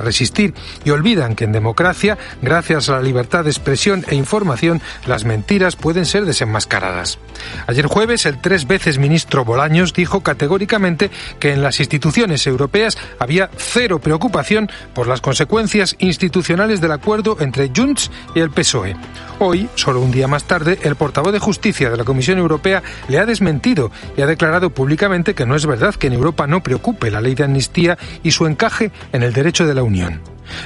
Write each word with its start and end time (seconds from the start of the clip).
resistir 0.00 0.54
y 0.84 0.90
olvidan 0.90 1.34
que 1.34 1.44
en 1.44 1.52
democracia, 1.52 2.18
gracias 2.42 2.88
a 2.88 2.96
la 2.96 3.02
libertad 3.02 3.44
de 3.44 3.50
expresión 3.50 4.04
e 4.08 4.14
información, 4.14 4.80
las 5.06 5.24
mentiras 5.24 5.76
pueden 5.76 6.06
ser 6.06 6.24
desenmascaradas. 6.24 7.18
Ayer 7.66 7.86
jueves, 7.86 8.26
el 8.26 8.40
tres 8.40 8.66
veces 8.66 8.98
ministro 8.98 9.44
Bolaños 9.44 9.92
dijo 9.92 10.20
categóricamente 10.20 11.10
que 11.38 11.52
en 11.52 11.62
las 11.62 11.80
instituciones 11.80 12.46
europeas 12.46 12.98
había 13.18 13.50
cero 13.56 14.00
preocupación 14.00 14.70
por 14.94 15.06
las 15.06 15.20
consecuencias 15.20 15.96
institucionales 15.98 16.80
del 16.80 16.92
acuerdo 16.92 17.36
entre 17.40 17.70
Junts 17.74 18.10
y 18.34 18.40
el 18.40 18.50
PSOE. 18.50 18.96
Hoy, 19.38 19.68
solo 19.74 20.00
un 20.00 20.10
día 20.10 20.28
más 20.28 20.44
tarde, 20.44 20.78
el 20.82 20.96
portavoz 20.96 21.32
de 21.32 21.38
Justicia 21.38 21.88
de 21.88 21.96
la 21.96 22.04
Comisión 22.04 22.38
Europea 22.38 22.82
le 23.08 23.18
ha 23.18 23.26
desmentido 23.26 23.90
y 24.16 24.20
ha 24.20 24.26
declarado 24.26 24.70
públicamente 24.70 25.34
que 25.34 25.46
no 25.46 25.56
es 25.56 25.64
verdad 25.64 25.94
que 25.94 26.08
en 26.08 26.12
Europa 26.12 26.46
no 26.46 26.62
preocupe 26.62 27.10
la 27.10 27.22
ley 27.22 27.34
de 27.34 27.44
amnistía 27.44 27.96
y 28.22 28.32
su 28.32 28.46
encaje 28.46 28.92
en 29.12 29.22
el 29.22 29.32
derecho 29.32 29.66
de 29.66 29.74
la 29.74 29.82
Unión. 29.82 29.89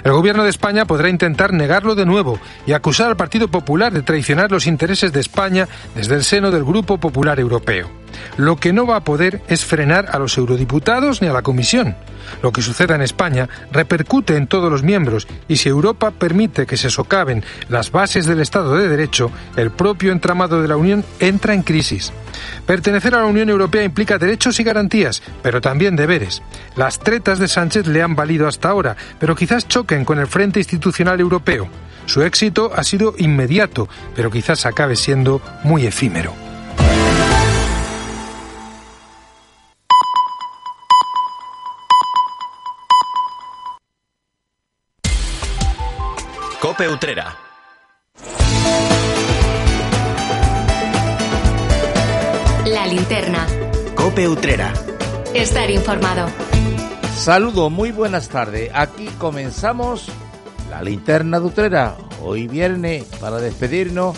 El 0.02 0.12
gobierno 0.12 0.44
de 0.44 0.50
España 0.50 0.86
podrá 0.86 1.08
intentar 1.08 1.52
negarlo 1.52 1.94
de 1.94 2.06
nuevo 2.06 2.38
y 2.66 2.72
acusar 2.72 3.08
al 3.08 3.16
Partido 3.16 3.48
Popular 3.48 3.92
de 3.92 4.02
traicionar 4.02 4.50
los 4.50 4.66
intereses 4.66 5.12
de 5.12 5.20
España 5.20 5.68
desde 5.94 6.14
el 6.14 6.24
seno 6.24 6.50
del 6.50 6.64
Grupo 6.64 6.98
Popular 6.98 7.38
Europeo. 7.38 7.90
Lo 8.36 8.56
que 8.56 8.72
no 8.72 8.86
va 8.86 8.96
a 8.96 9.04
poder 9.04 9.42
es 9.48 9.64
frenar 9.64 10.06
a 10.10 10.18
los 10.18 10.38
eurodiputados 10.38 11.20
ni 11.20 11.28
a 11.28 11.32
la 11.32 11.42
Comisión. 11.42 11.96
Lo 12.42 12.52
que 12.52 12.62
suceda 12.62 12.94
en 12.94 13.02
España 13.02 13.48
repercute 13.72 14.36
en 14.36 14.46
todos 14.46 14.70
los 14.70 14.82
miembros 14.82 15.26
y 15.48 15.56
si 15.56 15.68
Europa 15.68 16.10
permite 16.10 16.66
que 16.66 16.76
se 16.76 16.90
socaven 16.90 17.44
las 17.68 17.90
bases 17.90 18.26
del 18.26 18.40
Estado 18.40 18.76
de 18.76 18.88
Derecho, 18.88 19.30
el 19.56 19.70
propio 19.70 20.12
entramado 20.12 20.60
de 20.62 20.68
la 20.68 20.76
Unión 20.76 21.04
entra 21.20 21.54
en 21.54 21.62
crisis. 21.62 22.12
Pertenecer 22.66 23.14
a 23.14 23.20
la 23.20 23.26
Unión 23.26 23.48
Europea 23.48 23.84
implica 23.84 24.18
derechos 24.18 24.58
y 24.60 24.64
garantías, 24.64 25.22
pero 25.42 25.60
también 25.60 25.96
deberes. 25.96 26.42
Las 26.76 26.98
tretas 26.98 27.38
de 27.38 27.48
Sánchez 27.48 27.86
le 27.86 28.02
han 28.02 28.16
valido 28.16 28.48
hasta 28.48 28.68
ahora, 28.68 28.96
pero 29.18 29.34
quizás 29.34 29.68
choquen 29.68 30.04
con 30.04 30.18
el 30.18 30.26
Frente 30.26 30.60
Institucional 30.60 31.20
Europeo. 31.20 31.68
Su 32.06 32.22
éxito 32.22 32.70
ha 32.74 32.84
sido 32.84 33.14
inmediato, 33.18 33.88
pero 34.14 34.30
quizás 34.30 34.66
acabe 34.66 34.96
siendo 34.96 35.40
muy 35.62 35.86
efímero. 35.86 36.34
Cope 46.76 46.88
Utrera. 46.88 47.36
La 52.66 52.86
linterna. 52.88 53.46
Cope 53.94 54.26
Utrera. 54.26 54.72
Estar 55.32 55.70
informado. 55.70 56.26
Saludo, 57.14 57.70
muy 57.70 57.92
buenas 57.92 58.28
tardes. 58.28 58.72
Aquí 58.74 59.06
comenzamos 59.20 60.08
la 60.68 60.82
linterna 60.82 61.38
de 61.38 61.46
Utrera. 61.46 61.94
Hoy 62.20 62.48
viernes 62.48 63.04
para 63.20 63.36
despedirnos 63.36 64.16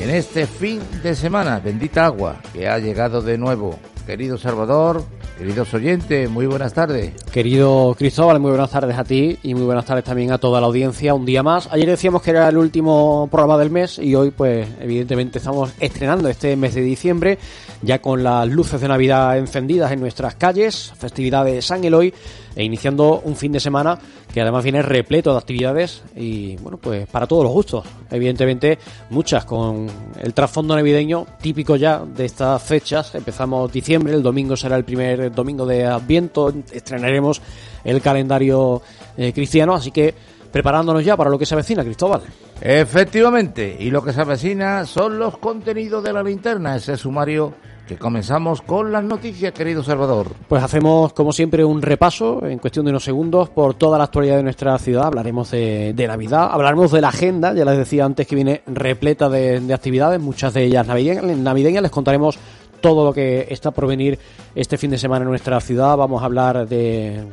en 0.00 0.08
este 0.08 0.46
fin 0.46 0.80
de 1.02 1.14
semana. 1.14 1.60
Bendita 1.60 2.06
agua 2.06 2.40
que 2.54 2.66
ha 2.66 2.78
llegado 2.78 3.20
de 3.20 3.36
nuevo. 3.36 3.78
Querido 4.06 4.38
Salvador, 4.38 5.04
Queridos 5.40 5.72
oyentes, 5.72 6.28
muy 6.28 6.44
buenas 6.44 6.74
tardes. 6.74 7.14
Querido 7.32 7.94
Cristóbal, 7.96 8.38
muy 8.40 8.50
buenas 8.50 8.70
tardes 8.70 8.98
a 8.98 9.04
ti 9.04 9.38
y 9.42 9.54
muy 9.54 9.64
buenas 9.64 9.86
tardes 9.86 10.04
también 10.04 10.32
a 10.32 10.36
toda 10.36 10.60
la 10.60 10.66
audiencia. 10.66 11.14
Un 11.14 11.24
día 11.24 11.42
más. 11.42 11.66
Ayer 11.72 11.88
decíamos 11.88 12.20
que 12.20 12.32
era 12.32 12.46
el 12.46 12.58
último 12.58 13.26
programa 13.30 13.56
del 13.56 13.70
mes 13.70 13.98
y 13.98 14.14
hoy, 14.14 14.32
pues, 14.32 14.68
evidentemente 14.78 15.38
estamos 15.38 15.72
estrenando 15.80 16.28
este 16.28 16.56
mes 16.56 16.74
de 16.74 16.82
diciembre, 16.82 17.38
ya 17.80 18.02
con 18.02 18.22
las 18.22 18.46
luces 18.48 18.82
de 18.82 18.88
Navidad 18.88 19.38
encendidas 19.38 19.90
en 19.92 20.00
nuestras 20.00 20.34
calles, 20.34 20.92
festividad 20.98 21.46
de 21.46 21.62
San 21.62 21.82
Eloy 21.84 22.12
e 22.54 22.62
iniciando 22.62 23.22
un 23.24 23.34
fin 23.34 23.52
de 23.52 23.60
semana 23.60 23.98
que 24.32 24.40
además 24.40 24.62
viene 24.62 24.82
repleto 24.82 25.32
de 25.32 25.38
actividades 25.38 26.02
y 26.16 26.56
bueno, 26.56 26.78
pues 26.78 27.06
para 27.08 27.26
todos 27.26 27.44
los 27.44 27.52
gustos. 27.52 27.84
Evidentemente 28.10 28.78
muchas 29.10 29.44
con 29.44 29.88
el 30.20 30.34
trasfondo 30.34 30.74
navideño 30.74 31.26
típico 31.40 31.76
ya 31.76 32.04
de 32.04 32.24
estas 32.24 32.62
fechas. 32.62 33.14
Empezamos 33.14 33.72
diciembre, 33.72 34.14
el 34.14 34.22
domingo 34.22 34.56
será 34.56 34.76
el 34.76 34.84
primer 34.84 35.32
domingo 35.32 35.66
de 35.66 35.86
Adviento, 35.86 36.52
estrenaremos 36.72 37.40
el 37.84 38.00
calendario 38.00 38.82
eh, 39.16 39.32
cristiano, 39.32 39.74
así 39.74 39.90
que 39.90 40.14
preparándonos 40.52 41.04
ya 41.04 41.16
para 41.16 41.30
lo 41.30 41.38
que 41.38 41.46
se 41.46 41.54
avecina, 41.54 41.84
Cristóbal. 41.84 42.22
Efectivamente, 42.60 43.76
y 43.78 43.90
lo 43.90 44.02
que 44.02 44.12
se 44.12 44.20
avecina 44.20 44.84
son 44.84 45.18
los 45.18 45.38
contenidos 45.38 46.04
de 46.04 46.12
la 46.12 46.22
linterna, 46.22 46.76
ese 46.76 46.96
sumario 46.96 47.54
comenzamos 47.96 48.62
con 48.62 48.92
las 48.92 49.04
noticias, 49.04 49.52
querido 49.52 49.82
Salvador. 49.82 50.28
Pues 50.48 50.62
hacemos, 50.62 51.12
como 51.12 51.32
siempre, 51.32 51.64
un 51.64 51.82
repaso 51.82 52.44
en 52.46 52.58
cuestión 52.58 52.84
de 52.84 52.90
unos 52.90 53.04
segundos 53.04 53.48
por 53.50 53.74
toda 53.74 53.98
la 53.98 54.04
actualidad 54.04 54.36
de 54.36 54.42
nuestra 54.42 54.78
ciudad. 54.78 55.06
Hablaremos 55.06 55.50
de, 55.50 55.94
Navidad, 56.06 56.48
hablaremos 56.50 56.92
de 56.92 57.00
la 57.00 57.08
agenda, 57.08 57.52
ya 57.54 57.64
les 57.64 57.78
decía 57.78 58.04
antes 58.04 58.26
que 58.26 58.34
viene 58.34 58.62
repleta 58.66 59.28
de, 59.28 59.60
de 59.60 59.74
actividades, 59.74 60.20
muchas 60.20 60.54
de 60.54 60.64
ellas 60.64 60.86
navideñas. 60.86 61.24
navideñas. 61.38 61.82
Les 61.82 61.90
contaremos 61.90 62.38
todo 62.80 63.04
lo 63.04 63.12
que 63.12 63.46
está 63.50 63.70
por 63.70 63.86
venir 63.86 64.18
este 64.54 64.78
fin 64.78 64.90
de 64.90 64.98
semana 64.98 65.22
en 65.24 65.30
nuestra 65.30 65.60
ciudad. 65.60 65.96
Vamos 65.96 66.22
a 66.22 66.26
hablar 66.26 66.68
de 66.68 67.24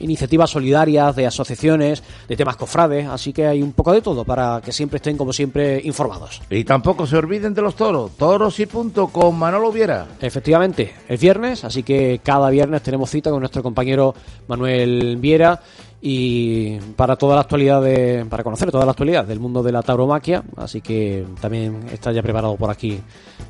iniciativas 0.00 0.50
solidarias, 0.50 1.16
de 1.16 1.26
asociaciones, 1.26 2.02
de 2.28 2.36
temas 2.36 2.56
cofrades, 2.56 3.06
así 3.08 3.32
que 3.32 3.46
hay 3.46 3.62
un 3.62 3.72
poco 3.72 3.92
de 3.92 4.02
todo 4.02 4.24
para 4.24 4.60
que 4.64 4.72
siempre 4.72 4.96
estén, 4.96 5.16
como 5.16 5.32
siempre, 5.32 5.80
informados. 5.84 6.42
Y 6.50 6.64
tampoco 6.64 7.06
se 7.06 7.16
olviden 7.16 7.54
de 7.54 7.62
los 7.62 7.74
toros, 7.74 8.12
toros 8.16 8.58
y 8.60 8.66
punto 8.66 9.08
con 9.08 9.38
Manolo 9.38 9.72
Viera. 9.72 10.06
Efectivamente, 10.20 10.92
es 11.08 11.20
viernes, 11.20 11.64
así 11.64 11.82
que 11.82 12.20
cada 12.22 12.50
viernes 12.50 12.82
tenemos 12.82 13.10
cita 13.10 13.30
con 13.30 13.40
nuestro 13.40 13.62
compañero 13.62 14.14
Manuel 14.48 15.16
Viera 15.18 15.60
y 16.00 16.78
para 16.96 17.16
toda 17.16 17.36
la 17.36 17.42
actualidad 17.42 17.80
de, 17.80 18.26
para 18.28 18.42
conocer 18.42 18.70
toda 18.72 18.84
la 18.84 18.90
actualidad 18.90 19.24
del 19.24 19.38
mundo 19.38 19.62
de 19.62 19.70
la 19.70 19.82
tauromaquia, 19.82 20.42
así 20.56 20.80
que 20.80 21.24
también 21.40 21.86
está 21.92 22.10
ya 22.10 22.22
preparado 22.22 22.56
por 22.56 22.70
aquí 22.70 23.00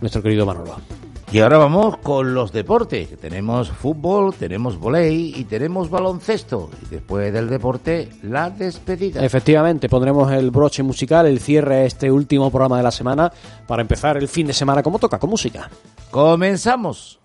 nuestro 0.00 0.22
querido 0.22 0.44
Manolo. 0.44 0.76
Y 1.32 1.40
ahora 1.40 1.56
vamos 1.56 1.96
con 1.96 2.34
los 2.34 2.52
deportes. 2.52 3.18
Tenemos 3.18 3.70
fútbol, 3.70 4.34
tenemos 4.34 4.78
volei 4.78 5.32
y 5.34 5.44
tenemos 5.44 5.88
baloncesto. 5.88 6.68
Y 6.82 6.90
después 6.90 7.32
del 7.32 7.48
deporte, 7.48 8.10
la 8.22 8.50
despedida. 8.50 9.24
Efectivamente, 9.24 9.88
pondremos 9.88 10.30
el 10.30 10.50
broche 10.50 10.82
musical, 10.82 11.24
el 11.24 11.40
cierre 11.40 11.76
a 11.76 11.84
este 11.86 12.10
último 12.10 12.50
programa 12.50 12.76
de 12.76 12.82
la 12.82 12.90
semana 12.90 13.32
para 13.66 13.80
empezar 13.80 14.18
el 14.18 14.28
fin 14.28 14.46
de 14.46 14.52
semana 14.52 14.82
como 14.82 14.98
toca, 14.98 15.18
con 15.18 15.30
música. 15.30 15.70
Comenzamos. 16.10 17.18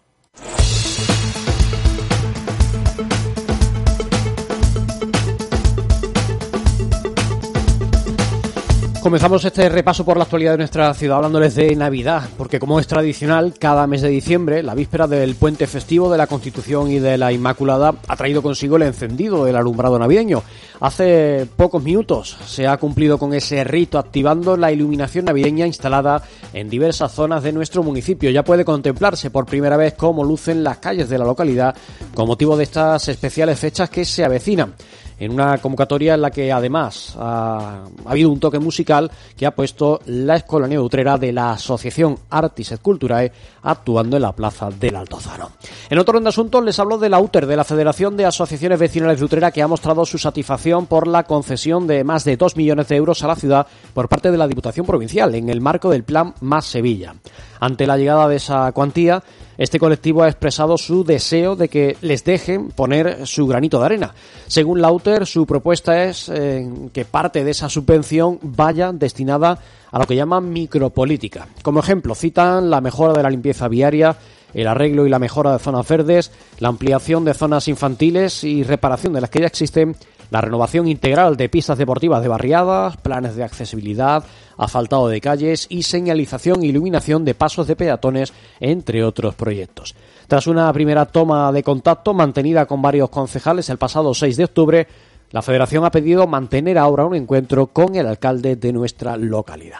Comenzamos 9.07 9.45
este 9.45 9.69
repaso 9.69 10.03
por 10.03 10.17
la 10.17 10.23
actualidad 10.23 10.51
de 10.51 10.57
nuestra 10.57 10.93
ciudad 10.93 11.15
hablándoles 11.15 11.55
de 11.55 11.73
Navidad, 11.77 12.27
porque 12.37 12.59
como 12.59 12.77
es 12.77 12.87
tradicional, 12.87 13.53
cada 13.57 13.87
mes 13.87 14.01
de 14.01 14.09
diciembre, 14.09 14.61
la 14.61 14.75
víspera 14.75 15.07
del 15.07 15.35
puente 15.35 15.65
festivo 15.65 16.11
de 16.11 16.17
la 16.17 16.27
Constitución 16.27 16.91
y 16.91 16.99
de 16.99 17.17
la 17.17 17.31
Inmaculada, 17.31 17.95
ha 18.05 18.15
traído 18.17 18.41
consigo 18.41 18.75
el 18.75 18.81
encendido 18.81 19.45
del 19.45 19.55
alumbrado 19.55 19.97
navideño. 19.97 20.43
Hace 20.81 21.47
pocos 21.55 21.81
minutos 21.81 22.35
se 22.47 22.67
ha 22.67 22.75
cumplido 22.75 23.17
con 23.17 23.33
ese 23.33 23.63
rito 23.63 23.97
activando 23.97 24.57
la 24.57 24.73
iluminación 24.73 25.23
navideña 25.23 25.65
instalada 25.65 26.21
en 26.51 26.69
diversas 26.69 27.13
zonas 27.13 27.43
de 27.43 27.53
nuestro 27.53 27.83
municipio. 27.83 28.29
Ya 28.29 28.43
puede 28.43 28.65
contemplarse 28.65 29.29
por 29.29 29.45
primera 29.45 29.77
vez 29.77 29.93
cómo 29.93 30.25
lucen 30.25 30.65
las 30.65 30.79
calles 30.79 31.07
de 31.07 31.17
la 31.17 31.23
localidad 31.23 31.73
con 32.13 32.27
motivo 32.27 32.57
de 32.57 32.65
estas 32.65 33.07
especiales 33.07 33.57
fechas 33.57 33.89
que 33.89 34.03
se 34.03 34.25
avecinan 34.25 34.73
en 35.19 35.31
una 35.31 35.57
convocatoria 35.57 36.13
en 36.13 36.21
la 36.21 36.31
que 36.31 36.51
además 36.51 37.15
ha, 37.17 37.83
habido 38.05 38.29
un 38.29 38.39
toque 38.39 38.59
musical 38.59 39.11
que 39.35 39.45
ha 39.45 39.55
puesto 39.55 39.99
la 40.05 40.35
Escolanía 40.35 40.81
Utrera 40.81 41.17
de 41.17 41.31
la 41.31 41.51
Asociación 41.51 42.17
Artis 42.29 42.71
et 42.71 42.81
Culturae 42.81 43.31
actuando 43.63 44.17
en 44.17 44.21
la 44.21 44.31
Plaza 44.31 44.69
del 44.69 44.95
Altozano. 44.95 45.51
En 45.89 45.99
otro 45.99 46.19
de 46.19 46.29
asuntos 46.29 46.63
les 46.63 46.79
hablo 46.79 46.97
de 46.97 47.09
la 47.09 47.19
UTER, 47.19 47.45
de 47.45 47.55
la 47.55 47.63
Federación 47.63 48.17
de 48.17 48.25
Asociaciones 48.25 48.79
Vecinales 48.79 49.19
de 49.19 49.25
Utrera, 49.25 49.51
que 49.51 49.61
ha 49.61 49.67
mostrado 49.67 50.05
su 50.05 50.17
satisfacción 50.17 50.85
por 50.85 51.07
la 51.07 51.23
concesión 51.23 51.87
de 51.87 52.03
más 52.03 52.23
de 52.23 52.37
2 52.37 52.55
millones 52.55 52.87
de 52.87 52.95
euros 52.95 53.23
a 53.23 53.27
la 53.27 53.35
ciudad 53.35 53.67
por 53.93 54.09
parte 54.09 54.31
de 54.31 54.37
la 54.37 54.47
Diputación 54.47 54.85
Provincial 54.85 55.33
en 55.35 55.49
el 55.49 55.61
marco 55.61 55.89
del 55.89 56.03
Plan 56.03 56.33
Más 56.41 56.65
Sevilla. 56.65 57.15
Ante 57.59 57.87
la 57.87 57.97
llegada 57.97 58.27
de 58.27 58.35
esa 58.35 58.71
cuantía, 58.71 59.23
este 59.57 59.79
colectivo 59.79 60.23
ha 60.23 60.27
expresado 60.27 60.77
su 60.77 61.03
deseo 61.03 61.55
de 61.55 61.67
que 61.67 61.97
les 62.01 62.23
dejen 62.23 62.69
poner 62.69 63.25
su 63.25 63.47
granito 63.47 63.79
de 63.79 63.85
arena. 63.85 64.13
Según 64.47 64.81
Lauter, 64.81 65.25
su 65.25 65.45
propuesta 65.45 66.03
es 66.03 66.29
eh, 66.29 66.69
que 66.93 67.05
parte 67.05 67.43
de 67.43 67.51
esa 67.51 67.69
subvención 67.69 68.39
vaya 68.41 68.91
destinada 68.91 69.59
a 69.91 69.99
lo 69.99 70.05
que 70.05 70.15
llaman 70.15 70.51
micropolítica. 70.51 71.47
Como 71.63 71.79
ejemplo, 71.79 72.13
citan 72.13 72.69
la 72.69 72.81
mejora 72.81 73.13
de 73.13 73.23
la 73.23 73.29
limpieza 73.29 73.67
viaria, 73.67 74.17
el 74.53 74.67
arreglo 74.67 75.05
y 75.05 75.09
la 75.09 75.19
mejora 75.19 75.53
de 75.53 75.59
zonas 75.59 75.87
verdes, 75.87 76.31
la 76.59 76.69
ampliación 76.69 77.25
de 77.25 77.33
zonas 77.33 77.67
infantiles 77.67 78.43
y 78.43 78.63
reparación 78.63 79.13
de 79.13 79.21
las 79.21 79.29
que 79.29 79.39
ya 79.39 79.47
existen, 79.47 79.95
la 80.29 80.41
renovación 80.41 80.87
integral 80.87 81.37
de 81.37 81.49
pistas 81.49 81.77
deportivas 81.77 82.21
de 82.21 82.27
barriadas, 82.27 82.97
planes 82.97 83.35
de 83.35 83.43
accesibilidad, 83.43 84.23
asfaltado 84.57 85.07
de 85.07 85.21
calles 85.21 85.67
y 85.69 85.83
señalización 85.83 86.63
e 86.63 86.67
iluminación 86.67 87.23
de 87.25 87.35
pasos 87.35 87.67
de 87.67 87.75
peatones, 87.75 88.33
entre 88.59 89.03
otros 89.03 89.35
proyectos. 89.35 89.95
Tras 90.27 90.47
una 90.47 90.71
primera 90.73 91.05
toma 91.05 91.51
de 91.51 91.63
contacto 91.63 92.13
mantenida 92.13 92.65
con 92.65 92.81
varios 92.81 93.09
concejales 93.09 93.69
el 93.69 93.77
pasado 93.77 94.13
6 94.13 94.37
de 94.37 94.43
octubre, 94.43 94.87
La 95.31 95.41
Federación 95.41 95.85
ha 95.85 95.91
pedido 95.91 96.27
mantener 96.27 96.77
ahora 96.77 97.05
un 97.05 97.15
encuentro 97.15 97.67
con 97.67 97.95
el 97.95 98.07
alcalde 98.07 98.55
de 98.55 98.73
nuestra 98.73 99.17
localidad. 99.17 99.79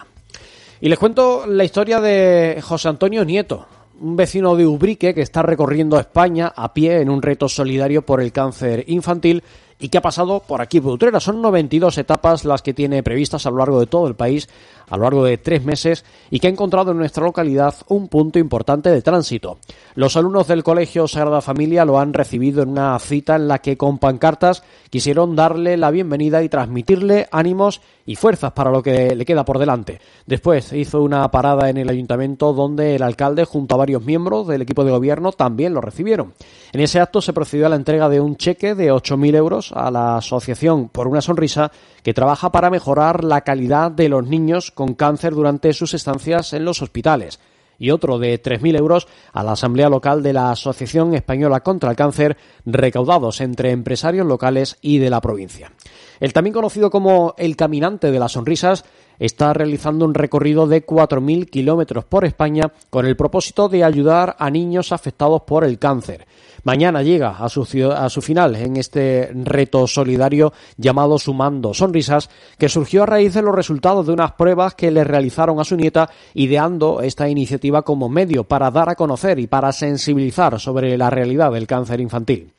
Y 0.79 0.89
les 0.89 0.99
cuento 0.99 1.47
la 1.47 1.63
historia 1.63 1.99
de 1.99 2.59
José 2.61 2.89
Antonio 2.89 3.25
Nieto, 3.25 3.65
un 3.99 4.15
vecino 4.15 4.55
de 4.55 4.67
Ubrique 4.67 5.13
que 5.13 5.21
está 5.21 5.41
recorriendo 5.41 5.99
España 5.99 6.53
a 6.55 6.73
pie 6.73 7.01
en 7.01 7.09
un 7.09 7.21
reto 7.21 7.49
solidario 7.49 8.03
por 8.03 8.21
el 8.21 8.31
cáncer 8.31 8.83
infantil 8.87 9.43
y 9.79 9.89
que 9.89 9.97
ha 9.97 10.01
pasado 10.01 10.39
por 10.39 10.61
aquí 10.61 10.81
por 10.81 10.93
Utrera. 10.93 11.19
Son 11.19 11.41
92 11.41 11.97
etapas 11.97 12.45
las 12.45 12.61
que 12.61 12.73
tiene 12.73 13.03
previstas 13.03 13.45
a 13.45 13.51
lo 13.51 13.57
largo 13.57 13.79
de 13.79 13.87
todo 13.87 14.07
el 14.07 14.15
país 14.15 14.47
a 14.89 14.97
lo 14.97 15.03
largo 15.03 15.25
de 15.25 15.37
tres 15.37 15.63
meses 15.63 16.05
y 16.29 16.39
que 16.39 16.47
ha 16.47 16.49
encontrado 16.49 16.91
en 16.91 16.97
nuestra 16.97 17.23
localidad 17.23 17.75
un 17.87 18.07
punto 18.07 18.39
importante 18.39 18.89
de 18.89 19.01
tránsito. 19.01 19.57
Los 19.95 20.15
alumnos 20.15 20.47
del 20.47 20.63
Colegio 20.63 21.07
Sagrada 21.07 21.41
Familia 21.41 21.85
lo 21.85 21.99
han 21.99 22.13
recibido 22.13 22.63
en 22.63 22.69
una 22.69 22.97
cita 22.99 23.35
en 23.35 23.47
la 23.47 23.59
que 23.59 23.77
con 23.77 23.97
pancartas 23.97 24.63
quisieron 24.89 25.35
darle 25.35 25.77
la 25.77 25.91
bienvenida 25.91 26.41
y 26.41 26.49
transmitirle 26.49 27.27
ánimos 27.31 27.81
y 28.05 28.15
fuerzas 28.15 28.53
para 28.53 28.71
lo 28.71 28.81
que 28.81 29.15
le 29.15 29.25
queda 29.25 29.43
por 29.43 29.59
delante. 29.59 29.99
Después 30.25 30.71
hizo 30.71 31.01
una 31.01 31.29
parada 31.29 31.69
en 31.69 31.77
el 31.77 31.89
ayuntamiento 31.89 32.53
donde 32.53 32.95
el 32.95 33.03
alcalde 33.03 33.43
junto 33.43 33.75
a 33.75 33.79
varios 33.79 34.03
miembros 34.03 34.47
del 34.47 34.61
equipo 34.61 34.85
de 34.85 34.91
gobierno 34.91 35.33
también 35.33 35.73
lo 35.73 35.81
recibieron. 35.81 36.33
En 36.71 36.79
ese 36.79 37.01
acto 37.01 37.21
se 37.21 37.33
procedió 37.33 37.65
a 37.65 37.69
la 37.69 37.75
entrega 37.75 38.07
de 38.07 38.21
un 38.21 38.37
cheque 38.37 38.75
de 38.75 38.93
8.000 38.93 39.35
euros 39.35 39.66
a 39.73 39.91
la 39.91 40.17
Asociación 40.17 40.89
por 40.89 41.07
una 41.07 41.21
Sonrisa 41.21 41.71
que 42.03 42.13
trabaja 42.13 42.51
para 42.51 42.69
mejorar 42.69 43.23
la 43.23 43.41
calidad 43.41 43.91
de 43.91 44.09
los 44.09 44.25
niños 44.27 44.71
con 44.71 44.93
cáncer 44.93 45.33
durante 45.33 45.73
sus 45.73 45.93
estancias 45.93 46.53
en 46.53 46.65
los 46.65 46.81
hospitales 46.81 47.39
y 47.79 47.91
otro 47.91 48.19
de 48.19 48.41
3.000 48.41 48.77
euros 48.77 49.07
a 49.33 49.43
la 49.43 49.53
Asamblea 49.53 49.89
Local 49.89 50.23
de 50.23 50.33
la 50.33 50.51
Asociación 50.51 51.13
Española 51.13 51.61
contra 51.61 51.89
el 51.89 51.95
Cáncer, 51.95 52.37
recaudados 52.65 53.41
entre 53.41 53.71
empresarios 53.71 54.25
locales 54.25 54.77
y 54.81 54.97
de 54.97 55.09
la 55.09 55.21
provincia. 55.21 55.71
El 56.19 56.33
también 56.33 56.53
conocido 56.53 56.89
como 56.89 57.35
el 57.37 57.55
Caminante 57.55 58.11
de 58.11 58.19
las 58.19 58.33
Sonrisas 58.33 58.83
está 59.19 59.53
realizando 59.53 60.05
un 60.05 60.13
recorrido 60.13 60.67
de 60.67 60.85
4.000 60.85 61.49
kilómetros 61.49 62.05
por 62.05 62.25
España 62.25 62.71
con 62.89 63.05
el 63.05 63.15
propósito 63.15 63.69
de 63.69 63.83
ayudar 63.83 64.35
a 64.39 64.49
niños 64.49 64.91
afectados 64.91 65.41
por 65.43 65.63
el 65.63 65.79
cáncer. 65.79 66.27
Mañana 66.67 67.01
llega 67.01 67.29
a 67.29 67.47
su, 67.47 67.63
final 67.63 68.57
en 68.57 68.75
este 68.75 69.31
reto 69.33 69.87
solidario 69.87 70.51
llamado 70.75 71.17
Sumando 71.17 71.73
Sonrisas, 71.73 72.29
que 72.57 72.67
surgió 72.67 73.03
a 73.03 73.05
raíz 73.05 73.35
de 73.35 73.41
los 73.41 73.55
resultados 73.55 74.05
de 74.05 74.11
unas 74.11 74.33
pruebas 74.33 74.75
que 74.75 74.91
le 74.91 75.05
realizaron 75.05 75.61
a 75.61 75.63
su 75.63 75.77
nieta, 75.77 76.09
ideando 76.33 76.99
esta 76.99 77.29
iniciativa 77.29 77.83
como 77.83 78.09
medio 78.09 78.43
para 78.43 78.69
dar 78.69 78.89
a 78.89 78.95
conocer 78.95 79.39
y 79.39 79.47
para 79.47 79.71
sensibilizar 79.71 80.59
sobre 80.59 80.97
la 80.97 81.09
realidad 81.09 81.53
del 81.53 81.67
cáncer 81.67 82.01
infantil 82.01 82.51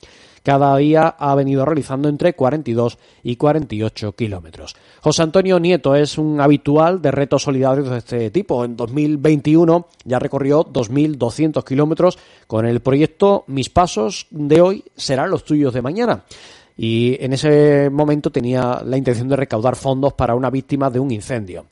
cada 0.48 0.74
día 0.78 1.08
ha 1.18 1.34
venido 1.34 1.66
realizando 1.66 2.08
entre 2.08 2.32
42 2.32 2.96
y 3.22 3.36
48 3.36 4.12
kilómetros. 4.12 4.76
José 5.02 5.22
Antonio 5.22 5.60
Nieto 5.60 5.94
es 5.94 6.16
un 6.16 6.40
habitual 6.40 7.02
de 7.02 7.10
retos 7.10 7.42
solidarios 7.42 7.90
de 7.90 7.98
este 7.98 8.30
tipo. 8.30 8.64
En 8.64 8.74
2021 8.74 9.88
ya 10.06 10.18
recorrió 10.18 10.64
2.200 10.64 11.62
kilómetros 11.64 12.18
con 12.46 12.64
el 12.64 12.80
proyecto 12.80 13.44
Mis 13.46 13.68
Pasos 13.68 14.26
de 14.30 14.62
hoy 14.62 14.84
serán 14.96 15.28
los 15.28 15.44
tuyos 15.44 15.74
de 15.74 15.82
mañana 15.82 16.24
y 16.78 17.22
en 17.22 17.34
ese 17.34 17.90
momento 17.90 18.30
tenía 18.30 18.80
la 18.82 18.96
intención 18.96 19.28
de 19.28 19.36
recaudar 19.36 19.76
fondos 19.76 20.14
para 20.14 20.34
una 20.34 20.48
víctima 20.48 20.88
de 20.88 20.98
un 20.98 21.10
incendio. 21.10 21.66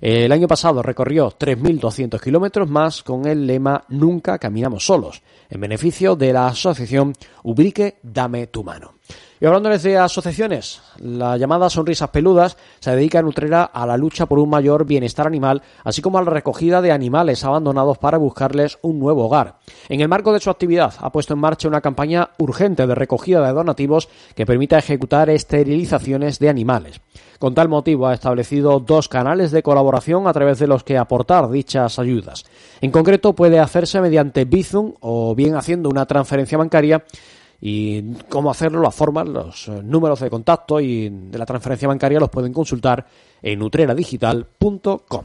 El 0.00 0.32
año 0.32 0.48
pasado 0.48 0.82
recorrió 0.82 1.30
3.200 1.30 2.18
kilómetros 2.22 2.70
más 2.70 3.02
con 3.02 3.26
el 3.26 3.46
lema 3.46 3.84
Nunca 3.88 4.38
caminamos 4.38 4.86
solos, 4.86 5.22
en 5.50 5.60
beneficio 5.60 6.16
de 6.16 6.32
la 6.32 6.46
asociación 6.46 7.12
Ubrique 7.42 7.98
Dame 8.02 8.46
tu 8.46 8.64
mano. 8.64 8.94
Y 9.42 9.46
hablándoles 9.46 9.82
de 9.82 9.96
asociaciones, 9.96 10.82
la 10.98 11.38
llamada 11.38 11.70
Sonrisas 11.70 12.10
Peludas 12.10 12.58
se 12.78 12.94
dedica 12.94 13.20
en 13.20 13.24
Utrera 13.24 13.64
a 13.64 13.86
la 13.86 13.96
lucha 13.96 14.26
por 14.26 14.38
un 14.38 14.50
mayor 14.50 14.84
bienestar 14.84 15.26
animal, 15.26 15.62
así 15.82 16.02
como 16.02 16.18
a 16.18 16.22
la 16.22 16.28
recogida 16.28 16.82
de 16.82 16.92
animales 16.92 17.42
abandonados 17.42 17.96
para 17.96 18.18
buscarles 18.18 18.78
un 18.82 18.98
nuevo 18.98 19.24
hogar. 19.24 19.56
En 19.88 20.02
el 20.02 20.08
marco 20.08 20.34
de 20.34 20.40
su 20.40 20.50
actividad, 20.50 20.92
ha 20.98 21.10
puesto 21.10 21.32
en 21.32 21.40
marcha 21.40 21.68
una 21.68 21.80
campaña 21.80 22.28
urgente 22.36 22.86
de 22.86 22.94
recogida 22.94 23.40
de 23.46 23.54
donativos 23.54 24.10
que 24.34 24.44
permita 24.44 24.78
ejecutar 24.78 25.30
esterilizaciones 25.30 26.38
de 26.38 26.50
animales. 26.50 27.00
Con 27.38 27.54
tal 27.54 27.70
motivo 27.70 28.08
ha 28.08 28.12
establecido 28.12 28.78
dos 28.78 29.08
canales 29.08 29.52
de 29.52 29.62
colaboración 29.62 30.28
a 30.28 30.34
través 30.34 30.58
de 30.58 30.66
los 30.66 30.84
que 30.84 30.98
aportar 30.98 31.48
dichas 31.48 31.98
ayudas. 31.98 32.44
En 32.82 32.90
concreto 32.90 33.34
puede 33.34 33.58
hacerse 33.58 34.02
mediante 34.02 34.44
Bizum 34.44 34.92
o 35.00 35.34
bien 35.34 35.54
haciendo 35.54 35.88
una 35.88 36.04
transferencia 36.04 36.58
bancaria 36.58 37.02
y 37.60 38.14
cómo 38.28 38.50
hacerlo, 38.50 38.80
las 38.80 38.94
formas, 38.94 39.28
los 39.28 39.68
eh, 39.68 39.82
números 39.82 40.20
de 40.20 40.30
contacto 40.30 40.80
y 40.80 41.08
de 41.08 41.38
la 41.38 41.44
transferencia 41.44 41.88
bancaria 41.88 42.18
los 42.18 42.30
pueden 42.30 42.52
consultar 42.52 43.06
en 43.42 43.62
utreradigital.com. 43.62 45.24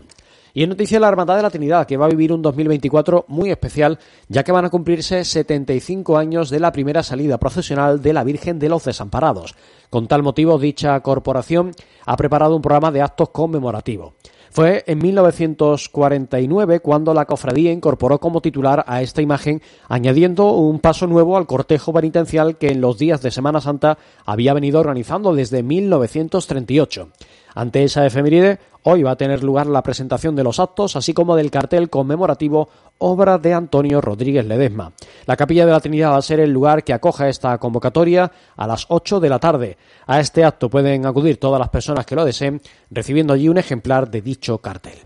Y 0.54 0.64
en 0.64 0.70
noticia 0.70 1.02
la 1.02 1.10
Hermandad 1.10 1.36
de 1.36 1.42
la 1.42 1.50
Trinidad, 1.50 1.86
que 1.86 1.98
va 1.98 2.06
a 2.06 2.10
vivir 2.10 2.32
un 2.32 2.42
2024 2.42 3.26
muy 3.28 3.52
especial, 3.52 4.00
ya 4.30 4.42
que 4.42 4.54
van 4.54 4.64
a 4.64 4.70
cumplirse 4.70 5.26
75 5.26 6.18
años 6.18 6.50
de 6.50 6.62
la 6.62 6.72
primera 6.72 7.04
salida 7.04 7.38
procesional 7.38 8.02
de 8.02 8.14
la 8.14 8.24
Virgen 8.24 8.58
de 8.58 8.70
los 8.70 8.86
Desamparados. 8.86 9.54
Con 9.90 10.08
tal 10.08 10.24
motivo, 10.24 10.58
dicha 10.58 10.98
corporación 11.02 11.72
ha 12.06 12.16
preparado 12.16 12.56
un 12.56 12.62
programa 12.62 12.92
de 12.92 13.02
actos 13.02 13.30
conmemorativos. 13.32 14.14
Fue 14.56 14.86
en 14.88 15.00
1949 15.00 16.80
cuando 16.80 17.14
la 17.14 17.26
cofradía 17.26 17.74
incorporó 17.74 18.22
como 18.22 18.40
titular 18.40 18.86
a 18.88 19.02
esta 19.02 19.22
imagen, 19.22 19.62
añadiendo 19.90 20.54
un 20.54 20.80
paso 20.80 21.08
nuevo 21.08 21.36
al 21.36 21.46
cortejo 21.46 21.92
penitencial 21.92 22.58
que 22.58 22.70
en 22.70 22.80
los 22.80 22.98
días 22.98 23.22
de 23.22 23.32
Semana 23.32 23.60
Santa 23.60 23.98
había 24.26 24.54
venido 24.54 24.80
organizando 24.80 25.36
desde 25.36 25.62
1938. 25.62 27.10
Ante 27.54 27.84
esa 27.84 28.06
efeméride, 28.06 28.60
hoy 28.86 29.04
va 29.04 29.12
a 29.12 29.16
tener 29.16 29.44
lugar 29.44 29.68
la 29.68 29.84
presentación 29.84 30.36
de 30.36 30.44
los 30.44 30.60
actos, 30.60 30.96
así 30.96 31.14
como 31.14 31.36
del 31.36 31.52
cartel 31.52 31.90
conmemorativo 31.90 32.70
obra 33.00 33.38
de 33.38 33.54
Antonio 33.54 34.00
Rodríguez 34.00 34.46
Ledesma. 34.46 34.94
La 35.26 35.36
Capilla 35.36 35.66
de 35.66 35.72
la 35.72 35.80
Trinidad 35.80 36.12
va 36.12 36.18
a 36.18 36.22
ser 36.22 36.40
el 36.40 36.52
lugar 36.52 36.84
que 36.84 36.94
acoja 36.94 37.28
esta 37.28 37.58
convocatoria 37.58 38.32
a 38.56 38.68
las 38.68 38.86
8 38.90 39.20
de 39.20 39.30
la 39.30 39.40
tarde. 39.40 39.78
A 40.06 40.20
este 40.20 40.44
acto 40.44 40.70
pueden 40.70 41.06
acudir 41.06 41.38
todas 41.38 41.60
las 41.60 41.70
personas 41.70 42.06
que 42.06 42.16
lo 42.16 42.26
deseen, 42.26 42.62
recibiendo 42.92 43.34
allí 43.34 43.50
un 43.50 43.58
ejemplar 43.58 44.10
de 44.10 44.22
dicho 44.22 44.60
cartel. 44.60 45.00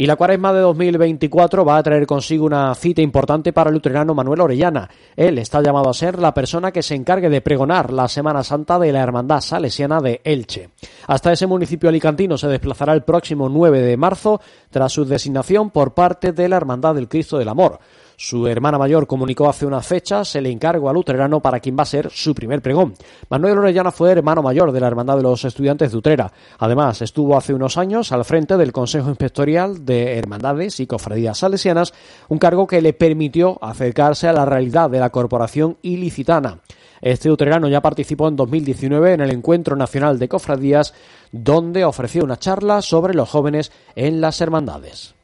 Y 0.00 0.06
la 0.06 0.16
cuaresma 0.16 0.54
de 0.54 0.60
2024 0.60 1.62
va 1.62 1.76
a 1.76 1.82
traer 1.82 2.06
consigo 2.06 2.46
una 2.46 2.74
cita 2.74 3.02
importante 3.02 3.52
para 3.52 3.68
el 3.68 3.74
luterano 3.74 4.14
Manuel 4.14 4.40
Orellana. 4.40 4.88
Él 5.14 5.36
está 5.36 5.60
llamado 5.60 5.90
a 5.90 5.92
ser 5.92 6.18
la 6.18 6.32
persona 6.32 6.72
que 6.72 6.82
se 6.82 6.94
encargue 6.94 7.28
de 7.28 7.42
pregonar 7.42 7.92
la 7.92 8.08
Semana 8.08 8.42
Santa 8.42 8.78
de 8.78 8.92
la 8.92 9.02
Hermandad 9.02 9.42
Salesiana 9.42 10.00
de 10.00 10.22
Elche. 10.24 10.70
Hasta 11.06 11.32
ese 11.32 11.46
municipio 11.46 11.90
alicantino 11.90 12.38
se 12.38 12.48
desplazará 12.48 12.94
el 12.94 13.02
próximo 13.02 13.50
9 13.50 13.82
de 13.82 13.98
marzo 13.98 14.40
tras 14.70 14.90
su 14.90 15.04
designación 15.04 15.68
por 15.68 15.92
parte 15.92 16.32
de 16.32 16.48
la 16.48 16.56
Hermandad 16.56 16.94
del 16.94 17.06
Cristo 17.06 17.36
del 17.36 17.50
Amor. 17.50 17.78
Su 18.22 18.46
hermana 18.46 18.76
mayor 18.76 19.06
comunicó 19.06 19.48
hace 19.48 19.64
unas 19.64 19.86
fechas 19.86 20.36
el 20.36 20.44
encargo 20.44 20.90
al 20.90 20.94
luterano 20.94 21.40
para 21.40 21.58
quien 21.58 21.74
va 21.74 21.84
a 21.84 21.86
ser 21.86 22.10
su 22.10 22.34
primer 22.34 22.60
pregón. 22.60 22.92
Manuel 23.30 23.56
Orellana 23.56 23.90
fue 23.90 24.12
hermano 24.12 24.42
mayor 24.42 24.72
de 24.72 24.80
la 24.80 24.88
Hermandad 24.88 25.16
de 25.16 25.22
los 25.22 25.42
Estudiantes 25.46 25.90
de 25.90 25.96
Utrera. 25.96 26.30
Además, 26.58 27.00
estuvo 27.00 27.34
hace 27.34 27.54
unos 27.54 27.78
años 27.78 28.12
al 28.12 28.26
frente 28.26 28.58
del 28.58 28.72
Consejo 28.72 29.08
Inspectorial 29.08 29.86
de 29.86 30.18
Hermandades 30.18 30.80
y 30.80 30.86
Cofradías 30.86 31.38
Salesianas, 31.38 31.94
un 32.28 32.36
cargo 32.36 32.66
que 32.66 32.82
le 32.82 32.92
permitió 32.92 33.58
acercarse 33.64 34.28
a 34.28 34.34
la 34.34 34.44
realidad 34.44 34.90
de 34.90 35.00
la 35.00 35.08
corporación 35.08 35.78
ilicitana. 35.80 36.58
Este 37.00 37.30
utrerano 37.30 37.68
ya 37.68 37.80
participó 37.80 38.28
en 38.28 38.36
2019 38.36 39.14
en 39.14 39.22
el 39.22 39.30
Encuentro 39.30 39.76
Nacional 39.76 40.18
de 40.18 40.28
Cofradías, 40.28 40.92
donde 41.32 41.86
ofreció 41.86 42.22
una 42.22 42.38
charla 42.38 42.82
sobre 42.82 43.14
los 43.14 43.30
jóvenes 43.30 43.72
en 43.94 44.20
las 44.20 44.42
hermandades. 44.42 45.14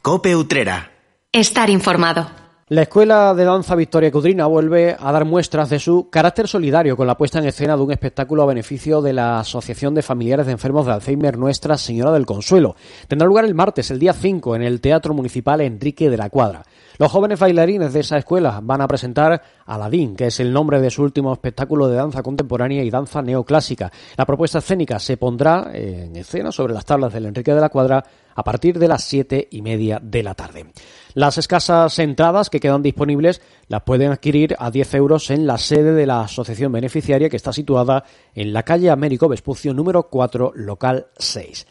Cope 0.00 0.34
Utrera. 0.34 0.92
Estar 1.32 1.68
informado. 1.68 2.45
La 2.68 2.82
Escuela 2.82 3.32
de 3.32 3.44
Danza 3.44 3.76
Victoria 3.76 4.10
Cudrina 4.10 4.46
vuelve 4.46 4.96
a 4.98 5.12
dar 5.12 5.24
muestras 5.24 5.70
de 5.70 5.78
su 5.78 6.10
carácter 6.10 6.48
solidario 6.48 6.96
con 6.96 7.06
la 7.06 7.16
puesta 7.16 7.38
en 7.38 7.44
escena 7.44 7.76
de 7.76 7.82
un 7.84 7.92
espectáculo 7.92 8.42
a 8.42 8.46
beneficio 8.46 9.00
de 9.00 9.12
la 9.12 9.38
Asociación 9.38 9.94
de 9.94 10.02
Familiares 10.02 10.46
de 10.46 10.52
Enfermos 10.52 10.84
de 10.84 10.90
Alzheimer 10.90 11.38
Nuestra 11.38 11.78
Señora 11.78 12.10
del 12.10 12.26
Consuelo. 12.26 12.74
Tendrá 13.06 13.28
lugar 13.28 13.44
el 13.44 13.54
martes, 13.54 13.92
el 13.92 14.00
día 14.00 14.12
5, 14.12 14.56
en 14.56 14.62
el 14.62 14.80
Teatro 14.80 15.14
Municipal 15.14 15.60
Enrique 15.60 16.10
de 16.10 16.16
la 16.16 16.28
Cuadra. 16.28 16.64
Los 16.98 17.12
jóvenes 17.12 17.38
bailarines 17.38 17.92
de 17.92 18.00
esa 18.00 18.16
escuela 18.16 18.60
van 18.62 18.80
a 18.80 18.88
presentar 18.88 19.42
Aladín, 19.66 20.16
que 20.16 20.28
es 20.28 20.40
el 20.40 20.50
nombre 20.50 20.80
de 20.80 20.90
su 20.90 21.02
último 21.02 21.32
espectáculo 21.32 21.88
de 21.88 21.96
danza 21.96 22.22
contemporánea 22.22 22.82
y 22.82 22.90
danza 22.90 23.20
neoclásica. 23.20 23.92
La 24.16 24.24
propuesta 24.24 24.58
escénica 24.58 24.98
se 24.98 25.18
pondrá 25.18 25.70
en 25.74 26.16
escena 26.16 26.50
sobre 26.50 26.72
las 26.72 26.86
tablas 26.86 27.12
del 27.12 27.26
Enrique 27.26 27.54
de 27.54 27.60
la 27.60 27.68
Cuadra 27.68 28.02
a 28.34 28.42
partir 28.42 28.78
de 28.78 28.88
las 28.88 29.04
siete 29.04 29.46
y 29.50 29.60
media 29.60 30.00
de 30.02 30.22
la 30.22 30.34
tarde. 30.34 30.66
Las 31.12 31.36
escasas 31.36 31.98
entradas 31.98 32.48
que 32.48 32.60
quedan 32.60 32.82
disponibles 32.82 33.42
las 33.68 33.82
pueden 33.82 34.12
adquirir 34.12 34.56
a 34.58 34.70
10 34.70 34.94
euros 34.94 35.30
en 35.30 35.46
la 35.46 35.58
sede 35.58 35.92
de 35.92 36.06
la 36.06 36.22
asociación 36.22 36.72
beneficiaria 36.72 37.28
que 37.28 37.36
está 37.36 37.52
situada 37.52 38.04
en 38.34 38.52
la 38.52 38.62
calle 38.62 38.90
Américo 38.90 39.28
Vespucio 39.28 39.74
número 39.74 40.08
4, 40.08 40.52
local 40.54 41.08
6. 41.16 41.66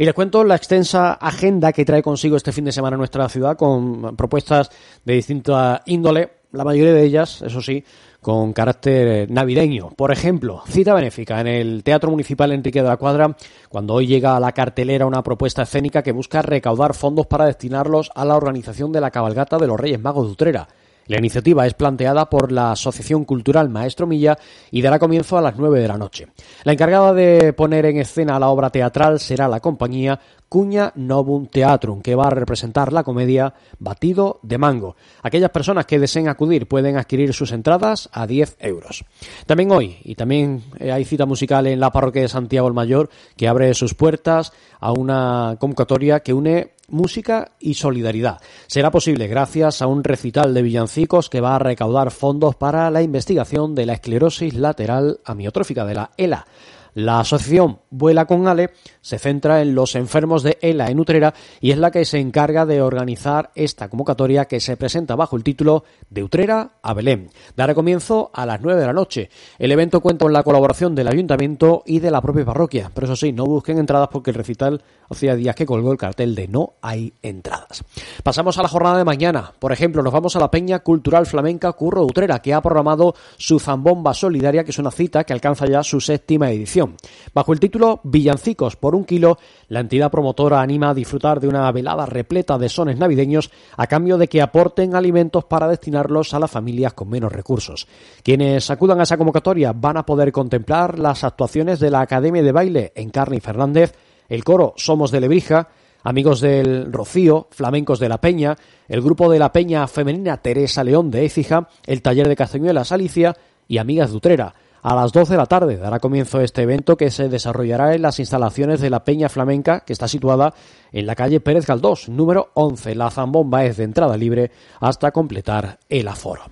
Y 0.00 0.06
les 0.06 0.14
cuento 0.14 0.44
la 0.44 0.56
extensa 0.56 1.12
agenda 1.12 1.74
que 1.74 1.84
trae 1.84 2.02
consigo 2.02 2.34
este 2.34 2.52
fin 2.52 2.64
de 2.64 2.72
semana 2.72 2.96
nuestra 2.96 3.28
ciudad 3.28 3.54
con 3.54 4.16
propuestas 4.16 4.70
de 5.04 5.12
distinta 5.12 5.82
índole, 5.84 6.30
la 6.52 6.64
mayoría 6.64 6.94
de 6.94 7.04
ellas, 7.04 7.42
eso 7.42 7.60
sí, 7.60 7.84
con 8.22 8.54
carácter 8.54 9.30
navideño. 9.30 9.90
Por 9.90 10.10
ejemplo, 10.10 10.62
cita 10.66 10.94
benéfica 10.94 11.38
en 11.42 11.48
el 11.48 11.82
Teatro 11.84 12.10
Municipal 12.10 12.50
Enrique 12.50 12.80
de 12.80 12.88
la 12.88 12.96
Cuadra, 12.96 13.36
cuando 13.68 13.92
hoy 13.92 14.06
llega 14.06 14.34
a 14.34 14.40
la 14.40 14.52
cartelera 14.52 15.04
una 15.04 15.22
propuesta 15.22 15.64
escénica 15.64 16.02
que 16.02 16.12
busca 16.12 16.40
recaudar 16.40 16.94
fondos 16.94 17.26
para 17.26 17.44
destinarlos 17.44 18.10
a 18.14 18.24
la 18.24 18.36
organización 18.36 18.92
de 18.92 19.02
la 19.02 19.10
cabalgata 19.10 19.58
de 19.58 19.66
los 19.66 19.78
Reyes 19.78 20.00
Magos 20.00 20.28
de 20.28 20.32
Utrera. 20.32 20.68
La 21.10 21.18
iniciativa 21.18 21.66
es 21.66 21.74
planteada 21.74 22.30
por 22.30 22.52
la 22.52 22.70
Asociación 22.70 23.24
Cultural 23.24 23.68
Maestro 23.68 24.06
Milla 24.06 24.38
y 24.70 24.80
dará 24.80 25.00
comienzo 25.00 25.36
a 25.36 25.40
las 25.40 25.56
9 25.56 25.80
de 25.80 25.88
la 25.88 25.98
noche. 25.98 26.28
La 26.62 26.72
encargada 26.72 27.12
de 27.12 27.52
poner 27.52 27.86
en 27.86 27.96
escena 27.96 28.38
la 28.38 28.46
obra 28.46 28.70
teatral 28.70 29.18
será 29.18 29.48
la 29.48 29.58
compañía 29.58 30.20
Cuña 30.48 30.92
Novum 30.94 31.48
Teatrum, 31.48 32.00
que 32.00 32.14
va 32.14 32.28
a 32.28 32.30
representar 32.30 32.92
la 32.92 33.02
comedia 33.02 33.54
Batido 33.80 34.38
de 34.44 34.58
Mango. 34.58 34.94
Aquellas 35.24 35.50
personas 35.50 35.84
que 35.84 35.98
deseen 35.98 36.28
acudir 36.28 36.68
pueden 36.68 36.96
adquirir 36.96 37.34
sus 37.34 37.50
entradas 37.50 38.08
a 38.12 38.28
10 38.28 38.58
euros. 38.60 39.04
También 39.46 39.72
hoy, 39.72 39.98
y 40.04 40.14
también 40.14 40.62
eh, 40.78 40.92
hay 40.92 41.04
cita 41.04 41.26
musical 41.26 41.66
en 41.66 41.80
la 41.80 41.90
parroquia 41.90 42.22
de 42.22 42.28
Santiago 42.28 42.68
el 42.68 42.74
Mayor, 42.74 43.10
que 43.36 43.48
abre 43.48 43.74
sus 43.74 43.94
puertas 43.94 44.52
a 44.78 44.92
una 44.92 45.56
convocatoria 45.58 46.20
que 46.20 46.32
une 46.32 46.70
música 46.90 47.52
y 47.58 47.74
solidaridad. 47.74 48.40
Será 48.66 48.90
posible 48.90 49.26
gracias 49.26 49.82
a 49.82 49.86
un 49.86 50.04
recital 50.04 50.54
de 50.54 50.62
villancicos 50.62 51.30
que 51.30 51.40
va 51.40 51.56
a 51.56 51.58
recaudar 51.58 52.10
fondos 52.10 52.56
para 52.56 52.90
la 52.90 53.02
investigación 53.02 53.74
de 53.74 53.86
la 53.86 53.94
esclerosis 53.94 54.54
lateral 54.54 55.20
amiotrófica 55.24 55.84
de 55.84 55.94
la 55.94 56.10
ELA. 56.16 56.46
La 56.94 57.20
asociación 57.20 57.80
Vuela 57.90 58.26
con 58.26 58.48
Ale 58.48 58.70
se 59.02 59.18
centra 59.18 59.62
en 59.62 59.74
los 59.74 59.94
enfermos 59.94 60.42
de 60.42 60.58
ELA 60.60 60.90
en 60.90 61.00
Utrera 61.00 61.34
y 61.60 61.70
es 61.70 61.78
la 61.78 61.90
que 61.90 62.04
se 62.04 62.18
encarga 62.18 62.66
de 62.66 62.82
organizar 62.82 63.50
esta 63.54 63.88
convocatoria 63.88 64.46
que 64.46 64.60
se 64.60 64.76
presenta 64.76 65.16
bajo 65.16 65.36
el 65.36 65.44
título 65.44 65.84
De 66.08 66.22
Utrera 66.22 66.72
a 66.82 66.94
Belén. 66.94 67.30
Dará 67.56 67.74
comienzo 67.74 68.30
a 68.34 68.46
las 68.46 68.60
9 68.60 68.80
de 68.80 68.86
la 68.86 68.92
noche. 68.92 69.30
El 69.58 69.72
evento 69.72 70.00
cuenta 70.00 70.24
con 70.24 70.32
la 70.32 70.42
colaboración 70.42 70.94
del 70.94 71.08
ayuntamiento 71.08 71.82
y 71.86 72.00
de 72.00 72.10
la 72.10 72.20
propia 72.20 72.44
parroquia, 72.44 72.90
pero 72.94 73.06
eso 73.06 73.16
sí, 73.16 73.32
no 73.32 73.46
busquen 73.46 73.78
entradas 73.78 74.08
porque 74.12 74.30
el 74.30 74.36
recital 74.36 74.82
hacía 75.08 75.34
días 75.34 75.54
que 75.54 75.66
colgó 75.66 75.92
el 75.92 75.98
cartel 75.98 76.34
de 76.34 76.48
no 76.48 76.74
hay 76.82 77.12
entradas. 77.22 77.84
Pasamos 78.22 78.58
a 78.58 78.62
la 78.62 78.68
jornada 78.68 78.98
de 78.98 79.04
mañana. 79.04 79.52
Por 79.58 79.72
ejemplo, 79.72 80.02
nos 80.02 80.12
vamos 80.12 80.36
a 80.36 80.40
la 80.40 80.50
Peña 80.50 80.80
Cultural 80.80 81.26
Flamenca 81.26 81.72
Curro 81.72 82.04
Utrera, 82.04 82.40
que 82.40 82.54
ha 82.54 82.60
programado 82.60 83.14
su 83.36 83.58
zambomba 83.58 84.14
solidaria, 84.14 84.64
que 84.64 84.70
es 84.70 84.78
una 84.78 84.90
cita 84.90 85.24
que 85.24 85.32
alcanza 85.32 85.66
ya 85.66 85.82
su 85.82 86.00
séptima 86.00 86.50
edición. 86.50 86.96
Bajo 87.34 87.52
el 87.52 87.60
título 87.60 88.00
Villancicos 88.04 88.76
un 88.94 89.04
kilo, 89.04 89.38
la 89.68 89.80
entidad 89.80 90.10
promotora 90.10 90.60
anima 90.60 90.90
a 90.90 90.94
disfrutar 90.94 91.40
de 91.40 91.48
una 91.48 91.70
velada 91.72 92.06
repleta 92.06 92.58
de 92.58 92.68
sones 92.68 92.98
navideños 92.98 93.50
a 93.76 93.86
cambio 93.86 94.18
de 94.18 94.28
que 94.28 94.42
aporten 94.42 94.94
alimentos 94.94 95.44
para 95.44 95.68
destinarlos 95.68 96.34
a 96.34 96.38
las 96.38 96.50
familias 96.50 96.94
con 96.94 97.08
menos 97.08 97.32
recursos. 97.32 97.86
Quienes 98.22 98.70
acudan 98.70 99.00
a 99.00 99.04
esa 99.04 99.16
convocatoria 99.16 99.72
van 99.72 99.96
a 99.96 100.06
poder 100.06 100.32
contemplar 100.32 100.98
las 100.98 101.24
actuaciones 101.24 101.80
de 101.80 101.90
la 101.90 102.00
Academia 102.00 102.42
de 102.42 102.52
Baile 102.52 102.92
en 102.94 103.10
Carni 103.10 103.40
Fernández, 103.40 103.94
el 104.28 104.44
coro 104.44 104.74
Somos 104.76 105.10
de 105.10 105.20
Lebrija, 105.20 105.68
amigos 106.02 106.40
del 106.40 106.92
Rocío, 106.92 107.48
flamencos 107.50 107.98
de 107.98 108.08
la 108.08 108.20
Peña, 108.20 108.56
el 108.88 109.02
grupo 109.02 109.30
de 109.30 109.38
la 109.38 109.52
Peña 109.52 109.86
femenina 109.86 110.38
Teresa 110.38 110.84
León 110.84 111.10
de 111.10 111.24
Écija, 111.24 111.68
el 111.86 112.02
taller 112.02 112.28
de 112.28 112.36
Castañuelas 112.36 112.92
Alicia 112.92 113.36
y 113.68 113.78
amigas 113.78 114.10
de 114.10 114.16
Utrera. 114.16 114.54
A 114.82 114.94
las 114.94 115.12
12 115.12 115.32
de 115.32 115.36
la 115.36 115.44
tarde 115.44 115.76
dará 115.76 115.98
comienzo 115.98 116.40
este 116.40 116.62
evento 116.62 116.96
que 116.96 117.10
se 117.10 117.28
desarrollará 117.28 117.94
en 117.94 118.00
las 118.00 118.18
instalaciones 118.18 118.80
de 118.80 118.88
la 118.88 119.04
Peña 119.04 119.28
Flamenca, 119.28 119.80
que 119.80 119.92
está 119.92 120.08
situada 120.08 120.54
en 120.90 121.04
la 121.04 121.14
calle 121.14 121.40
Pérez 121.40 121.66
Galdós, 121.66 122.08
número 122.08 122.50
11. 122.54 122.94
La 122.94 123.10
zambomba 123.10 123.64
es 123.66 123.76
de 123.76 123.84
entrada 123.84 124.16
libre 124.16 124.50
hasta 124.80 125.10
completar 125.10 125.78
el 125.90 126.08
aforo. 126.08 126.44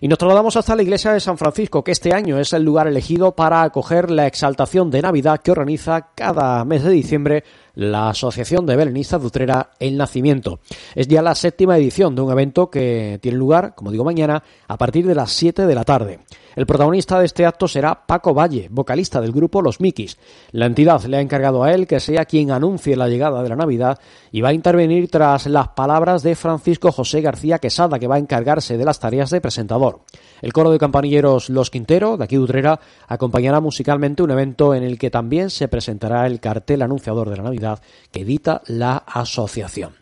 Y 0.00 0.08
nos 0.08 0.18
trasladamos 0.18 0.56
hasta 0.56 0.76
la 0.76 0.82
iglesia 0.82 1.12
de 1.12 1.20
San 1.20 1.38
Francisco, 1.38 1.82
que 1.82 1.92
este 1.92 2.12
año 2.12 2.38
es 2.38 2.52
el 2.52 2.62
lugar 2.62 2.86
elegido 2.86 3.34
para 3.34 3.62
acoger 3.62 4.10
la 4.10 4.26
exaltación 4.26 4.90
de 4.90 5.00
Navidad 5.00 5.40
que 5.40 5.50
organiza 5.50 6.08
cada 6.14 6.64
mes 6.64 6.82
de 6.82 6.90
diciembre 6.90 7.44
la 7.76 8.08
Asociación 8.08 8.66
de 8.66 8.76
Belenistas 8.76 9.20
de 9.20 9.26
Utrera 9.26 9.70
El 9.78 9.96
Nacimiento. 9.96 10.60
Es 10.94 11.08
ya 11.08 11.22
la 11.22 11.34
séptima 11.34 11.78
edición 11.78 12.14
de 12.14 12.22
un 12.22 12.32
evento 12.32 12.70
que 12.70 13.18
tiene 13.22 13.38
lugar, 13.38 13.74
como 13.74 13.90
digo 13.90 14.04
mañana, 14.04 14.42
a 14.66 14.76
partir 14.76 15.06
de 15.06 15.14
las 15.14 15.30
7 15.32 15.66
de 15.66 15.74
la 15.74 15.84
tarde. 15.84 16.20
El 16.56 16.64
protagonista 16.64 17.18
de 17.18 17.26
este 17.26 17.44
acto 17.44 17.68
será 17.68 18.06
Paco 18.06 18.32
Valle, 18.32 18.68
vocalista 18.70 19.20
del 19.20 19.30
grupo 19.30 19.60
Los 19.60 19.78
Mikis. 19.78 20.16
La 20.52 20.64
entidad 20.64 21.04
le 21.04 21.18
ha 21.18 21.20
encargado 21.20 21.62
a 21.62 21.72
él 21.72 21.86
que 21.86 22.00
sea 22.00 22.24
quien 22.24 22.50
anuncie 22.50 22.96
la 22.96 23.08
llegada 23.08 23.42
de 23.42 23.50
la 23.50 23.56
Navidad 23.56 23.98
y 24.32 24.40
va 24.40 24.48
a 24.48 24.54
intervenir 24.54 25.10
tras 25.10 25.46
las 25.46 25.68
palabras 25.68 26.22
de 26.22 26.34
Francisco 26.34 26.90
José 26.92 27.20
García 27.20 27.58
Quesada, 27.58 27.98
que 27.98 28.06
va 28.06 28.14
a 28.14 28.20
encargarse 28.20 28.78
de 28.78 28.86
las 28.86 28.98
tareas 28.98 29.28
de 29.28 29.42
El 30.42 30.52
coro 30.52 30.70
de 30.70 30.78
campanilleros 30.78 31.48
Los 31.48 31.70
Quintero, 31.70 32.16
de 32.16 32.24
aquí 32.24 32.36
de 32.36 32.42
Utrera, 32.42 32.80
acompañará 33.08 33.60
musicalmente 33.60 34.22
un 34.22 34.30
evento 34.30 34.74
en 34.74 34.82
el 34.82 34.98
que 34.98 35.10
también 35.10 35.50
se 35.50 35.68
presentará 35.68 36.26
el 36.26 36.40
cartel 36.40 36.82
anunciador 36.82 37.30
de 37.30 37.36
la 37.36 37.44
Navidad 37.44 37.80
que 38.10 38.20
edita 38.20 38.62
la 38.66 38.96
asociación. 38.96 39.94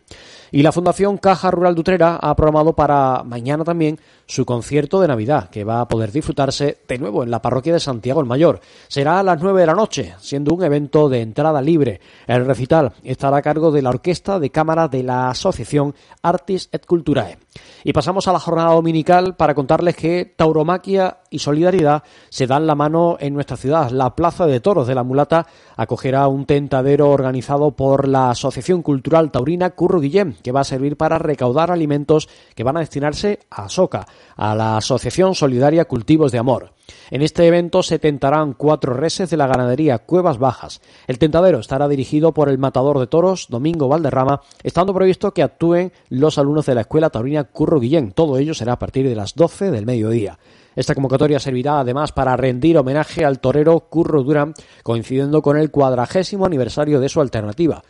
Y 0.51 0.61
la 0.61 0.71
Fundación 0.71 1.17
Caja 1.17 1.51
Rural 1.51 1.75
de 1.75 1.81
Utrera 1.81 2.15
ha 2.15 2.35
programado 2.35 2.73
para 2.73 3.23
mañana 3.23 3.63
también 3.63 3.99
su 4.27 4.45
concierto 4.45 4.99
de 4.99 5.07
Navidad, 5.07 5.49
que 5.49 5.63
va 5.63 5.81
a 5.81 5.87
poder 5.87 6.11
disfrutarse 6.11 6.77
de 6.87 6.97
nuevo 6.97 7.23
en 7.23 7.31
la 7.31 7.41
parroquia 7.41 7.73
de 7.73 7.79
Santiago 7.79 8.21
el 8.21 8.25
Mayor. 8.25 8.59
Será 8.87 9.19
a 9.19 9.23
las 9.23 9.41
9 9.41 9.61
de 9.61 9.67
la 9.67 9.73
noche, 9.73 10.15
siendo 10.19 10.53
un 10.53 10.63
evento 10.63 11.09
de 11.09 11.21
entrada 11.21 11.61
libre. 11.61 12.01
El 12.27 12.45
recital 12.45 12.93
estará 13.03 13.37
a 13.37 13.41
cargo 13.41 13.71
de 13.71 13.81
la 13.81 13.89
Orquesta 13.89 14.39
de 14.39 14.49
Cámara 14.49 14.87
de 14.87 15.03
la 15.03 15.29
Asociación 15.29 15.93
Artis 16.21 16.69
et 16.71 16.85
Culturae. 16.85 17.37
Y 17.83 17.93
pasamos 17.93 18.27
a 18.27 18.33
la 18.33 18.39
jornada 18.39 18.73
dominical 18.73 19.35
para 19.35 19.53
contarles 19.53 19.95
que 19.95 20.33
tauromaquia 20.35 21.19
y 21.29 21.39
solidaridad 21.39 22.03
se 22.29 22.47
dan 22.47 22.67
la 22.67 22.75
mano 22.75 23.17
en 23.19 23.33
nuestra 23.33 23.57
ciudad. 23.57 23.91
La 23.91 24.15
Plaza 24.15 24.45
de 24.47 24.59
Toros 24.59 24.87
de 24.87 24.95
la 24.95 25.03
Mulata 25.03 25.45
acogerá 25.75 26.27
un 26.27 26.45
tentadero 26.45 27.11
organizado 27.11 27.71
por 27.71 28.07
la 28.07 28.31
Asociación 28.31 28.81
Cultural 28.81 29.31
Taurina 29.31 29.69
Curro 29.71 29.99
Guillén, 29.99 30.35
que 30.41 30.51
va 30.51 30.61
a 30.61 30.65
servir 30.65 30.97
para 30.97 31.19
recaudar 31.19 31.71
alimentos 31.71 32.27
que 32.55 32.63
van 32.63 32.77
a 32.77 32.81
destinarse 32.81 33.39
a 33.49 33.69
Soca, 33.69 34.05
a 34.35 34.55
la 34.55 34.77
Asociación 34.77 35.35
Solidaria 35.35 35.85
Cultivos 35.85 36.31
de 36.31 36.39
Amor. 36.39 36.73
En 37.09 37.21
este 37.21 37.45
evento 37.45 37.83
se 37.83 37.99
tentarán 37.99 38.53
cuatro 38.53 38.93
reses 38.93 39.29
de 39.29 39.37
la 39.37 39.47
ganadería 39.47 39.99
Cuevas 39.99 40.37
Bajas. 40.37 40.81
El 41.07 41.19
tentadero 41.19 41.59
estará 41.59 41.87
dirigido 41.87 42.33
por 42.33 42.49
el 42.49 42.57
matador 42.57 42.99
de 42.99 43.07
toros 43.07 43.47
Domingo 43.49 43.87
Valderrama, 43.87 44.41
estando 44.63 44.93
previsto 44.93 45.33
que 45.33 45.43
actúen 45.43 45.91
los 46.09 46.37
alumnos 46.37 46.65
de 46.65 46.75
la 46.75 46.81
Escuela 46.81 47.09
Taurina 47.09 47.45
Curro 47.45 47.79
Guillén. 47.79 48.11
Todo 48.11 48.37
ello 48.37 48.53
será 48.53 48.73
a 48.73 48.79
partir 48.79 49.07
de 49.07 49.15
las 49.15 49.35
12 49.35 49.71
del 49.71 49.85
mediodía. 49.85 50.37
Esta 50.75 50.93
convocatoria 50.93 51.39
servirá 51.39 51.79
además 51.79 52.11
para 52.11 52.35
rendir 52.35 52.77
homenaje 52.77 53.23
al 53.23 53.39
torero 53.39 53.79
Curro 53.79 54.23
Durán, 54.23 54.53
coincidiendo 54.83 55.41
con 55.41 55.57
el 55.57 55.71
cuadragésimo 55.71 56.45
aniversario 56.45 56.99
de 56.99 57.09
su 57.09 57.21
alternativa. 57.21 57.81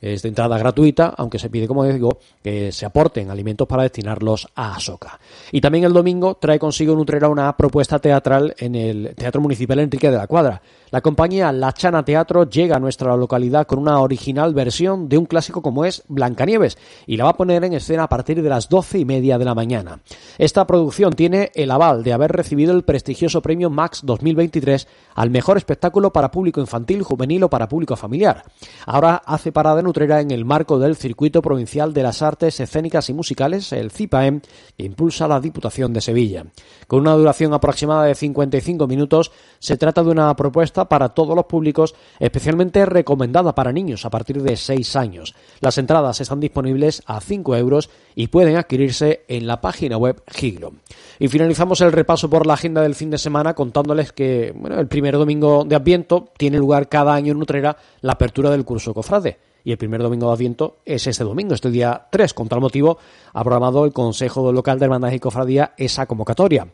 Es 0.00 0.22
de 0.22 0.28
entrada 0.28 0.58
gratuita, 0.58 1.14
aunque 1.16 1.38
se 1.38 1.48
pide, 1.48 1.66
como 1.66 1.84
digo, 1.84 2.18
que 2.42 2.70
se 2.70 2.84
aporten 2.84 3.30
alimentos 3.30 3.66
para 3.66 3.82
destinarlos 3.82 4.48
a 4.54 4.76
Asoca. 4.76 5.18
Y 5.52 5.60
también 5.60 5.84
el 5.84 5.92
domingo 5.92 6.36
trae 6.36 6.58
consigo 6.58 6.94
Nutrera 6.94 7.28
una 7.28 7.56
propuesta 7.56 7.98
teatral 7.98 8.54
en 8.58 8.74
el 8.74 9.14
Teatro 9.16 9.40
Municipal 9.40 9.78
Enrique 9.80 10.10
de 10.10 10.16
la 10.16 10.26
Cuadra. 10.26 10.60
La 10.96 11.02
compañía 11.02 11.52
La 11.52 11.74
Chana 11.74 12.06
Teatro 12.06 12.48
llega 12.48 12.76
a 12.76 12.80
nuestra 12.80 13.14
localidad 13.18 13.66
con 13.66 13.80
una 13.80 14.00
original 14.00 14.54
versión 14.54 15.10
de 15.10 15.18
un 15.18 15.26
clásico 15.26 15.60
como 15.60 15.84
es 15.84 16.02
Blancanieves 16.08 16.78
y 17.06 17.18
la 17.18 17.24
va 17.24 17.30
a 17.32 17.36
poner 17.36 17.64
en 17.64 17.74
escena 17.74 18.04
a 18.04 18.08
partir 18.08 18.40
de 18.40 18.48
las 18.48 18.70
doce 18.70 18.98
y 18.98 19.04
media 19.04 19.36
de 19.36 19.44
la 19.44 19.54
mañana. 19.54 20.00
Esta 20.38 20.66
producción 20.66 21.12
tiene 21.12 21.52
el 21.54 21.70
aval 21.70 22.02
de 22.02 22.14
haber 22.14 22.32
recibido 22.32 22.72
el 22.72 22.82
prestigioso 22.82 23.42
premio 23.42 23.68
Max 23.68 24.00
2023 24.04 24.88
al 25.16 25.28
mejor 25.28 25.58
espectáculo 25.58 26.14
para 26.14 26.30
público 26.30 26.62
infantil, 26.62 27.02
juvenil 27.02 27.42
o 27.42 27.50
para 27.50 27.68
público 27.68 27.94
familiar. 27.94 28.44
Ahora 28.86 29.22
hace 29.26 29.52
parada 29.52 29.80
en 29.80 29.88
Utrera 29.88 30.22
en 30.22 30.30
el 30.30 30.46
marco 30.46 30.78
del 30.78 30.96
Circuito 30.96 31.42
Provincial 31.42 31.92
de 31.92 32.04
las 32.04 32.22
Artes 32.22 32.58
Escénicas 32.58 33.10
y 33.10 33.12
Musicales, 33.12 33.70
el 33.74 33.90
CIPAEM, 33.90 34.40
que 34.78 34.86
impulsa 34.86 35.28
la 35.28 35.40
Diputación 35.40 35.92
de 35.92 36.00
Sevilla. 36.00 36.46
Con 36.86 37.00
una 37.00 37.12
duración 37.12 37.52
aproximada 37.52 38.04
de 38.04 38.14
55 38.14 38.86
minutos, 38.86 39.30
se 39.58 39.76
trata 39.76 40.02
de 40.02 40.10
una 40.10 40.34
propuesta 40.36 40.85
para 40.88 41.10
todos 41.10 41.36
los 41.36 41.46
públicos, 41.46 41.94
especialmente 42.18 42.86
recomendada 42.86 43.54
para 43.54 43.72
niños 43.72 44.04
a 44.04 44.10
partir 44.10 44.42
de 44.42 44.56
6 44.56 44.96
años. 44.96 45.34
Las 45.60 45.78
entradas 45.78 46.20
están 46.20 46.40
disponibles 46.40 47.02
a 47.06 47.20
5 47.20 47.56
euros 47.56 47.90
y 48.14 48.28
pueden 48.28 48.56
adquirirse 48.56 49.24
en 49.28 49.46
la 49.46 49.60
página 49.60 49.96
web 49.96 50.22
Giglo. 50.28 50.72
Y 51.18 51.28
finalizamos 51.28 51.80
el 51.80 51.92
repaso 51.92 52.30
por 52.30 52.46
la 52.46 52.54
agenda 52.54 52.82
del 52.82 52.94
fin 52.94 53.10
de 53.10 53.18
semana 53.18 53.54
contándoles 53.54 54.12
que 54.12 54.54
el 54.70 54.88
primer 54.88 55.14
domingo 55.14 55.64
de 55.64 55.76
Adviento 55.76 56.28
tiene 56.36 56.58
lugar 56.58 56.88
cada 56.88 57.14
año 57.14 57.32
en 57.32 57.42
Utrera 57.42 57.76
la 58.00 58.12
apertura 58.12 58.50
del 58.50 58.64
curso 58.64 58.94
Cofrade 58.94 59.38
y 59.66 59.72
el 59.72 59.78
primer 59.78 60.00
domingo 60.00 60.28
de 60.28 60.32
Adviento 60.32 60.76
es 60.84 61.08
este 61.08 61.24
domingo, 61.24 61.52
este 61.52 61.72
día 61.72 62.06
3. 62.08 62.34
Con 62.34 62.46
tal 62.46 62.60
motivo 62.60 62.98
ha 63.32 63.42
programado 63.42 63.84
el 63.84 63.92
Consejo 63.92 64.52
Local 64.52 64.78
de 64.78 64.84
Hermandad 64.84 65.10
y 65.10 65.18
Cofradía 65.18 65.72
esa 65.76 66.06
convocatoria. 66.06 66.68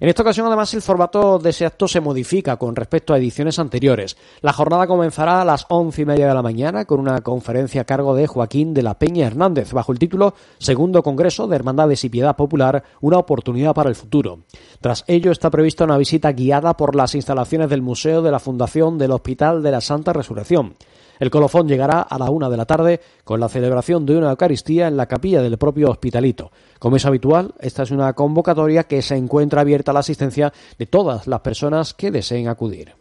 En 0.00 0.08
esta 0.08 0.22
ocasión, 0.22 0.46
además, 0.46 0.72
el 0.72 0.80
formato 0.80 1.38
de 1.38 1.50
ese 1.50 1.66
acto 1.66 1.86
se 1.86 2.00
modifica 2.00 2.56
con 2.56 2.74
respecto 2.74 3.12
a 3.12 3.18
ediciones 3.18 3.58
anteriores. 3.58 4.16
La 4.40 4.54
jornada 4.54 4.86
comenzará 4.86 5.42
a 5.42 5.44
las 5.44 5.66
once 5.68 6.00
y 6.00 6.04
media 6.06 6.26
de 6.26 6.32
la 6.32 6.40
mañana 6.40 6.86
con 6.86 7.00
una 7.00 7.20
conferencia 7.20 7.82
a 7.82 7.84
cargo 7.84 8.14
de 8.14 8.26
Joaquín 8.26 8.72
de 8.72 8.82
la 8.82 8.98
Peña 8.98 9.26
Hernández, 9.26 9.74
bajo 9.74 9.92
el 9.92 9.98
título 9.98 10.32
Segundo 10.56 11.02
Congreso 11.02 11.46
de 11.46 11.56
Hermandades 11.56 12.02
y 12.04 12.08
Piedad 12.08 12.34
Popular, 12.34 12.82
una 13.02 13.18
oportunidad 13.18 13.74
para 13.74 13.90
el 13.90 13.94
futuro. 13.94 14.38
Tras 14.80 15.04
ello 15.06 15.32
está 15.32 15.50
prevista 15.50 15.84
una 15.84 15.98
visita 15.98 16.32
guiada 16.32 16.78
por 16.78 16.96
las 16.96 17.14
instalaciones 17.14 17.68
del 17.68 17.82
Museo 17.82 18.22
de 18.22 18.30
la 18.30 18.38
Fundación 18.38 18.96
del 18.96 19.10
Hospital 19.10 19.62
de 19.62 19.70
la 19.70 19.82
Santa 19.82 20.14
Resurrección. 20.14 20.76
El 21.20 21.30
colofón 21.30 21.68
llegará 21.68 22.00
a 22.00 22.18
la 22.18 22.30
una 22.30 22.48
de 22.48 22.56
la 22.56 22.64
tarde 22.64 23.00
con 23.24 23.38
la 23.38 23.48
celebración 23.48 24.06
de 24.06 24.16
una 24.16 24.30
Eucaristía 24.30 24.88
en 24.88 24.96
la 24.96 25.06
capilla 25.06 25.42
del 25.42 25.58
propio 25.58 25.90
hospitalito. 25.90 26.50
Como 26.78 26.96
es 26.96 27.04
habitual, 27.04 27.54
esta 27.60 27.82
es 27.82 27.90
una 27.90 28.14
convocatoria 28.14 28.84
que 28.84 29.02
se 29.02 29.16
encuentra 29.16 29.60
abierta 29.60 29.90
a 29.90 29.94
la 29.94 30.00
asistencia 30.00 30.52
de 30.78 30.86
todas 30.86 31.26
las 31.26 31.40
personas 31.40 31.92
que 31.92 32.10
deseen 32.10 32.48
acudir. 32.48 32.94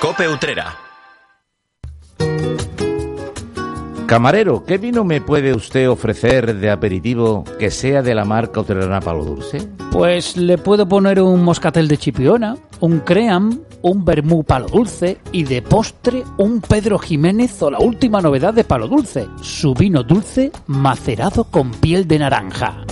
Cope 0.00 0.28
Utrera. 0.28 0.76
Camarero, 4.06 4.62
¿qué 4.66 4.76
vino 4.76 5.04
me 5.04 5.22
puede 5.22 5.54
usted 5.54 5.88
ofrecer 5.88 6.56
de 6.56 6.70
aperitivo 6.70 7.44
que 7.58 7.70
sea 7.70 8.02
de 8.02 8.14
la 8.14 8.26
marca 8.26 8.60
Utrerana 8.60 9.00
Palo 9.00 9.24
Dulce? 9.24 9.66
Pues 9.90 10.36
le 10.36 10.58
puedo 10.58 10.86
poner 10.86 11.22
un 11.22 11.42
moscatel 11.42 11.88
de 11.88 11.96
chipiona, 11.96 12.58
un 12.80 13.00
cream, 13.00 13.62
un 13.82 14.04
vermú 14.04 14.44
palo 14.44 14.68
dulce 14.68 15.18
y 15.32 15.44
de 15.44 15.62
postre 15.62 16.24
un 16.38 16.60
Pedro 16.60 16.98
Jiménez 16.98 17.60
o 17.62 17.70
la 17.70 17.78
última 17.78 18.20
novedad 18.20 18.54
de 18.54 18.64
palo 18.64 18.88
dulce, 18.88 19.26
su 19.40 19.74
vino 19.74 20.02
dulce 20.02 20.52
macerado 20.66 21.44
con 21.44 21.70
piel 21.72 22.06
de 22.08 22.18
naranja. 22.18 22.84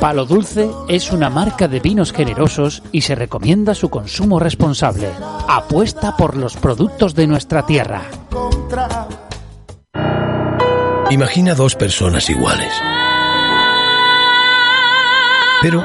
Palo 0.00 0.24
Dulce 0.24 0.70
es 0.88 1.12
una 1.12 1.28
marca 1.28 1.68
de 1.68 1.78
vinos 1.78 2.12
generosos 2.12 2.82
y 2.90 3.02
se 3.02 3.14
recomienda 3.14 3.74
su 3.74 3.90
consumo 3.90 4.40
responsable. 4.40 5.10
Apuesta 5.46 6.16
por 6.16 6.38
los 6.38 6.56
productos 6.56 7.14
de 7.14 7.26
nuestra 7.26 7.66
tierra. 7.66 8.04
Imagina 11.10 11.54
dos 11.54 11.76
personas 11.76 12.30
iguales. 12.30 12.72
Pero 15.60 15.84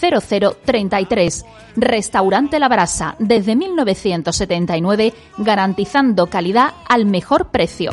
0033. 0.01 1.45
Restaurante 1.75 2.59
La 2.59 2.67
Brasa, 2.67 3.15
desde 3.19 3.55
1979, 3.55 5.13
garantizando 5.37 6.27
calidad 6.27 6.73
al 6.89 7.05
mejor 7.05 7.51
precio. 7.51 7.91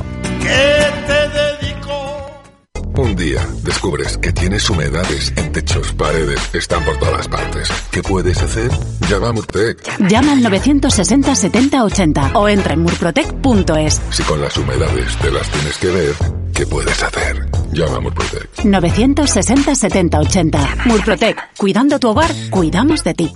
Un 2.98 3.14
día 3.14 3.46
descubres 3.62 4.18
que 4.18 4.32
tienes 4.32 4.68
humedades 4.68 5.32
en 5.36 5.52
techos, 5.52 5.92
paredes, 5.92 6.52
están 6.52 6.84
por 6.84 6.98
todas 6.98 7.28
partes. 7.28 7.68
¿Qué 7.92 8.02
puedes 8.02 8.42
hacer? 8.42 8.72
Llama 9.08 9.28
a 9.28 9.32
Murtec. 9.32 10.08
Llama 10.08 10.32
al 10.32 10.42
960 10.42 11.36
70 11.36 11.84
80 11.84 12.32
o 12.34 12.48
entra 12.48 12.74
en 12.74 12.80
murprotec.es. 12.80 14.00
Si 14.10 14.24
con 14.24 14.40
las 14.40 14.56
humedades 14.56 15.16
te 15.18 15.30
las 15.30 15.48
tienes 15.48 15.78
que 15.78 15.86
ver, 15.86 16.14
¿qué 16.52 16.66
puedes 16.66 17.00
hacer? 17.00 17.48
Llama 17.72 17.96
a 17.96 18.00
Murprotec. 18.00 18.64
960 18.64 19.74
70 19.74 20.20
80. 20.20 20.76
Murprotec. 20.86 21.36
Cuidando 21.56 21.98
tu 21.98 22.08
hogar, 22.08 22.30
cuidamos 22.50 23.04
de 23.04 23.14
ti. 23.14 23.32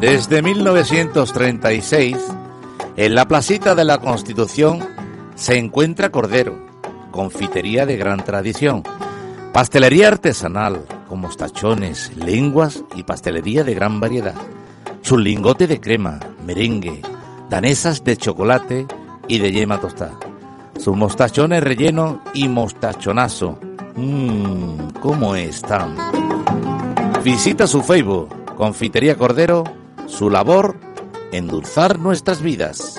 Desde 0.00 0.42
1936, 0.42 2.16
en 2.96 3.14
la 3.14 3.28
placita 3.28 3.74
de 3.74 3.84
la 3.84 3.98
Constitución 3.98 4.80
se 5.36 5.58
encuentra 5.58 6.10
Cordero 6.10 6.72
confitería 7.12 7.86
de 7.86 7.96
gran 7.96 8.24
tradición, 8.24 8.82
pastelería 9.52 10.08
artesanal, 10.08 10.84
con 11.08 11.20
mostachones, 11.20 12.10
lenguas 12.16 12.82
y 12.96 13.04
pastelería 13.04 13.62
de 13.62 13.74
gran 13.74 14.00
variedad, 14.00 14.34
su 15.02 15.16
lingote 15.18 15.68
de 15.68 15.80
crema, 15.80 16.18
merengue, 16.44 17.02
danesas 17.48 18.02
de 18.02 18.16
chocolate 18.16 18.86
y 19.28 19.38
de 19.38 19.52
yema 19.52 19.78
tostada, 19.78 20.18
sus 20.82 20.96
mostachones 20.96 21.62
relleno 21.62 22.20
y 22.34 22.48
mostachonazo. 22.48 23.56
Mmm, 23.94 24.88
¿cómo 25.00 25.36
están? 25.36 25.96
Visita 27.22 27.68
su 27.68 27.82
Facebook, 27.82 28.28
Confitería 28.56 29.16
Cordero, 29.16 29.62
su 30.08 30.28
labor, 30.28 30.76
endulzar 31.30 32.00
nuestras 32.00 32.42
vidas. 32.42 32.98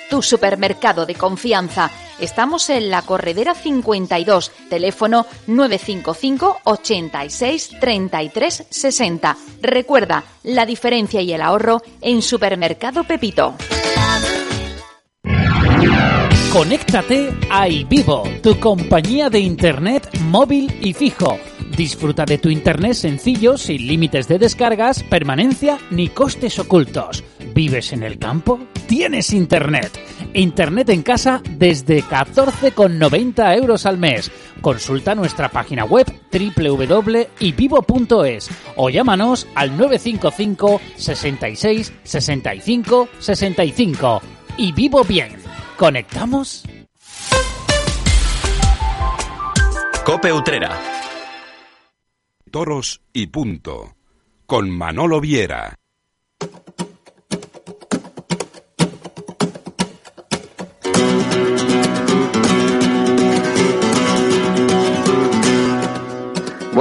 tu 0.11 0.21
supermercado 0.21 1.05
de 1.05 1.15
confianza. 1.15 1.89
Estamos 2.19 2.69
en 2.69 2.91
la 2.91 3.01
Corredera 3.01 3.55
52, 3.55 4.51
teléfono 4.69 5.25
955 5.47 6.59
86 6.65 7.71
33 7.79 8.65
60. 8.69 9.37
Recuerda, 9.61 10.25
la 10.43 10.65
diferencia 10.65 11.21
y 11.21 11.31
el 11.31 11.41
ahorro 11.41 11.81
en 12.01 12.21
Supermercado 12.21 13.05
Pepito. 13.05 13.55
Conéctate 16.51 17.33
a 17.49 17.69
iVivo, 17.69 18.23
tu 18.43 18.59
compañía 18.59 19.29
de 19.29 19.39
internet 19.39 20.09
móvil 20.19 20.77
y 20.81 20.91
fijo. 20.91 21.39
Disfruta 21.77 22.25
de 22.25 22.37
tu 22.37 22.49
internet 22.49 22.95
sencillo, 22.95 23.57
sin 23.57 23.87
límites 23.87 24.27
de 24.27 24.39
descargas, 24.39 25.03
permanencia 25.03 25.79
ni 25.89 26.09
costes 26.09 26.59
ocultos. 26.59 27.23
¿Vives 27.55 27.93
en 27.93 28.03
el 28.03 28.19
campo? 28.19 28.59
Tienes 28.91 29.31
internet. 29.31 29.97
Internet 30.33 30.89
en 30.89 31.01
casa 31.01 31.41
desde 31.49 32.03
14,90 32.03 33.55
euros 33.55 33.85
al 33.85 33.97
mes. 33.97 34.29
Consulta 34.59 35.15
nuestra 35.15 35.47
página 35.47 35.85
web 35.85 36.05
www.ivivo.es 36.29 37.29
o 38.75 38.89
llámanos 38.89 39.47
al 39.55 39.77
955 39.77 40.81
66 40.97 41.93
65 42.03 43.07
65. 43.17 44.21
Y 44.57 44.73
vivo 44.73 45.05
bien. 45.05 45.37
¿Conectamos? 45.77 46.65
Cope 50.05 50.33
Utrera. 50.33 50.77
Toros 52.51 52.99
y 53.13 53.27
punto. 53.27 53.95
Con 54.45 54.69
Manolo 54.69 55.21
Viera. 55.21 55.80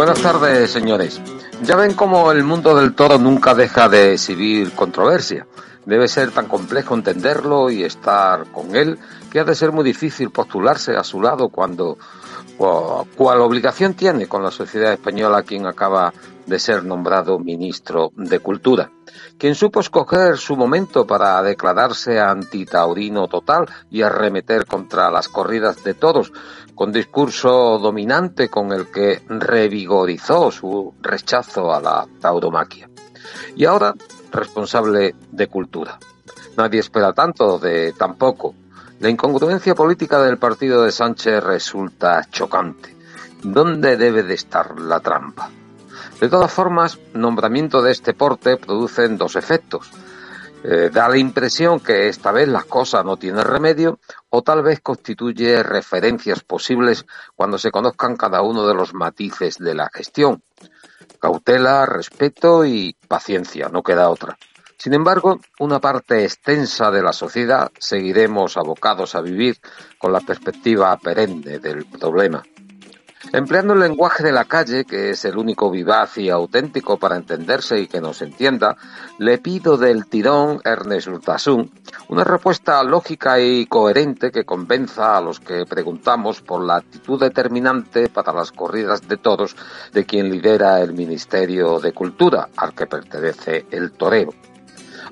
Buenas 0.00 0.22
tardes, 0.22 0.70
señores. 0.70 1.20
Ya 1.62 1.76
ven 1.76 1.92
cómo 1.92 2.32
el 2.32 2.42
mundo 2.42 2.74
del 2.74 2.94
toro 2.94 3.18
nunca 3.18 3.54
deja 3.54 3.86
de 3.90 4.14
exhibir 4.14 4.72
controversia. 4.72 5.46
Debe 5.84 6.08
ser 6.08 6.30
tan 6.30 6.46
complejo 6.46 6.94
entenderlo 6.94 7.70
y 7.70 7.84
estar 7.84 8.50
con 8.50 8.74
él 8.74 8.98
que 9.30 9.40
ha 9.40 9.44
de 9.44 9.54
ser 9.54 9.72
muy 9.72 9.84
difícil 9.84 10.30
postularse 10.30 10.96
a 10.96 11.04
su 11.04 11.20
lado 11.20 11.50
cuando 11.50 11.98
cual 12.56 13.42
obligación 13.42 13.92
tiene 13.92 14.26
con 14.26 14.42
la 14.42 14.50
sociedad 14.50 14.94
española 14.94 15.42
quien 15.42 15.66
acaba 15.66 16.14
de 16.46 16.58
ser 16.58 16.84
nombrado 16.84 17.38
ministro 17.38 18.10
de 18.16 18.38
Cultura, 18.38 18.90
quien 19.38 19.54
supo 19.54 19.80
escoger 19.80 20.36
su 20.36 20.56
momento 20.56 21.06
para 21.06 21.42
declararse 21.42 22.20
antitaurino 22.20 23.28
total 23.28 23.66
y 23.90 24.02
arremeter 24.02 24.66
contra 24.66 25.10
las 25.10 25.28
corridas 25.28 25.82
de 25.84 25.94
todos, 25.94 26.32
con 26.74 26.92
discurso 26.92 27.78
dominante 27.78 28.48
con 28.48 28.72
el 28.72 28.90
que 28.90 29.22
revigorizó 29.28 30.50
su 30.50 30.94
rechazo 31.00 31.72
a 31.72 31.80
la 31.80 32.06
tauromaquia. 32.20 32.88
Y 33.56 33.64
ahora, 33.64 33.94
responsable 34.32 35.14
de 35.30 35.46
cultura. 35.46 35.98
Nadie 36.56 36.80
espera 36.80 37.12
tanto 37.12 37.58
de 37.58 37.92
tampoco 37.92 38.54
la 39.00 39.08
incongruencia 39.08 39.74
política 39.74 40.22
del 40.22 40.36
partido 40.36 40.82
de 40.82 40.92
Sánchez 40.92 41.42
resulta 41.42 42.26
chocante. 42.30 42.94
¿Dónde 43.42 43.96
debe 43.96 44.22
de 44.22 44.34
estar 44.34 44.78
la 44.78 45.00
trampa? 45.00 45.50
De 46.20 46.28
todas 46.28 46.52
formas, 46.52 46.98
nombramiento 47.14 47.80
de 47.80 47.92
este 47.92 48.12
porte 48.12 48.58
producen 48.58 49.16
dos 49.16 49.36
efectos. 49.36 49.90
Eh, 50.62 50.90
da 50.92 51.08
la 51.08 51.16
impresión 51.16 51.80
que 51.80 52.08
esta 52.08 52.30
vez 52.30 52.46
la 52.46 52.64
cosa 52.64 53.02
no 53.02 53.16
tiene 53.16 53.42
remedio 53.42 53.98
o 54.28 54.42
tal 54.42 54.62
vez 54.62 54.80
constituye 54.80 55.62
referencias 55.62 56.42
posibles 56.44 57.06
cuando 57.34 57.56
se 57.56 57.70
conozcan 57.70 58.16
cada 58.16 58.42
uno 58.42 58.66
de 58.66 58.74
los 58.74 58.92
matices 58.92 59.56
de 59.56 59.74
la 59.74 59.88
gestión. 59.90 60.42
Cautela, 61.18 61.86
respeto 61.86 62.66
y 62.66 62.94
paciencia, 63.08 63.70
no 63.70 63.82
queda 63.82 64.10
otra. 64.10 64.36
Sin 64.76 64.92
embargo, 64.92 65.40
una 65.58 65.78
parte 65.78 66.24
extensa 66.24 66.90
de 66.90 67.02
la 67.02 67.14
sociedad 67.14 67.70
seguiremos 67.78 68.58
abocados 68.58 69.14
a 69.14 69.22
vivir 69.22 69.58
con 69.98 70.12
la 70.12 70.20
perspectiva 70.20 70.94
perenne 70.98 71.58
del 71.58 71.86
problema. 71.86 72.42
Empleando 73.32 73.74
el 73.74 73.80
lenguaje 73.80 74.24
de 74.24 74.32
la 74.32 74.46
calle, 74.46 74.86
que 74.86 75.10
es 75.10 75.26
el 75.26 75.36
único 75.36 75.70
vivaz 75.70 76.16
y 76.16 76.30
auténtico 76.30 76.98
para 76.98 77.16
entenderse 77.16 77.78
y 77.78 77.86
que 77.86 78.00
nos 78.00 78.22
entienda, 78.22 78.76
le 79.18 79.36
pido 79.36 79.76
del 79.76 80.06
tirón 80.06 80.60
Ernest 80.64 81.08
Urtasun 81.08 81.70
una 82.08 82.24
respuesta 82.24 82.82
lógica 82.82 83.38
y 83.38 83.66
coherente 83.66 84.32
que 84.32 84.44
convenza 84.44 85.18
a 85.18 85.20
los 85.20 85.38
que 85.38 85.66
preguntamos 85.66 86.40
por 86.40 86.64
la 86.64 86.76
actitud 86.76 87.20
determinante 87.20 88.08
para 88.08 88.32
las 88.32 88.52
corridas 88.52 89.06
de 89.06 89.18
todos 89.18 89.54
de 89.92 90.06
quien 90.06 90.30
lidera 90.30 90.80
el 90.80 90.94
Ministerio 90.94 91.78
de 91.78 91.92
Cultura, 91.92 92.48
al 92.56 92.74
que 92.74 92.86
pertenece 92.86 93.66
el 93.70 93.92
toreo. 93.92 94.32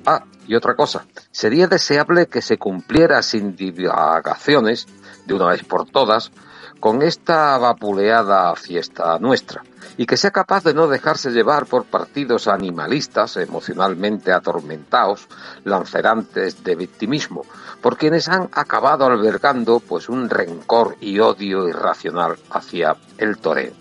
Ah, 0.05 0.23
y 0.47 0.55
otra 0.55 0.75
cosa, 0.75 1.05
sería 1.31 1.67
deseable 1.67 2.25
que 2.25 2.41
se 2.41 2.57
cumpliera 2.57 3.21
sin 3.21 3.55
divagaciones, 3.55 4.87
de 5.27 5.33
una 5.35 5.49
vez 5.49 5.63
por 5.63 5.85
todas, 5.89 6.31
con 6.79 7.01
esta 7.01 7.57
vapuleada 7.57 8.55
fiesta 8.55 9.17
nuestra, 9.19 9.63
y 9.97 10.05
que 10.05 10.17
sea 10.17 10.31
capaz 10.31 10.63
de 10.63 10.73
no 10.73 10.87
dejarse 10.87 11.31
llevar 11.31 11.65
por 11.65 11.85
partidos 11.85 12.47
animalistas 12.47 13.37
emocionalmente 13.37 14.31
atormentados, 14.31 15.27
lancerantes 15.65 16.63
de 16.63 16.75
victimismo, 16.75 17.45
por 17.81 17.97
quienes 17.97 18.29
han 18.29 18.49
acabado 18.53 19.05
albergando 19.05 19.79
pues 19.79 20.09
un 20.09 20.29
rencor 20.29 20.95
y 21.01 21.19
odio 21.19 21.67
irracional 21.67 22.37
hacia 22.49 22.95
el 23.17 23.37
toreo. 23.37 23.73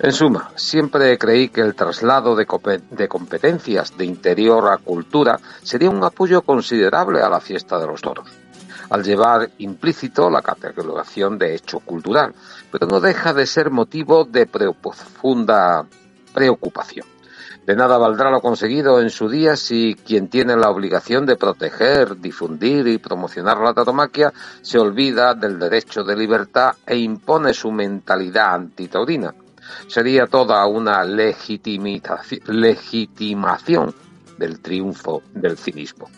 En 0.00 0.12
suma, 0.12 0.52
siempre 0.54 1.18
creí 1.18 1.48
que 1.48 1.60
el 1.60 1.74
traslado 1.74 2.36
de, 2.36 2.46
competencias 2.46 3.98
de 3.98 4.04
interior 4.04 4.70
a 4.72 4.78
cultura 4.78 5.40
sería 5.64 5.90
un 5.90 6.04
apoyo 6.04 6.42
considerable 6.42 7.20
a 7.20 7.28
la 7.28 7.40
fiesta 7.40 7.80
de 7.80 7.88
los 7.88 8.00
toros, 8.00 8.28
al 8.90 9.02
llevar 9.02 9.50
implícito 9.58 10.30
la 10.30 10.42
catalogación 10.42 11.38
de 11.38 11.54
hecho 11.54 11.80
cultural, 11.80 12.34
pero 12.70 12.86
no 12.86 13.00
deja 13.00 13.34
de 13.34 13.46
ser 13.46 13.70
motivo 13.70 14.24
de 14.24 14.46
profunda 14.46 15.86
preocupación. 16.32 17.06
De 17.66 17.76
nada 17.76 17.98
valdrá 17.98 18.30
lo 18.30 18.40
conseguido 18.40 19.00
en 19.00 19.10
su 19.10 19.28
día 19.28 19.54
si 19.54 19.94
quien 19.94 20.28
tiene 20.28 20.56
la 20.56 20.70
obligación 20.70 21.26
de 21.26 21.36
proteger, 21.36 22.18
difundir 22.18 22.88
y 22.88 22.96
promocionar 22.96 23.58
la 23.58 23.74
tauromaquia 23.74 24.32
se 24.62 24.78
olvida 24.78 25.34
del 25.34 25.58
derecho 25.58 26.02
de 26.02 26.16
libertad 26.16 26.76
e 26.86 26.96
impone 26.96 27.52
su 27.52 27.70
mentalidad 27.70 28.54
antitaurina 28.54 29.34
sería 29.86 30.26
toda 30.26 30.66
una 30.66 31.04
legitimación 31.04 33.94
del 34.38 34.60
triunfo 34.60 35.22
del 35.34 35.58
cinismo. 35.58 36.08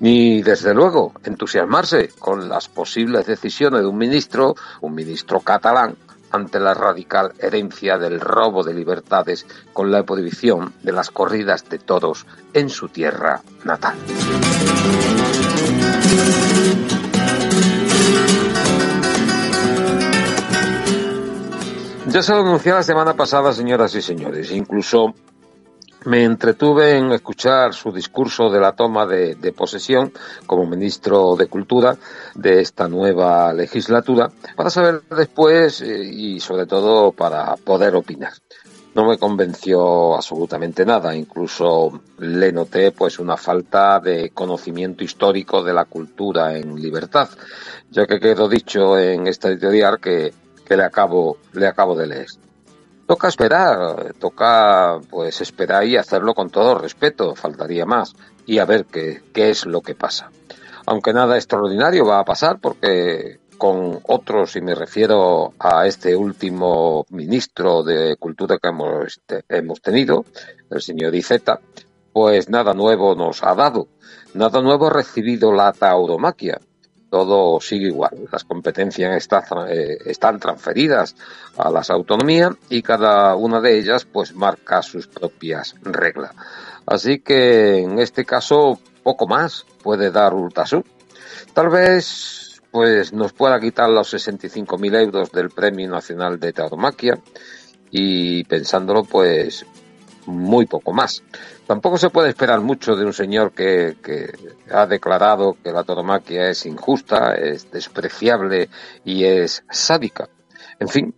Ni, 0.00 0.42
desde 0.42 0.74
luego, 0.74 1.12
entusiasmarse 1.24 2.10
con 2.18 2.48
las 2.48 2.68
posibles 2.68 3.26
decisiones 3.26 3.80
de 3.80 3.86
un 3.86 3.98
ministro, 3.98 4.54
un 4.80 4.94
ministro 4.94 5.40
catalán, 5.40 5.96
ante 6.30 6.58
la 6.58 6.74
radical 6.74 7.32
herencia 7.38 7.96
del 7.96 8.20
robo 8.20 8.64
de 8.64 8.74
libertades 8.74 9.46
con 9.72 9.92
la 9.92 10.02
prohibición 10.02 10.74
de 10.82 10.90
las 10.90 11.10
corridas 11.10 11.68
de 11.68 11.78
toros 11.78 12.26
en 12.52 12.68
su 12.70 12.88
tierra 12.88 13.40
natal. 13.62 13.94
Ya 22.08 22.22
se 22.22 22.32
lo 22.32 22.40
anuncié 22.40 22.72
la 22.72 22.82
semana 22.82 23.14
pasada, 23.14 23.52
señoras 23.52 23.94
y 23.94 24.02
señores. 24.02 24.52
Incluso 24.52 25.14
me 26.04 26.24
entretuve 26.24 26.96
en 26.96 27.12
escuchar 27.12 27.74
su 27.74 27.92
discurso 27.92 28.50
de 28.50 28.60
la 28.60 28.72
toma 28.72 29.06
de, 29.06 29.52
posesión 29.56 30.12
como 30.46 30.66
ministro 30.66 31.36
de 31.36 31.46
Cultura 31.46 31.96
de 32.34 32.60
esta 32.60 32.88
nueva 32.88 33.52
legislatura 33.52 34.30
para 34.56 34.70
saber 34.70 35.02
después 35.10 35.80
eh, 35.80 36.02
y 36.04 36.40
sobre 36.40 36.66
todo 36.66 37.12
para 37.12 37.56
poder 37.56 37.94
opinar. 37.94 38.32
No 38.94 39.06
me 39.06 39.18
convenció 39.18 40.14
absolutamente 40.14 40.84
nada, 40.84 41.16
incluso 41.16 42.00
le 42.18 42.52
noté 42.52 42.92
pues 42.92 43.18
una 43.18 43.36
falta 43.36 43.98
de 43.98 44.30
conocimiento 44.30 45.02
histórico 45.02 45.64
de 45.64 45.72
la 45.72 45.84
cultura 45.84 46.56
en 46.56 46.80
libertad, 46.80 47.28
ya 47.90 48.06
que 48.06 48.20
quedó 48.20 48.48
dicho 48.48 48.96
en 48.96 49.26
esta 49.26 49.48
editorial 49.48 49.98
que 49.98 50.32
que 50.64 50.76
le 50.76 50.84
acabo, 50.84 51.38
le 51.52 51.66
acabo 51.66 51.94
de 51.94 52.06
leer. 52.06 52.26
Toca 53.06 53.28
esperar, 53.28 54.14
toca 54.18 54.98
pues 55.10 55.40
esperar 55.40 55.84
y 55.84 55.96
hacerlo 55.96 56.34
con 56.34 56.48
todo 56.48 56.78
respeto, 56.78 57.34
faltaría 57.34 57.84
más, 57.84 58.14
y 58.46 58.58
a 58.58 58.64
ver 58.64 58.86
qué, 58.86 59.22
qué 59.32 59.50
es 59.50 59.66
lo 59.66 59.82
que 59.82 59.94
pasa. 59.94 60.30
Aunque 60.86 61.12
nada 61.12 61.36
extraordinario 61.36 62.06
va 62.06 62.20
a 62.20 62.24
pasar 62.24 62.58
porque 62.60 63.40
con 63.58 64.00
otros, 64.04 64.56
y 64.56 64.60
me 64.60 64.74
refiero 64.74 65.54
a 65.58 65.86
este 65.86 66.16
último 66.16 67.06
ministro 67.10 67.82
de 67.82 68.16
Cultura 68.16 68.58
que 68.58 68.68
hemos, 68.68 69.06
este, 69.06 69.44
hemos 69.48 69.80
tenido, 69.80 70.24
el 70.70 70.82
señor 70.82 71.14
Iceta, 71.14 71.60
pues 72.12 72.48
nada 72.48 72.74
nuevo 72.74 73.14
nos 73.14 73.42
ha 73.42 73.54
dado, 73.54 73.88
nada 74.34 74.60
nuevo 74.60 74.86
ha 74.86 74.90
recibido 74.90 75.52
la 75.52 75.72
tauromaquia, 75.72 76.60
todo 77.14 77.60
sigue 77.60 77.86
igual. 77.86 78.26
Las 78.32 78.42
competencias 78.42 79.28
eh, 79.68 79.98
están 80.04 80.40
transferidas 80.40 81.14
a 81.56 81.70
las 81.70 81.88
autonomías 81.88 82.56
y 82.68 82.82
cada 82.82 83.36
una 83.36 83.60
de 83.60 83.78
ellas 83.78 84.04
pues 84.04 84.34
marca 84.34 84.82
sus 84.82 85.06
propias 85.06 85.76
reglas. 85.82 86.32
Así 86.84 87.20
que 87.20 87.78
en 87.78 88.00
este 88.00 88.24
caso 88.24 88.80
poco 89.04 89.28
más 89.28 89.64
puede 89.80 90.10
dar 90.10 90.34
Urtasun. 90.34 90.84
Tal 91.52 91.68
vez 91.68 92.60
pues 92.72 93.12
nos 93.12 93.32
pueda 93.32 93.60
quitar 93.60 93.90
los 93.90 94.12
65.000 94.12 95.00
euros 95.00 95.30
del 95.30 95.50
Premio 95.50 95.88
Nacional 95.88 96.40
de 96.40 96.52
Tauromaquia 96.52 97.16
y 97.92 98.42
pensándolo 98.42 99.04
pues 99.04 99.64
muy 100.26 100.66
poco 100.66 100.92
más. 100.92 101.22
Tampoco 101.66 101.96
se 101.96 102.10
puede 102.10 102.28
esperar 102.28 102.60
mucho 102.60 102.94
de 102.96 103.04
un 103.04 103.12
señor 103.12 103.52
que, 103.52 103.96
ha 104.70 104.86
declarado 104.86 105.56
que 105.62 105.72
la 105.72 105.84
tauromaquia 105.84 106.50
es 106.50 106.66
injusta, 106.66 107.34
es 107.34 107.70
despreciable 107.70 108.68
y 109.04 109.24
es 109.24 109.64
sádica. 109.70 110.28
En 110.78 110.88
fin, 110.88 111.14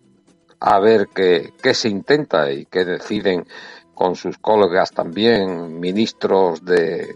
a 0.59 0.79
ver 0.79 1.07
qué, 1.13 1.73
se 1.73 1.89
intenta 1.89 2.51
y 2.51 2.65
qué 2.65 2.85
deciden 2.85 3.45
con 3.93 4.15
sus 4.15 4.37
colegas 4.37 4.91
también 4.91 5.79
ministros 5.79 6.63
de, 6.63 7.15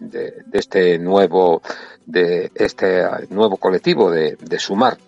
de, 0.00 0.44
este 0.52 0.98
nuevo 0.98 1.62
de 2.06 2.50
este 2.54 3.04
nuevo 3.30 3.58
colectivo 3.58 4.10
de, 4.10 4.36
de, 4.40 4.58
Sumar. 4.58 4.98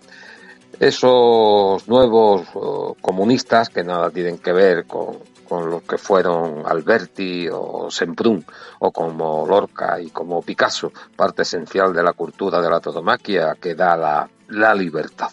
esos 0.78 1.88
nuevos 1.88 2.42
eh, 2.42 3.00
comunistas 3.00 3.68
que 3.68 3.82
nada 3.82 4.10
tienen 4.10 4.38
que 4.38 4.52
ver 4.52 4.84
con, 4.84 5.18
con 5.44 5.70
los 5.70 5.82
que 5.82 5.98
fueron 5.98 6.62
Alberti 6.66 7.48
o 7.50 7.90
Semprún, 7.90 8.44
o 8.80 8.90
como 8.90 9.46
Lorca 9.46 10.00
y 10.00 10.10
como 10.10 10.42
Picasso, 10.42 10.92
parte 11.16 11.42
esencial 11.42 11.92
de 11.92 12.02
la 12.02 12.12
cultura 12.12 12.60
de 12.60 12.70
la 12.70 12.80
todomaquia 12.80 13.56
que 13.60 13.74
da 13.74 13.96
la, 13.96 14.28
la 14.48 14.74
libertad. 14.74 15.30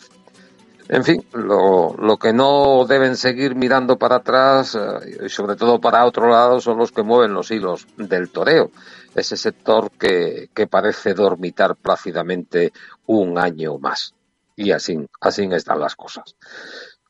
En 0.92 1.06
fin, 1.06 1.26
lo, 1.32 1.96
lo, 1.98 2.18
que 2.18 2.34
no 2.34 2.86
deben 2.86 3.16
seguir 3.16 3.56
mirando 3.56 3.98
para 3.98 4.18
atrás 4.18 4.76
eh, 4.76 5.26
y 5.26 5.30
sobre 5.30 5.56
todo 5.56 5.80
para 5.80 6.06
otro 6.06 6.30
lado 6.30 6.60
son 6.60 6.78
los 6.78 6.92
que 6.92 7.02
mueven 7.02 7.34
los 7.34 7.50
hilos 7.50 7.88
del 7.96 8.30
toreo, 8.30 8.72
ese 9.16 9.38
sector 9.38 9.92
que, 9.92 10.50
que 10.54 10.68
parece 10.68 11.14
dormitar 11.14 11.78
plácidamente 11.78 12.74
un 13.06 13.38
año 13.38 13.78
más. 13.78 14.14
Y 14.58 14.72
así, 14.72 14.98
así 15.22 15.48
están 15.52 15.80
las 15.80 15.96
cosas. 15.96 16.36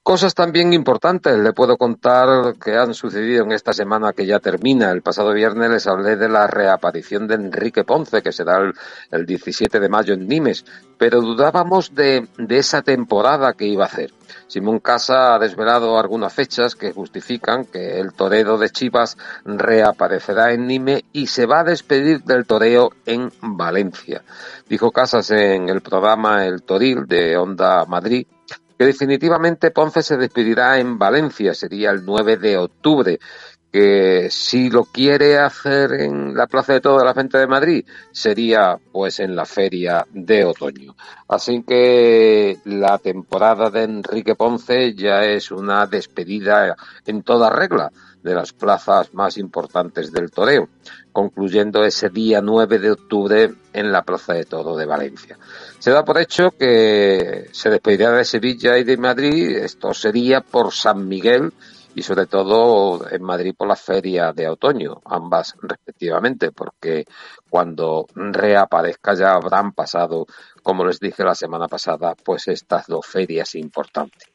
Cosas 0.04 0.34
también 0.34 0.74
importantes 0.74 1.38
le 1.38 1.54
puedo 1.54 1.78
contar 1.78 2.56
que 2.56 2.76
han 2.76 2.96
sucedido 2.96 3.44
en 3.44 3.52
esta 3.52 3.72
semana 3.72 4.14
que 4.14 4.26
ya 4.26 4.40
termina. 4.40 4.90
El 4.90 5.04
pasado 5.04 5.32
viernes 5.32 5.70
les 5.70 5.86
hablé 5.86 6.16
de 6.16 6.28
la 6.28 6.48
reaparición 6.48 7.28
de 7.28 7.36
Enrique 7.36 7.84
Ponce, 7.84 8.24
que 8.24 8.32
será 8.32 8.58
el, 8.58 8.74
el 9.12 9.28
17 9.28 9.80
de 9.80 9.90
mayo 9.90 10.16
en 10.16 10.28
Nimes, 10.28 10.66
pero 10.98 11.22
dudábamos 11.22 11.94
de, 11.94 12.28
de, 12.36 12.58
esa 12.58 12.82
temporada 12.82 13.54
que 13.54 13.68
iba 13.68 13.84
a 13.84 13.88
hacer. 13.88 14.12
Simón 14.48 14.80
Casa 14.80 15.36
ha 15.36 15.40
desvelado 15.40 16.00
algunas 16.00 16.34
fechas 16.34 16.74
que 16.74 16.94
justifican 16.94 17.66
que 17.66 18.00
el 18.00 18.14
torero 18.14 18.58
de 18.58 18.72
Chivas 18.72 19.20
reaparecerá 19.46 20.52
en 20.52 20.66
Nime 20.66 21.06
y 21.14 21.28
se 21.28 21.46
va 21.46 21.60
a 21.60 21.64
despedir 21.64 22.24
del 22.24 22.48
toreo 22.48 22.90
en 23.06 23.32
Valencia. 23.40 24.24
Dijo 24.68 24.90
Casas 24.90 25.30
en 25.30 25.70
el 25.70 25.82
programa 25.82 26.48
El 26.48 26.64
Toril 26.64 27.06
de 27.06 27.38
Onda 27.38 27.86
Madrid 27.86 28.26
que 28.82 28.88
definitivamente 28.88 29.70
Ponce 29.70 30.02
se 30.02 30.18
despedirá 30.18 30.80
en 30.80 30.98
Valencia, 30.98 31.54
sería 31.54 31.92
el 31.92 32.04
9 32.04 32.38
de 32.38 32.58
octubre, 32.58 33.20
que 33.72 34.28
si 34.30 34.70
lo 34.70 34.84
quiere 34.84 35.38
hacer 35.38 35.94
en 35.94 36.36
la 36.36 36.48
Plaza 36.48 36.74
de 36.74 36.82
Toda 36.82 37.06
la 37.06 37.14
Gente 37.14 37.38
de 37.38 37.48
Madrid, 37.48 37.86
sería 38.12 38.78
pues 38.92 39.20
en 39.20 39.36
la 39.36 39.46
feria 39.46 40.06
de 40.12 40.44
otoño. 40.44 40.96
Así 41.28 41.64
que 41.64 42.58
la 42.66 42.98
temporada 42.98 43.70
de 43.70 43.84
Enrique 43.84 44.36
Ponce 44.36 44.94
ya 44.94 45.24
es 45.24 45.52
una 45.52 45.88
despedida 45.88 46.76
en 47.06 47.24
toda 47.24 47.50
regla 47.50 47.92
de 48.22 48.36
las 48.36 48.54
plazas 48.54 49.14
más 49.14 49.38
importantes 49.38 50.12
del 50.12 50.30
toreo, 50.30 50.70
concluyendo 51.12 51.84
ese 51.84 52.10
día 52.10 52.42
9 52.42 52.78
de 52.78 52.92
octubre 52.92 53.54
en 53.74 53.92
la 53.92 54.04
Plaza 54.04 54.34
de 54.34 54.46
Todo 54.46 54.78
de 54.78 54.86
Valencia. 54.86 55.38
Se 55.80 55.92
da 55.92 56.06
por 56.06 56.20
hecho 56.20 56.52
que 56.52 57.48
se 57.52 57.70
despedirá 57.70 58.12
de 58.12 58.26
Sevilla 58.26 58.78
y 58.78 58.84
de 58.84 58.98
Madrid, 58.98 59.58
esto 59.58 59.94
sería 59.94 60.42
por 60.42 60.72
San 60.72 61.08
Miguel 61.08 61.52
y 61.96 62.04
sobre 62.04 62.26
todo 62.26 63.10
en 63.10 63.24
Madrid 63.24 63.54
por 63.58 63.68
la 63.68 63.76
feria 63.76 64.32
de 64.34 64.48
otoño, 64.48 65.02
ambas 65.06 65.56
respectivamente, 65.62 66.52
porque 66.52 67.06
cuando 67.50 68.08
reaparezca 68.16 69.14
ya 69.14 69.34
habrán 69.34 69.74
pasado, 69.74 70.26
como 70.64 70.86
les 70.86 71.00
dije 71.00 71.24
la 71.24 71.36
semana 71.36 71.68
pasada, 71.68 72.16
pues 72.16 72.48
estas 72.48 72.88
dos 72.88 73.06
ferias 73.06 73.56
importantes. 73.56 74.30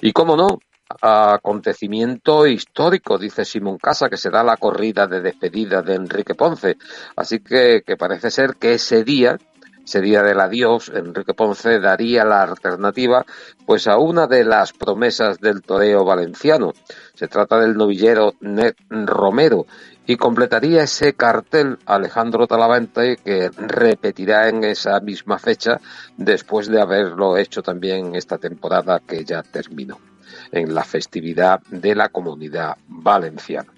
Y 0.00 0.12
cómo 0.12 0.36
no, 0.36 0.58
acontecimiento 1.00 2.46
histórico, 2.46 3.18
dice 3.18 3.44
Simón 3.44 3.78
Casa, 3.78 4.08
que 4.08 4.16
será 4.16 4.42
la 4.42 4.56
corrida 4.56 5.06
de 5.06 5.20
despedida 5.20 5.82
de 5.82 5.94
Enrique 5.94 6.34
Ponce. 6.34 6.76
Así 7.16 7.40
que 7.40 7.82
parece 7.98 8.30
ser 8.30 8.56
que 8.56 8.74
ese 8.74 9.04
día, 9.04 9.38
ese 9.84 10.00
día 10.00 10.22
del 10.22 10.40
adiós, 10.40 10.90
Enrique 10.94 11.34
Ponce 11.34 11.80
daría 11.80 12.24
la 12.24 12.42
alternativa 12.42 13.24
pues 13.66 13.86
a 13.86 13.98
una 13.98 14.26
de 14.26 14.44
las 14.44 14.72
promesas 14.72 15.38
del 15.40 15.62
toreo 15.62 16.04
valenciano. 16.04 16.72
Se 17.14 17.28
trata 17.28 17.58
del 17.58 17.74
novillero 17.76 18.34
Ned 18.40 18.74
Romero 18.88 19.66
y 20.06 20.16
completaría 20.16 20.84
ese 20.84 21.14
cartel 21.14 21.78
Alejandro 21.86 22.46
Talavante 22.46 23.16
que 23.16 23.50
repetirá 23.50 24.48
en 24.48 24.64
esa 24.64 24.98
misma 25.00 25.38
fecha 25.38 25.80
después 26.16 26.68
de 26.68 26.80
haberlo 26.80 27.36
hecho 27.36 27.62
también 27.62 28.14
esta 28.14 28.38
temporada 28.38 29.00
que 29.00 29.24
ya 29.24 29.42
terminó 29.42 29.98
en 30.50 30.74
la 30.74 30.84
festividad 30.84 31.60
de 31.70 31.94
la 31.94 32.08
comunidad 32.08 32.76
valenciana. 32.88 33.72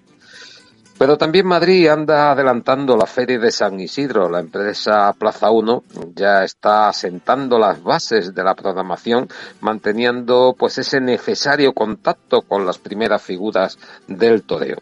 Pero 0.97 1.19
también 1.19 1.47
Madrid 1.47 1.89
anda 1.89 2.31
adelantando 2.31 2.97
la 2.97 3.07
feria 3.07 3.39
de 3.39 3.51
San 3.51 3.81
Isidro. 3.81 4.29
La 4.29 4.39
empresa 4.39 5.13
Plaza 5.13 5.51
1 5.51 5.83
ya 6.15 6.45
está 6.45 6.89
asentando 6.89 7.59
las 7.59 7.83
bases 7.83 8.33
de 8.33 8.45
la 8.45 8.55
programación, 8.55 9.29
manteniendo 9.61 10.55
pues 10.57 10.79
ese 10.79 11.01
necesario 11.01 11.73
contacto 11.73 12.43
con 12.43 12.65
las 12.65 12.79
primeras 12.79 13.21
figuras 13.23 13.77
del 14.07 14.45
toreo. 14.45 14.79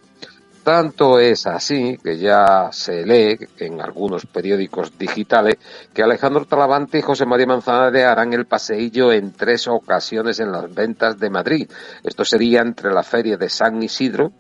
Tanto 0.63 1.19
es 1.19 1.47
así 1.49 1.99
que 2.05 2.19
ya 2.19 2.69
se 2.71 3.05
lee 3.05 3.37
en 3.59 3.81
algunos 3.81 4.27
periódicos 4.27 4.97
digitales 4.97 5.57
que 5.93 6.05
Alejandro 6.05 6.45
Talavante 6.45 6.99
y 6.99 7.03
José 7.03 7.27
María 7.27 7.47
Manzanares 7.47 8.05
harán 8.05 8.33
el 8.33 8.47
paseillo 8.47 9.11
en 9.11 9.33
tres 9.33 9.67
ocasiones 9.67 10.39
en 10.39 10.53
las 10.53 10.73
ventas 10.73 11.19
de 11.19 11.31
Madrid. 11.31 11.69
Esto 12.05 12.25
sería 12.25 12.61
entre 12.61 12.93
la 12.93 13.03
feria 13.03 13.37
de 13.37 13.49
San 13.49 13.83
Isidro, 13.83 14.31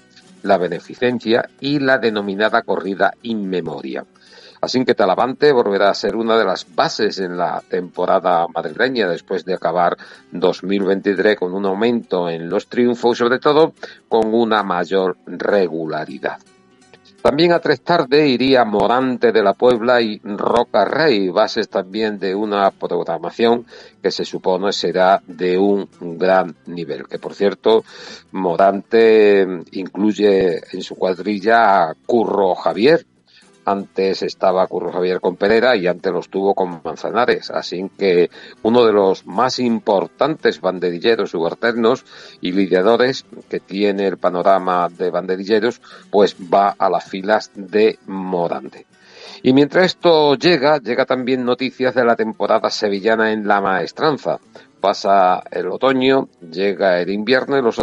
la 0.43 0.59
beneficencia 0.59 1.49
y 1.61 1.79
la 1.79 1.99
denominada 1.99 2.63
corrida 2.63 3.13
in 3.23 3.49
memoria. 3.49 4.05
Así 4.61 4.85
que 4.85 4.95
Talavante 4.95 5.51
volverá 5.51 5.91
a 5.91 5.95
ser 5.95 6.15
una 6.15 6.39
de 6.39 6.45
las 6.45 6.73
bases 6.73 7.19
en 7.19 7.37
la 7.37 7.61
temporada 7.69 8.47
madrileña 8.47 9.09
después 9.09 9.45
de 9.45 9.55
acabar 9.55 9.97
2023 10.31 11.37
con 11.37 11.53
un 11.53 11.67
aumento 11.67 12.31
en 12.31 12.49
los 12.49 12.69
triunfos 12.69 13.17
y 13.17 13.19
sobre 13.19 13.41
todo 13.41 13.73
con 14.09 14.33
una 14.33 14.63
mayor 14.63 15.17
regularidad. 15.27 16.39
También 17.23 17.53
a 17.53 17.61
tres 17.61 17.81
tarde 17.83 18.27
iría 18.27 18.65
Morante 18.65 19.31
de 19.31 19.45
la 19.45 19.55
Puebla 19.55 20.03
y 20.03 20.21
Roca 20.25 20.85
Rey, 20.85 21.29
bases 21.29 21.69
también 21.69 22.19
de 22.19 22.35
una 22.35 22.69
programación 22.73 23.65
que 24.03 24.11
se 24.11 24.25
supone 24.25 24.73
será 24.73 25.23
de 25.29 25.57
un 25.57 25.89
gran 26.19 26.57
nivel. 26.67 27.07
Que 27.07 27.21
por 27.21 27.35
cierto, 27.35 27.85
Morante 28.33 29.47
incluye 29.71 30.63
en 30.73 30.83
su 30.83 30.97
cuadrilla 30.97 31.91
a 31.91 31.95
Curro 31.95 32.57
Javier, 32.57 33.07
antes 33.65 34.23
estaba 34.23 34.67
Curro 34.67 34.93
Javier 34.93 35.21
con 35.21 35.37
Pereira 35.37 35.77
y 35.77 35.87
antes 35.87 36.13
los 36.13 36.29
tuvo 36.29 36.55
con 36.55 36.81
Manzanares. 36.85 37.51
Así 37.51 37.91
que 37.99 38.31
uno 38.63 38.85
de 38.85 38.93
los 38.93 39.27
más 39.27 39.59
importantes 39.59 40.61
banderilleros 40.61 41.31
subalternos 41.31 42.05
y 42.41 42.53
lidiadores 42.53 43.25
que 43.49 43.61
tiene 43.61 44.07
el 44.07 44.19
panorama 44.19 44.89
de 44.89 45.11
banderilleros, 45.11 45.81
pues 46.11 46.37
va 46.53 46.75
a 46.79 46.91
las 46.91 47.05
filas 47.05 47.51
de 47.55 47.99
Morante. 48.07 48.87
Y 49.43 49.53
mientras 49.53 49.87
esto 49.87 50.35
llega, 50.37 50.79
llega 50.79 51.05
también 51.05 51.45
noticias 51.45 51.95
de 51.95 52.05
la 52.05 52.17
temporada 52.17 52.71
sevillana 52.71 53.33
en 53.33 53.47
la 53.47 53.61
maestranza. 53.61 54.39
Pasa 54.81 55.43
el 55.51 55.69
otoño, 55.69 56.29
llega 56.41 57.01
el 57.01 57.11
invierno 57.11 57.57
y 57.57 57.63
los 57.63 57.81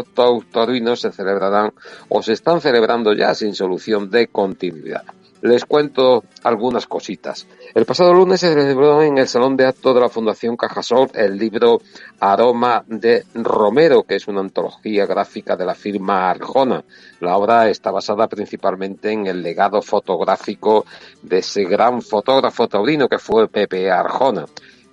taurinos 0.51 0.99
se 0.99 1.11
celebrarán 1.11 1.71
o 2.09 2.21
se 2.21 2.33
están 2.33 2.59
celebrando 2.59 3.13
ya 3.13 3.33
sin 3.33 3.55
solución 3.55 4.09
de 4.09 4.27
continuidad 4.27 5.03
les 5.41 5.65
cuento 5.65 6.23
algunas 6.43 6.87
cositas. 6.87 7.47
El 7.73 7.85
pasado 7.85 8.13
lunes 8.13 8.39
se 8.39 8.53
celebró 8.53 9.01
en 9.01 9.17
el 9.17 9.27
Salón 9.27 9.55
de 9.55 9.65
Actos 9.65 9.95
de 9.95 10.01
la 10.01 10.09
Fundación 10.09 10.57
Cajasol 10.57 11.09
el 11.13 11.37
libro 11.37 11.79
Aroma 12.19 12.83
de 12.87 13.25
Romero, 13.33 14.03
que 14.03 14.15
es 14.15 14.27
una 14.27 14.41
antología 14.41 15.05
gráfica 15.05 15.55
de 15.55 15.65
la 15.65 15.75
firma 15.75 16.29
Arjona. 16.29 16.83
La 17.19 17.37
obra 17.37 17.69
está 17.69 17.91
basada 17.91 18.27
principalmente 18.27 19.11
en 19.11 19.27
el 19.27 19.41
legado 19.41 19.81
fotográfico 19.81 20.85
de 21.21 21.39
ese 21.39 21.63
gran 21.63 22.01
fotógrafo 22.01 22.67
taurino 22.67 23.07
que 23.07 23.19
fue 23.19 23.47
Pepe 23.47 23.89
Arjona 23.89 24.45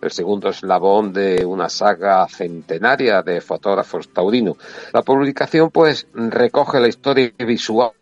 el 0.02 0.10
segundo 0.12 0.50
eslabón 0.50 1.12
de 1.12 1.44
una 1.44 1.68
saga 1.68 2.26
centenaria 2.28 3.22
de 3.22 3.40
fotógrafos 3.40 4.08
taurinos. 4.10 4.56
La 4.92 5.02
publicación 5.02 5.70
pues 5.70 6.06
recoge 6.12 6.80
la 6.80 6.88
historia 6.88 7.32
visual 7.38 7.92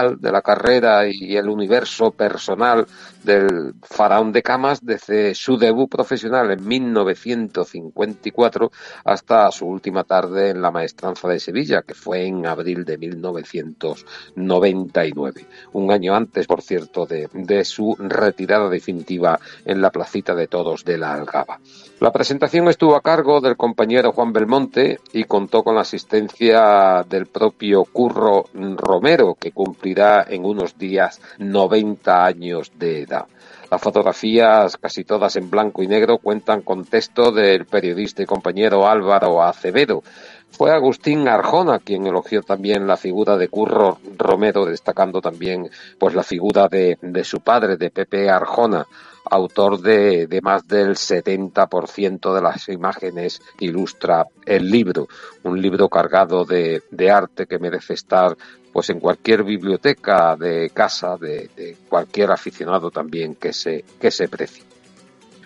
de 0.00 0.32
la 0.32 0.40
carrera 0.40 1.06
y 1.06 1.36
el 1.36 1.48
universo 1.48 2.12
personal 2.12 2.86
del 3.22 3.74
faraón 3.82 4.32
de 4.32 4.42
camas 4.42 4.82
desde 4.84 5.34
su 5.34 5.58
debut 5.58 5.90
profesional 5.90 6.50
en 6.50 6.66
1954 6.66 8.72
hasta 9.04 9.50
su 9.50 9.66
última 9.66 10.04
tarde 10.04 10.48
en 10.50 10.62
la 10.62 10.70
maestranza 10.70 11.28
de 11.28 11.38
Sevilla, 11.38 11.82
que 11.82 11.92
fue 11.94 12.26
en 12.26 12.46
abril 12.46 12.84
de 12.84 12.98
1999, 12.98 15.46
un 15.72 15.92
año 15.92 16.14
antes, 16.14 16.46
por 16.46 16.60
cierto, 16.62 17.06
de, 17.06 17.28
su 17.64 17.96
retirada 17.98 18.68
definitiva 18.68 19.40
en 19.64 19.80
la 19.80 19.90
placita 19.90 20.34
de 20.34 20.48
todos 20.48 20.84
de 20.84 20.98
la 20.98 21.14
Algaba. 21.14 21.60
La 22.00 22.10
presentación 22.10 22.66
estuvo 22.68 22.96
a 22.96 23.02
cargo 23.02 23.40
del 23.40 23.56
compañero 23.56 24.10
Juan 24.12 24.32
Belmonte 24.32 24.98
y 25.12 25.22
contó 25.24 25.62
con 25.62 25.76
la 25.76 25.82
asistencia 25.82 27.04
del 27.08 27.26
propio 27.26 27.84
Curro 27.84 28.46
Romero, 28.52 29.36
que 29.38 29.52
cumple 29.52 29.81
en 29.84 30.44
unos 30.44 30.78
días 30.78 31.20
90 31.38 32.24
años 32.24 32.72
de 32.78 33.02
edad. 33.02 33.26
Las 33.70 33.80
fotografías, 33.80 34.76
casi 34.76 35.02
todas 35.02 35.34
en 35.36 35.50
blanco 35.50 35.82
y 35.82 35.86
negro, 35.86 36.18
cuentan 36.18 36.62
con 36.62 36.84
texto 36.84 37.32
del 37.32 37.66
periodista 37.66 38.22
y 38.22 38.26
compañero 38.26 38.86
Álvaro 38.86 39.42
Acevedo. 39.42 40.02
Fue 40.50 40.70
Agustín 40.70 41.26
Arjona 41.26 41.78
quien 41.78 42.06
elogió 42.06 42.42
también 42.42 42.86
la 42.86 42.96
figura 42.96 43.36
de 43.36 43.48
Curro 43.48 43.98
Romero, 44.18 44.66
destacando 44.66 45.20
también 45.20 45.70
pues 45.98 46.14
la 46.14 46.22
figura 46.22 46.68
de 46.68 47.24
su 47.24 47.40
padre, 47.40 47.76
de 47.76 47.90
Pepe 47.90 48.28
Arjona, 48.28 48.86
autor 49.24 49.80
de, 49.80 50.40
más 50.42 50.66
del 50.66 50.90
70% 50.90 52.34
de 52.34 52.42
las 52.42 52.68
imágenes 52.68 53.40
ilustra 53.60 54.26
el 54.46 54.70
libro, 54.70 55.08
un 55.42 55.60
libro 55.60 55.88
cargado 55.88 56.44
de, 56.44 56.82
arte 57.10 57.46
que 57.46 57.58
merece 57.58 57.94
estar 57.94 58.36
pues 58.72 58.88
en 58.90 59.00
cualquier 59.00 59.44
biblioteca 59.44 60.34
de 60.36 60.70
casa 60.70 61.16
de, 61.18 61.50
de 61.56 61.76
cualquier 61.88 62.30
aficionado 62.30 62.90
también 62.90 63.34
que 63.34 63.52
se, 63.52 63.84
que 64.00 64.10
se 64.10 64.28
precie. 64.28 64.64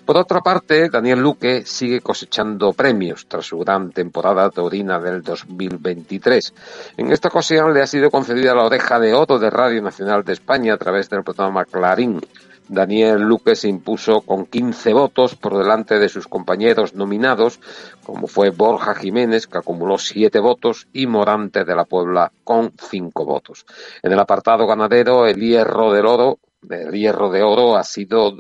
Por 0.07 0.17
otra 0.17 0.41
parte, 0.41 0.89
Daniel 0.89 1.19
Luque 1.19 1.67
sigue 1.67 2.01
cosechando 2.01 2.73
premios 2.73 3.27
tras 3.27 3.47
su 3.47 3.59
gran 3.59 3.91
temporada 3.91 4.49
taurina 4.51 5.01
del 5.01 5.21
2023. 5.21 6.55
En 6.97 7.11
esta 7.11 7.27
ocasión 7.27 7.75
le 7.75 7.83
ha 7.83 7.89
sido 7.89 8.09
concedida 8.09 8.55
la 8.55 8.67
oreja 8.67 9.01
de 9.01 9.15
oro 9.15 9.41
de 9.41 9.51
Radio 9.51 9.83
Nacional 9.83 10.23
de 10.23 10.35
España 10.35 10.75
a 10.75 10.79
través 10.79 11.11
del 11.11 11.25
programa 11.25 11.65
Clarín. 11.65 12.21
Daniel 12.69 13.23
Luque 13.23 13.55
se 13.55 13.69
impuso 13.69 14.23
con 14.23 14.47
15 14.47 14.93
votos 14.93 15.35
por 15.37 15.57
delante 15.57 15.99
de 15.99 16.09
sus 16.09 16.27
compañeros 16.27 16.95
nominados, 16.95 17.61
como 18.05 18.27
fue 18.27 18.51
Borja 18.51 18.95
Jiménez, 18.95 19.47
que 19.47 19.59
acumuló 19.59 19.99
7 19.99 20.39
votos, 20.41 20.89
y 20.93 21.07
Morante 21.07 21.65
de 21.65 21.75
la 21.75 21.85
Puebla 21.85 22.33
con 22.45 22.73
5 22.77 23.25
votos. 23.25 23.67
En 24.03 24.13
el 24.13 24.19
apartado 24.19 24.67
ganadero, 24.67 25.27
el 25.27 25.37
hierro 25.37 25.93
del 25.93 26.07
oro 26.07 26.39
el 26.69 26.91
hierro 26.93 27.31
de 27.31 27.43
oro 27.43 27.77
ha 27.77 27.85
sido 27.85 28.33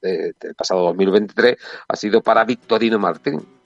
del 0.00 0.34
pasado 0.56 0.84
2023 0.84 1.58
ha 1.88 1.96
sido 1.96 2.22
para 2.22 2.44
Victorino 2.44 2.98
Martín 2.98 3.59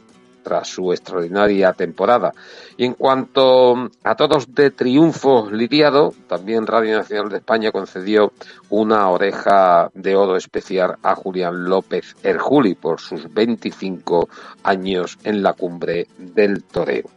tras 0.44 0.68
su 0.68 0.92
extraordinaria 0.92 1.72
temporada. 1.72 2.32
Y 2.76 2.84
en 2.84 2.94
cuanto 2.94 3.90
a 4.04 4.14
todos 4.14 4.54
de 4.54 4.70
triunfo 4.70 5.50
lidiado, 5.50 6.12
también 6.28 6.66
Radio 6.66 6.96
Nacional 6.98 7.30
de 7.30 7.38
España 7.38 7.72
concedió 7.72 8.32
una 8.68 9.08
oreja 9.08 9.90
de 9.94 10.14
oro 10.14 10.36
especial 10.36 10.96
a 11.02 11.16
Julián 11.16 11.64
López 11.64 12.14
Erjuli 12.22 12.74
por 12.74 13.00
sus 13.00 13.32
25 13.32 14.28
años 14.62 15.18
en 15.24 15.42
la 15.42 15.54
cumbre 15.54 16.06
del 16.18 16.62
toreo. 16.62 17.10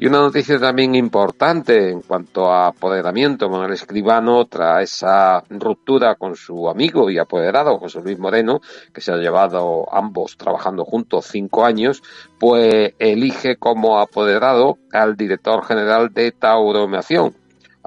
Y 0.00 0.06
una 0.06 0.18
noticia 0.18 0.60
también 0.60 0.94
importante 0.94 1.90
en 1.90 2.02
cuanto 2.02 2.52
a 2.52 2.68
apoderamiento, 2.68 3.50
Manuel 3.50 3.72
Escribano, 3.72 4.44
tras 4.44 4.84
esa 4.84 5.42
ruptura 5.50 6.14
con 6.14 6.36
su 6.36 6.68
amigo 6.68 7.10
y 7.10 7.18
apoderado 7.18 7.78
José 7.80 8.00
Luis 8.02 8.16
Moreno, 8.16 8.60
que 8.94 9.00
se 9.00 9.10
ha 9.10 9.16
llevado 9.16 9.92
ambos 9.92 10.36
trabajando 10.36 10.84
juntos 10.84 11.26
cinco 11.26 11.64
años, 11.64 12.00
pues 12.38 12.94
elige 13.00 13.56
como 13.56 13.98
apoderado 13.98 14.78
al 14.92 15.16
director 15.16 15.64
general 15.64 16.14
de 16.14 16.30
Tauromación, 16.30 17.34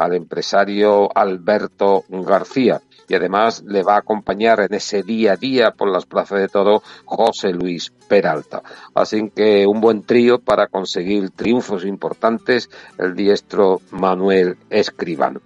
al 0.03 0.15
empresario 0.15 1.09
Alberto 1.15 2.03
García 2.09 2.81
y 3.11 3.15
además 3.15 3.61
le 3.67 3.83
va 3.83 3.95
a 3.95 3.99
acompañar 3.99 4.61
en 4.61 4.73
ese 4.73 5.03
día 5.03 5.33
a 5.33 5.35
día 5.35 5.71
por 5.71 5.91
las 5.91 6.05
plazas 6.05 6.39
de 6.39 6.47
todo 6.47 6.81
José 7.03 7.51
Luis 7.51 7.91
Peralta. 8.07 8.63
Así 8.95 9.29
que 9.35 9.67
un 9.67 9.81
buen 9.81 10.03
trío 10.03 10.39
para 10.39 10.67
conseguir 10.67 11.29
triunfos 11.31 11.83
importantes 11.83 12.69
el 12.97 13.13
diestro 13.13 13.81
Manuel 13.91 14.57
Escribano. 14.69 15.41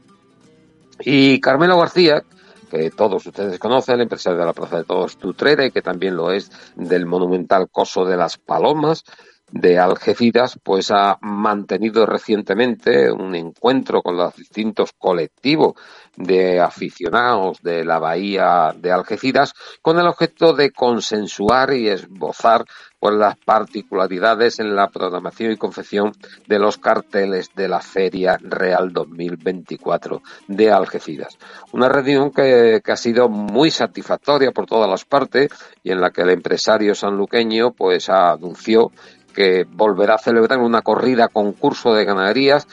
Y 0.99 1.39
Carmelo 1.39 1.79
García, 1.79 2.21
que 2.69 2.91
todos 2.91 3.25
ustedes 3.25 3.57
conocen, 3.57 3.95
el 3.95 4.01
empresario 4.01 4.37
de 4.37 4.45
la 4.45 4.53
Plaza 4.53 4.77
de 4.77 4.83
Todos 4.83 5.17
Tutrera 5.17 5.65
y 5.65 5.71
que 5.71 5.81
también 5.81 6.15
lo 6.15 6.31
es 6.31 6.51
del 6.75 7.07
monumental 7.07 7.67
Coso 7.71 8.05
de 8.05 8.15
las 8.15 8.37
Palomas, 8.37 9.03
de 9.51 9.77
Algeciras, 9.79 10.59
pues 10.63 10.91
ha 10.91 11.17
mantenido 11.21 12.05
recientemente 12.05 13.11
un 13.11 13.35
encuentro 13.35 14.01
con 14.01 14.17
los 14.17 14.35
distintos 14.35 14.91
colectivos 14.97 15.73
de 16.17 16.59
aficionados 16.59 17.61
de 17.61 17.83
la 17.83 17.99
bahía 17.99 18.73
de 18.75 18.91
Algeciras 18.91 19.53
con 19.81 19.99
el 19.99 20.07
objeto 20.07 20.53
de 20.53 20.71
consensuar 20.71 21.73
y 21.73 21.89
esbozar 21.89 22.65
las 23.11 23.37
particularidades 23.37 24.59
en 24.59 24.75
la 24.75 24.89
programación 24.89 25.51
y 25.51 25.57
confección 25.57 26.11
de 26.47 26.59
los 26.59 26.77
carteles 26.77 27.49
de 27.55 27.67
la 27.67 27.81
Feria 27.81 28.37
Real 28.41 28.91
2024 28.91 30.21
de 30.47 30.71
Algeciras. 30.71 31.37
Una 31.71 31.89
reunión 31.89 32.31
que, 32.31 32.81
que 32.83 32.91
ha 32.91 32.97
sido 32.97 33.29
muy 33.29 33.71
satisfactoria 33.71 34.51
por 34.51 34.65
todas 34.65 34.89
las 34.89 35.05
partes 35.05 35.49
y 35.83 35.91
en 35.91 36.01
la 36.01 36.11
que 36.11 36.21
el 36.21 36.31
empresario 36.31 36.95
sanluqueño 36.95 37.71
pues 37.71 38.09
anunció 38.09 38.91
que 39.35 39.65
volverá 39.69 40.15
a 40.15 40.19
celebrar 40.19 40.59
una 40.59 40.81
corrida 40.81 41.27
concurso 41.27 41.93
de 41.93 42.05
ganaderías. 42.05 42.67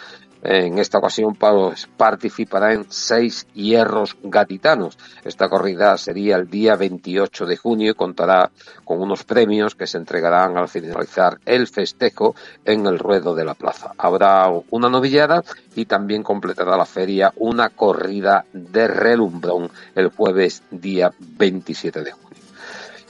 En 0.44 0.78
esta 0.78 0.98
ocasión 0.98 1.36
participará 1.96 2.72
en 2.72 2.86
seis 2.90 3.46
hierros 3.54 4.16
gaditanos. 4.24 4.98
Esta 5.22 5.48
corrida 5.48 5.96
sería 5.98 6.34
el 6.34 6.50
día 6.50 6.74
28 6.74 7.46
de 7.46 7.56
junio 7.56 7.92
y 7.92 7.94
contará 7.94 8.50
con 8.84 9.00
unos 9.00 9.22
premios 9.22 9.76
que 9.76 9.86
se 9.86 9.98
entregarán 9.98 10.56
al 10.56 10.68
finalizar 10.68 11.38
el 11.46 11.68
festejo 11.68 12.34
en 12.64 12.86
el 12.86 12.98
ruedo 12.98 13.36
de 13.36 13.44
la 13.44 13.54
plaza. 13.54 13.92
Habrá 13.96 14.48
una 14.70 14.88
novillada 14.88 15.44
y 15.76 15.84
también 15.84 16.24
completará 16.24 16.76
la 16.76 16.86
feria 16.86 17.32
una 17.36 17.68
corrida 17.68 18.44
de 18.52 18.88
relumbrón 18.88 19.70
el 19.94 20.08
jueves 20.08 20.64
día 20.72 21.12
27 21.20 22.02
de 22.02 22.10
junio. 22.10 22.31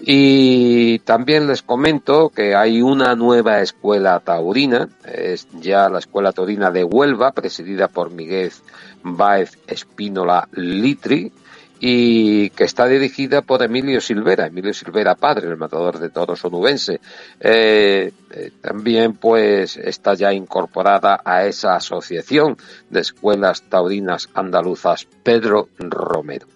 Y 0.04 0.98
también 1.00 1.46
les 1.46 1.62
comento 1.62 2.30
que 2.30 2.56
hay 2.56 2.82
una 2.82 3.14
nueva 3.14 3.60
escuela 3.60 4.18
taurina, 4.18 4.88
es 5.04 5.46
ya 5.60 5.88
la 5.88 6.00
escuela 6.00 6.32
taurina 6.32 6.72
de 6.72 6.82
Huelva, 6.82 7.30
presidida 7.30 7.86
por 7.86 8.10
Miguel 8.10 8.50
Báez 9.04 9.56
Espínola 9.68 10.48
Litri, 10.54 11.30
y 11.78 12.50
que 12.50 12.64
está 12.64 12.86
dirigida 12.88 13.42
por 13.42 13.62
Emilio 13.62 14.00
Silvera, 14.00 14.46
Emilio 14.46 14.74
Silvera 14.74 15.14
padre, 15.14 15.48
el 15.48 15.56
matador 15.56 16.00
de 16.00 16.10
toros 16.10 16.44
onubense. 16.44 17.00
Eh, 17.38 18.12
eh, 18.32 18.50
también 18.60 19.14
pues 19.14 19.76
está 19.76 20.14
ya 20.14 20.32
incorporada 20.32 21.20
a 21.24 21.44
esa 21.44 21.76
asociación 21.76 22.56
de 22.90 23.00
escuelas 23.00 23.62
taurinas 23.62 24.28
andaluzas 24.34 25.06
Pedro 25.22 25.68
Romero 25.78 26.46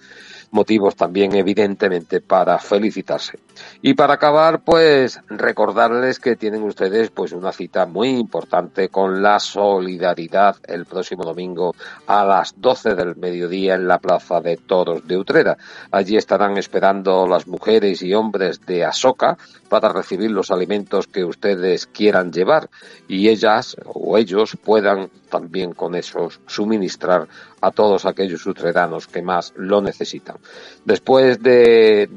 motivos 0.50 0.96
también 0.96 1.34
evidentemente 1.34 2.20
para 2.20 2.58
felicitarse. 2.58 3.38
Y 3.82 3.94
para 3.94 4.14
acabar, 4.14 4.60
pues 4.60 5.20
recordarles 5.28 6.18
que 6.18 6.36
tienen 6.36 6.62
ustedes 6.62 7.10
pues 7.10 7.32
una 7.32 7.52
cita 7.52 7.86
muy 7.86 8.10
importante 8.10 8.88
con 8.88 9.22
la 9.22 9.38
solidaridad 9.40 10.56
el 10.66 10.86
próximo 10.86 11.24
domingo 11.24 11.74
a 12.06 12.24
las 12.24 12.54
12 12.60 12.94
del 12.94 13.16
mediodía 13.16 13.74
en 13.74 13.88
la 13.88 13.98
Plaza 13.98 14.40
de 14.40 14.56
Toros 14.56 15.06
de 15.06 15.16
Utrera. 15.16 15.56
Allí 15.90 16.16
estarán 16.16 16.56
esperando 16.58 17.26
las 17.26 17.46
mujeres 17.46 18.02
y 18.02 18.14
hombres 18.14 18.60
de 18.66 18.84
Asoca 18.84 19.36
para 19.66 19.92
recibir 19.92 20.30
los 20.30 20.50
alimentos 20.50 21.06
que 21.06 21.24
ustedes 21.24 21.86
quieran 21.86 22.32
llevar 22.32 22.70
y 23.08 23.28
ellas 23.28 23.76
o 23.84 24.16
ellos 24.16 24.56
puedan 24.62 25.10
también 25.28 25.72
con 25.72 25.94
esos 25.94 26.40
suministrar 26.46 27.28
a 27.60 27.70
todos 27.70 28.06
aquellos 28.06 28.46
utredanos 28.46 29.06
que 29.06 29.22
más 29.22 29.52
lo 29.56 29.80
necesitan. 29.80 30.36
Después 30.84 31.42
de, 31.42 32.08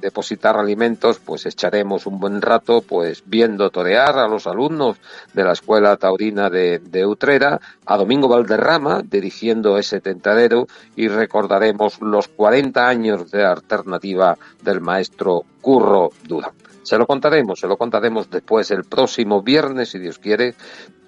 depositar 0.00 0.56
alimentos, 0.56 1.18
pues 1.18 1.46
echaremos 1.46 2.06
un 2.06 2.20
buen 2.20 2.40
rato 2.40 2.82
pues 2.82 3.22
viendo 3.26 3.70
torear 3.70 4.18
a 4.18 4.28
los 4.28 4.46
alumnos 4.46 4.98
de 5.32 5.44
la 5.44 5.52
Escuela 5.52 5.96
Taurina 5.96 6.48
de, 6.48 6.78
de 6.78 7.06
Utrera, 7.06 7.60
a 7.86 7.96
Domingo 7.96 8.28
Valderrama 8.28 9.02
dirigiendo 9.02 9.78
ese 9.78 10.00
tentadero 10.00 10.66
y 10.96 11.08
recordaremos 11.08 12.00
los 12.00 12.28
40 12.28 12.86
años 12.86 13.30
de 13.30 13.44
alternativa 13.44 14.36
del 14.62 14.80
maestro 14.80 15.44
Curro 15.62 16.10
Duda. 16.24 16.52
Se 16.82 16.98
lo 16.98 17.06
contaremos, 17.06 17.60
se 17.60 17.66
lo 17.66 17.78
contaremos 17.78 18.28
después 18.28 18.70
el 18.72 18.84
próximo 18.84 19.42
viernes, 19.42 19.88
si 19.90 19.98
Dios 19.98 20.18
quiere. 20.18 20.54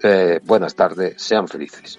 Eh, 0.02 0.40
buenas 0.44 0.74
tardes, 0.74 1.20
sean 1.20 1.48
felices. 1.48 1.98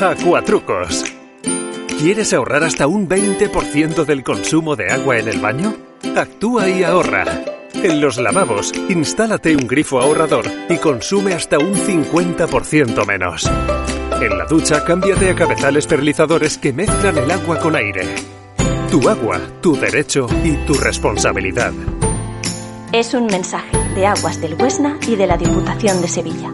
Acuatrucos. 0.00 1.04
¿Quieres 1.98 2.32
ahorrar 2.34 2.64
hasta 2.64 2.86
un 2.86 3.08
20% 3.08 4.04
del 4.04 4.22
consumo 4.22 4.76
de 4.76 4.90
agua 4.90 5.18
en 5.18 5.28
el 5.28 5.40
baño? 5.40 5.74
Actúa 6.14 6.68
y 6.68 6.84
ahorra. 6.84 7.24
En 7.82 8.00
los 8.00 8.16
lavabos, 8.18 8.72
instálate 8.88 9.56
un 9.56 9.66
grifo 9.66 10.00
ahorrador 10.00 10.46
y 10.68 10.78
consume 10.78 11.34
hasta 11.34 11.58
un 11.58 11.74
50% 11.74 13.06
menos. 13.06 13.50
En 14.20 14.38
la 14.38 14.46
ducha, 14.46 14.84
cámbiate 14.84 15.30
a 15.30 15.34
cabezales 15.34 15.86
perlizadores 15.86 16.56
que 16.56 16.72
mezclan 16.72 17.18
el 17.18 17.30
agua 17.30 17.58
con 17.58 17.76
aire. 17.76 18.14
Tu 18.90 19.08
agua, 19.08 19.40
tu 19.60 19.76
derecho 19.76 20.26
y 20.44 20.52
tu 20.66 20.74
responsabilidad. 20.74 21.72
Es 22.92 23.12
un 23.12 23.26
mensaje 23.26 23.76
de 23.94 24.06
Aguas 24.06 24.40
del 24.40 24.54
Huesna 24.54 24.98
y 25.06 25.16
de 25.16 25.26
la 25.26 25.36
Diputación 25.36 26.00
de 26.00 26.08
Sevilla. 26.08 26.52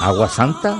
¿Agua 0.00 0.28
santa? 0.28 0.76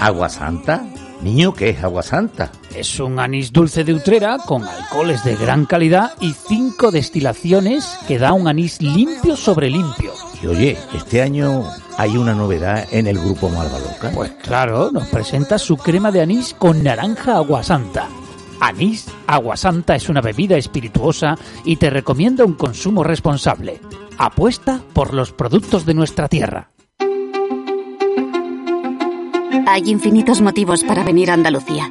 ¿Agua 0.00 0.28
santa? 0.28 0.84
Niño, 1.20 1.54
¿qué 1.54 1.70
es 1.70 1.84
agua 1.84 2.02
santa? 2.02 2.50
Es 2.74 2.98
un 3.00 3.18
anís 3.18 3.52
dulce 3.52 3.84
de 3.84 3.92
Utrera 3.92 4.38
con 4.38 4.64
alcoholes 4.64 5.22
de 5.24 5.36
gran 5.36 5.66
calidad 5.66 6.12
y 6.20 6.32
cinco 6.32 6.90
destilaciones 6.90 7.98
que 8.08 8.18
da 8.18 8.32
un 8.32 8.48
anís 8.48 8.80
limpio 8.80 9.36
sobre 9.36 9.68
limpio. 9.68 10.12
Y 10.42 10.46
oye, 10.46 10.78
este 10.94 11.20
año 11.20 11.64
hay 11.98 12.16
una 12.16 12.34
novedad 12.34 12.88
en 12.90 13.06
el 13.06 13.18
grupo 13.18 13.50
Malvaloca. 13.50 14.10
Pues 14.14 14.32
claro, 14.42 14.90
nos 14.90 15.06
presenta 15.08 15.58
su 15.58 15.76
crema 15.76 16.10
de 16.10 16.22
anís 16.22 16.54
con 16.54 16.82
naranja 16.82 17.36
aguasanta. 17.36 18.08
Anís 18.60 19.06
Aguasanta 19.26 19.96
es 19.96 20.08
una 20.08 20.20
bebida 20.20 20.56
espirituosa 20.56 21.36
y 21.64 21.76
te 21.76 21.90
recomienda 21.90 22.44
un 22.44 22.54
consumo 22.54 23.02
responsable. 23.02 23.80
Apuesta 24.18 24.80
por 24.92 25.14
los 25.14 25.32
productos 25.32 25.84
de 25.84 25.94
nuestra 25.94 26.28
tierra. 26.28 26.70
Hay 29.66 29.90
infinitos 29.90 30.40
motivos 30.40 30.84
para 30.84 31.02
venir 31.02 31.30
a 31.30 31.34
Andalucía. 31.34 31.90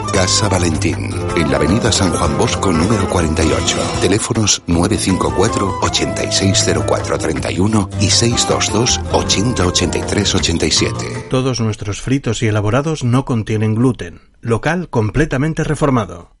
Casa 0.13 0.47
Valentín, 0.49 1.09
en 1.35 1.49
la 1.49 1.57
avenida 1.57 1.91
San 1.91 2.11
Juan 2.11 2.37
Bosco 2.37 2.71
número 2.71 3.09
48. 3.09 3.77
Teléfonos 4.01 4.61
954 4.67 5.79
860431 5.81 7.89
y 7.99 8.09
622 8.09 9.01
808387. 9.11 11.27
Todos 11.29 11.59
nuestros 11.61 12.01
fritos 12.01 12.43
y 12.43 12.47
elaborados 12.47 13.03
no 13.03 13.25
contienen 13.25 13.75
gluten. 13.75 14.21
Local 14.41 14.89
completamente 14.89 15.63
reformado. 15.63 16.40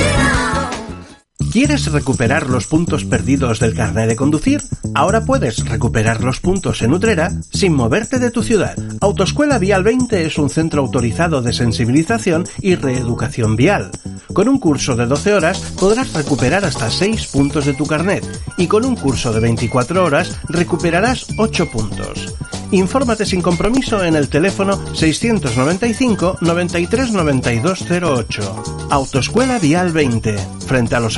¿Quieres 1.51 1.91
recuperar 1.91 2.49
los 2.49 2.65
puntos 2.65 3.03
perdidos 3.03 3.59
del 3.59 3.75
carnet 3.75 4.07
de 4.07 4.15
conducir? 4.15 4.61
Ahora 4.95 5.25
puedes 5.25 5.67
recuperar 5.67 6.23
los 6.23 6.39
puntos 6.39 6.81
en 6.81 6.93
Utrera 6.93 7.33
sin 7.51 7.73
moverte 7.73 8.19
de 8.19 8.31
tu 8.31 8.41
ciudad. 8.41 8.77
Autoescuela 9.01 9.59
Vial 9.59 9.83
20 9.83 10.25
es 10.25 10.37
un 10.37 10.49
centro 10.49 10.81
autorizado 10.81 11.41
de 11.41 11.51
sensibilización 11.51 12.45
y 12.61 12.75
reeducación 12.75 13.57
vial. 13.57 13.91
Con 14.31 14.47
un 14.47 14.59
curso 14.59 14.95
de 14.95 15.07
12 15.07 15.33
horas 15.33 15.59
podrás 15.77 16.13
recuperar 16.13 16.63
hasta 16.63 16.89
6 16.89 17.27
puntos 17.27 17.65
de 17.65 17.73
tu 17.73 17.85
carnet 17.85 18.25
y 18.55 18.67
con 18.67 18.85
un 18.85 18.95
curso 18.95 19.33
de 19.33 19.41
24 19.41 20.05
horas 20.05 20.39
recuperarás 20.47 21.27
8 21.37 21.69
puntos. 21.69 22.33
Infórmate 22.71 23.25
sin 23.25 23.41
compromiso 23.41 24.03
en 24.03 24.15
el 24.15 24.29
teléfono 24.29 24.79
695 24.95 26.37
93 26.39 27.11
92 27.11 27.85
08. 27.91 28.63
Autoescuela 28.89 29.59
Vial 29.59 29.91
20, 29.91 30.37
frente 30.65 30.95
a 30.95 31.01
los 31.01 31.17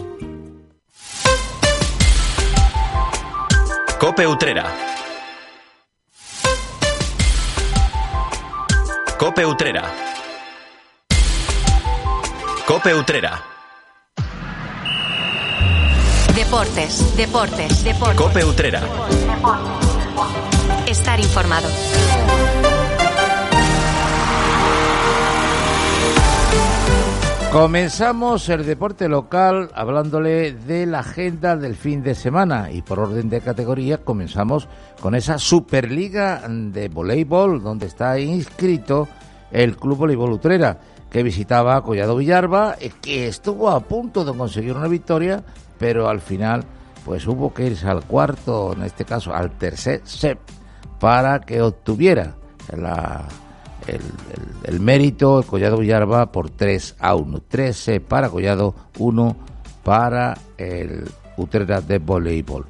Cope 4.01 4.25
Utrera. 4.25 4.65
Cope 9.15 9.45
Utrera. 9.45 9.83
Cope 12.65 12.95
Utrera. 12.95 13.43
Deportes, 16.33 17.15
deportes, 17.15 17.83
deportes. 17.83 18.17
Cope 18.17 18.43
Utrera. 18.43 18.81
Estar 20.87 21.19
informado. 21.19 21.69
Comenzamos 27.51 28.47
el 28.47 28.65
deporte 28.65 29.09
local 29.09 29.71
hablándole 29.75 30.53
de 30.53 30.85
la 30.85 30.99
agenda 30.99 31.57
del 31.57 31.75
fin 31.75 32.01
de 32.01 32.15
semana 32.15 32.71
y 32.71 32.81
por 32.81 33.01
orden 33.01 33.29
de 33.29 33.41
categoría 33.41 33.97
comenzamos 33.97 34.69
con 35.01 35.15
esa 35.15 35.37
Superliga 35.37 36.43
de 36.47 36.87
voleibol 36.87 37.61
donde 37.61 37.87
está 37.87 38.17
inscrito 38.17 39.09
el 39.51 39.75
Club 39.75 39.97
Voleibol 39.97 40.31
Utrera 40.31 40.79
que 41.09 41.23
visitaba 41.23 41.83
Collado 41.83 42.15
Villarba 42.15 42.77
y 42.79 42.87
que 42.87 43.27
estuvo 43.27 43.69
a 43.69 43.81
punto 43.81 44.23
de 44.23 44.33
conseguir 44.33 44.73
una 44.77 44.87
victoria 44.87 45.43
pero 45.77 46.07
al 46.07 46.21
final 46.21 46.63
pues 47.03 47.27
hubo 47.27 47.53
que 47.53 47.67
irse 47.67 47.85
al 47.85 48.05
cuarto, 48.05 48.71
en 48.71 48.83
este 48.83 49.03
caso 49.03 49.33
al 49.33 49.51
tercer 49.57 49.99
set 50.05 50.39
para 51.01 51.41
que 51.41 51.61
obtuviera 51.61 52.33
la 52.77 53.27
el, 53.87 54.01
el, 54.63 54.79
mérito, 54.79 55.39
el 55.39 55.45
Collado 55.45 55.77
Villarba 55.77 56.31
por 56.31 56.49
3 56.49 56.95
a 56.99 57.15
1. 57.15 57.41
13 57.47 57.99
para 57.99 58.29
Collado, 58.29 58.75
1 58.99 59.35
para 59.83 60.37
el 60.57 61.09
Utrera 61.37 61.81
de 61.81 61.99
voleibol. 61.99 62.65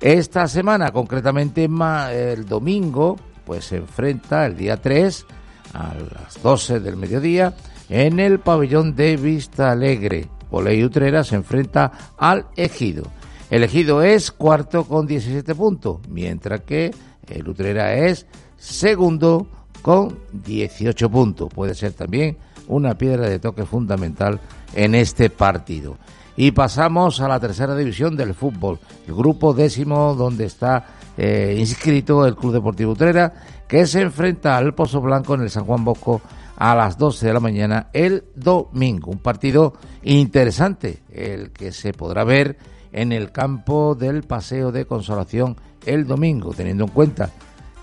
Esta 0.00 0.46
semana, 0.48 0.90
concretamente 0.90 1.64
el 1.64 2.46
domingo, 2.46 3.16
pues 3.44 3.66
se 3.66 3.76
enfrenta 3.76 4.46
el 4.46 4.56
día 4.56 4.76
3 4.76 5.26
a 5.74 5.94
las 5.94 6.42
12 6.42 6.80
del 6.80 6.96
mediodía 6.96 7.54
en 7.88 8.20
el 8.20 8.38
pabellón 8.40 8.94
de 8.94 9.16
Vista 9.16 9.72
Alegre. 9.72 10.28
Voley 10.50 10.84
Utrera 10.84 11.24
se 11.24 11.36
enfrenta 11.36 11.90
al 12.16 12.46
Ejido. 12.56 13.04
El 13.50 13.64
Ejido 13.64 14.02
es 14.02 14.30
cuarto 14.30 14.84
con 14.84 15.06
17 15.06 15.54
puntos, 15.54 15.98
mientras 16.08 16.60
que 16.62 16.90
el 17.28 17.48
Utrera 17.48 17.94
es 17.94 18.26
segundo 18.56 19.46
con 19.84 20.18
18 20.32 21.10
puntos. 21.10 21.52
Puede 21.52 21.74
ser 21.74 21.92
también 21.92 22.38
una 22.68 22.96
piedra 22.96 23.28
de 23.28 23.38
toque 23.38 23.66
fundamental 23.66 24.40
en 24.74 24.94
este 24.94 25.28
partido. 25.28 25.98
Y 26.38 26.52
pasamos 26.52 27.20
a 27.20 27.28
la 27.28 27.38
tercera 27.38 27.76
división 27.76 28.16
del 28.16 28.32
fútbol, 28.32 28.78
el 29.06 29.14
grupo 29.14 29.52
décimo 29.52 30.14
donde 30.14 30.46
está 30.46 30.86
eh, 31.18 31.56
inscrito 31.58 32.24
el 32.24 32.34
Club 32.34 32.54
Deportivo 32.54 32.92
Utrera, 32.92 33.34
que 33.68 33.86
se 33.86 34.00
enfrenta 34.00 34.56
al 34.56 34.74
Pozo 34.74 35.02
Blanco 35.02 35.34
en 35.34 35.42
el 35.42 35.50
San 35.50 35.66
Juan 35.66 35.84
Bosco 35.84 36.22
a 36.56 36.74
las 36.74 36.96
12 36.96 37.26
de 37.26 37.34
la 37.34 37.40
mañana 37.40 37.88
el 37.92 38.24
domingo. 38.34 39.10
Un 39.10 39.18
partido 39.18 39.74
interesante, 40.02 41.02
el 41.12 41.50
que 41.50 41.72
se 41.72 41.92
podrá 41.92 42.24
ver 42.24 42.56
en 42.90 43.12
el 43.12 43.32
campo 43.32 43.94
del 43.94 44.22
Paseo 44.22 44.72
de 44.72 44.86
Consolación 44.86 45.56
el 45.84 46.06
domingo, 46.06 46.54
teniendo 46.54 46.84
en 46.84 46.90
cuenta 46.90 47.30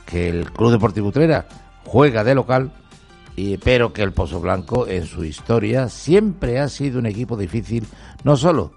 que 0.03 0.29
el 0.29 0.51
Club 0.51 0.71
Deportivo 0.71 1.09
Utrera 1.09 1.45
juega 1.85 2.23
de 2.23 2.35
local, 2.35 2.71
y, 3.35 3.57
pero 3.57 3.93
que 3.93 4.03
el 4.03 4.11
Pozo 4.11 4.39
Blanco 4.39 4.87
en 4.87 5.05
su 5.05 5.23
historia 5.23 5.89
siempre 5.89 6.59
ha 6.59 6.69
sido 6.69 6.99
un 6.99 7.05
equipo 7.05 7.37
difícil, 7.37 7.85
no 8.23 8.35
solo 8.35 8.73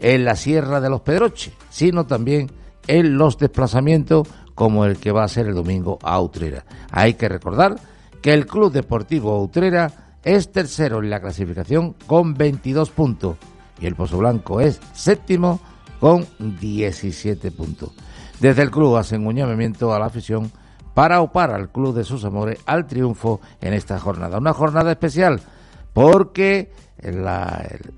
en 0.00 0.24
la 0.24 0.36
Sierra 0.36 0.80
de 0.80 0.90
los 0.90 1.02
Pedroches, 1.02 1.52
sino 1.70 2.06
también 2.06 2.50
en 2.86 3.18
los 3.18 3.38
desplazamientos 3.38 4.28
como 4.54 4.84
el 4.84 4.98
que 4.98 5.12
va 5.12 5.24
a 5.24 5.28
ser 5.28 5.46
el 5.46 5.54
domingo 5.54 5.98
a 6.02 6.20
Utrera. 6.20 6.64
Hay 6.90 7.14
que 7.14 7.28
recordar 7.28 7.76
que 8.22 8.32
el 8.32 8.46
Club 8.46 8.72
Deportivo 8.72 9.40
Utrera 9.42 10.16
es 10.24 10.50
tercero 10.50 10.98
en 11.02 11.10
la 11.10 11.20
clasificación 11.20 11.94
con 12.06 12.34
22 12.34 12.90
puntos 12.90 13.36
y 13.80 13.86
el 13.86 13.94
Pozo 13.94 14.18
Blanco 14.18 14.60
es 14.60 14.80
séptimo 14.92 15.60
con 16.00 16.26
17 16.38 17.50
puntos. 17.50 17.92
Desde 18.40 18.62
el 18.62 18.70
club 18.70 18.96
hacen 18.96 19.26
un 19.26 19.36
llamamiento 19.36 19.92
a 19.92 19.98
la 19.98 20.06
afición 20.06 20.50
para 20.98 21.20
opar 21.20 21.52
al 21.52 21.70
club 21.70 21.94
de 21.94 22.02
sus 22.02 22.24
amores 22.24 22.58
al 22.66 22.88
triunfo 22.88 23.40
en 23.60 23.72
esta 23.72 24.00
jornada. 24.00 24.38
Una 24.38 24.52
jornada 24.52 24.90
especial 24.90 25.40
porque 25.92 26.72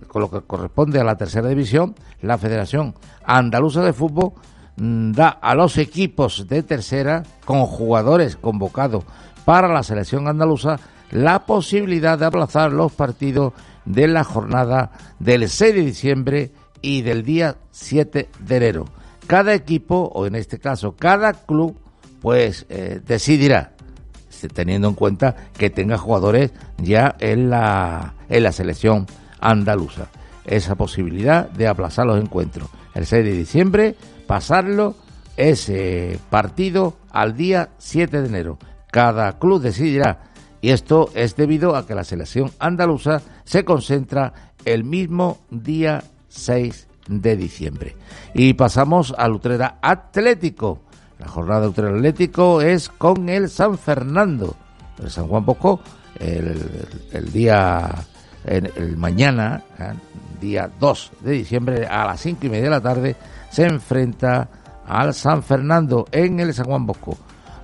con 0.07 0.21
lo 0.21 0.31
que 0.31 0.43
corresponde 0.43 1.01
a 1.01 1.05
la 1.05 1.17
tercera 1.17 1.49
división, 1.49 1.95
la 2.21 2.37
Federación 2.37 2.95
Andaluza 3.25 3.81
de 3.81 3.95
Fútbol 3.95 4.33
mm, 4.77 5.13
da 5.13 5.31
a 5.31 5.55
los 5.55 5.79
equipos 5.79 6.47
de 6.47 6.63
tercera 6.63 7.23
con 7.47 7.65
jugadores 7.65 8.37
convocados 8.37 9.05
para 9.47 9.69
la 9.69 9.83
selección 9.83 10.29
andaluza 10.29 10.79
la 11.11 11.47
posibilidad 11.47 12.19
de 12.19 12.27
aplazar 12.27 12.71
los 12.71 12.93
partidos 12.93 13.55
de 13.87 14.09
la 14.09 14.25
jornada 14.25 14.91
del 15.19 15.49
6 15.49 15.75
de 15.75 15.81
diciembre 15.81 16.53
y 16.83 17.01
del 17.01 17.23
día 17.23 17.57
7 17.71 18.29
de 18.41 18.57
enero. 18.59 18.85
Cada 19.27 19.55
equipo, 19.55 20.11
o 20.13 20.27
en 20.27 20.35
este 20.35 20.59
caso 20.59 20.97
cada 20.97 21.33
club, 21.33 21.79
pues 22.21 22.67
eh, 22.69 23.01
decidirá, 23.07 23.73
teniendo 24.55 24.89
en 24.89 24.95
cuenta 24.95 25.37
que 25.57 25.71
tenga 25.71 25.99
jugadores 25.99 26.53
ya 26.79 27.17
en 27.19 27.51
la, 27.51 28.15
en 28.29 28.43
la 28.43 28.53
selección 28.53 29.07
andaluza, 29.41 30.09
esa 30.45 30.75
posibilidad 30.75 31.49
de 31.51 31.69
aplazar 31.69 32.07
los 32.07 32.21
encuentros. 32.21 32.69
El 32.95 33.07
6 33.07 33.25
de 33.25 33.33
diciembre, 33.33 33.95
pasarlo 34.27 34.97
ese 35.37 36.19
partido 36.29 36.97
al 37.11 37.37
día 37.37 37.71
7 37.79 38.21
de 38.21 38.29
enero. 38.29 38.59
Cada 38.91 39.39
club 39.39 39.61
decidirá 39.63 40.31
y 40.61 40.71
esto 40.71 41.11
es 41.15 41.37
debido 41.37 41.75
a 41.77 41.87
que 41.87 41.95
la 41.95 42.05
selección 42.05 42.51
andaluza 42.59 43.23
se 43.45 43.65
concentra 43.65 44.33
el 44.65 44.85
mismo 44.85 45.39
día 45.51 46.05
6 46.29 46.89
de 47.09 47.37
diciembre. 47.37 47.97
Y 48.35 48.55
pasamos 48.55 49.15
al 49.17 49.33
Utrera 49.33 49.79
Atlético. 49.81 50.83
La 51.21 51.29
jornada 51.29 51.69
Utrera 51.69 51.95
Atlético 51.95 52.63
es 52.63 52.89
con 52.89 53.29
el 53.29 53.51
San 53.51 53.77
Fernando. 53.77 54.57
El 54.99 55.11
San 55.11 55.29
Juan 55.29 55.45
Bosco, 55.45 55.81
el, 56.19 57.31
día, 57.31 57.91
el, 58.45 58.97
mañana, 58.97 59.63
¿eh? 59.79 59.93
día 60.41 60.71
2 60.81 61.13
de 61.21 61.33
diciembre, 61.33 61.87
a 61.87 62.07
las 62.07 62.21
5 62.21 62.47
y 62.47 62.49
media 62.49 62.65
de 62.65 62.71
la 62.71 62.81
tarde, 62.81 63.17
se 63.51 63.67
enfrenta 63.67 64.49
al 64.87 65.13
San 65.13 65.43
Fernando 65.43 66.07
en 66.11 66.41
el 66.41 66.55
San 66.55 66.67
Juan 66.67 66.87
Bosco. 66.87 67.17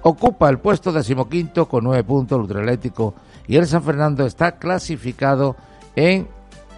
Ocupa 0.03 0.51
el 0.51 0.59
puesto 0.59 0.93
decimoquinto 0.93 1.67
con 1.67 1.83
nueve 1.83 2.05
puntos 2.05 2.37
el 2.37 2.43
Ultra 2.43 2.61
Atlético 2.61 3.15
y 3.49 3.57
el 3.57 3.67
San 3.67 3.83
Fernando 3.83 4.25
está 4.25 4.53
clasificado 4.53 5.57
en 5.97 6.29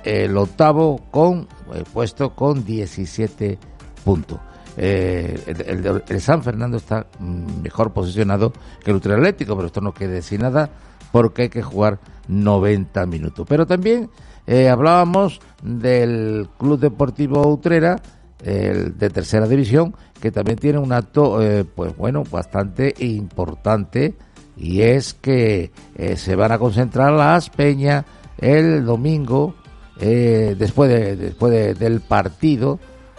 el 0.05 0.37
octavo 0.37 1.01
con 1.11 1.49
eh, 1.75 1.85
puesto 1.93 2.35
con 2.35 2.65
17 2.65 3.59
puntos. 4.05 4.39
Eh, 4.79 6.03
el, 6.09 6.21
San 6.21 6.43
Fernando 6.43 6.77
está 6.77 7.07
mm, 7.19 7.63
mejor 7.63 7.93
posicionado 7.93 8.53
que 8.83 8.91
el 8.91 8.97
Ultra 8.97 9.17
pero 9.17 9.67
esto 9.67 9.81
no 9.81 9.93
quiere 9.93 10.15
decir 10.15 10.41
nada 10.41 10.71
porque 11.11 11.43
hay 11.43 11.49
que 11.49 11.63
jugar 11.63 11.99
90 12.29 13.07
minutos. 13.07 13.47
Pero 13.49 13.67
también 13.67 14.09
eh, 14.47 14.69
hablábamos 14.69 15.41
del 15.63 16.49
Club 16.59 16.79
Deportivo 16.79 17.47
Utrera, 17.49 18.01
el 18.43 18.97
de 18.97 19.11
tercera 19.11 19.49
división, 19.49 19.95
que 20.21 20.31
también 20.31 20.59
tiene 20.59 20.79
un 20.79 20.93
acto, 20.93 21.41
pues 21.75 21.97
bueno, 21.97 22.25
bastante 22.25 22.95
importante, 22.99 24.15
y 24.57 24.83
es 24.83 25.15
que 25.15 25.73
se 26.17 26.37
van 26.37 26.53
a 26.53 26.59
concentrar 26.59 27.13
las 27.13 27.51
peñas 27.51 28.05
el 28.39 28.85
domingo 28.85 29.55
eh, 30.01 30.55
después, 30.57 30.91
de, 30.91 31.17
después 31.17 31.79
del 31.79 32.01
partido, 32.01 32.79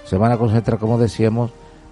se 0.10 0.18
van 0.18 0.32
a 0.32 0.38
concentrar, 0.38 0.80
como 0.80 0.97
decíamos, 0.97 1.51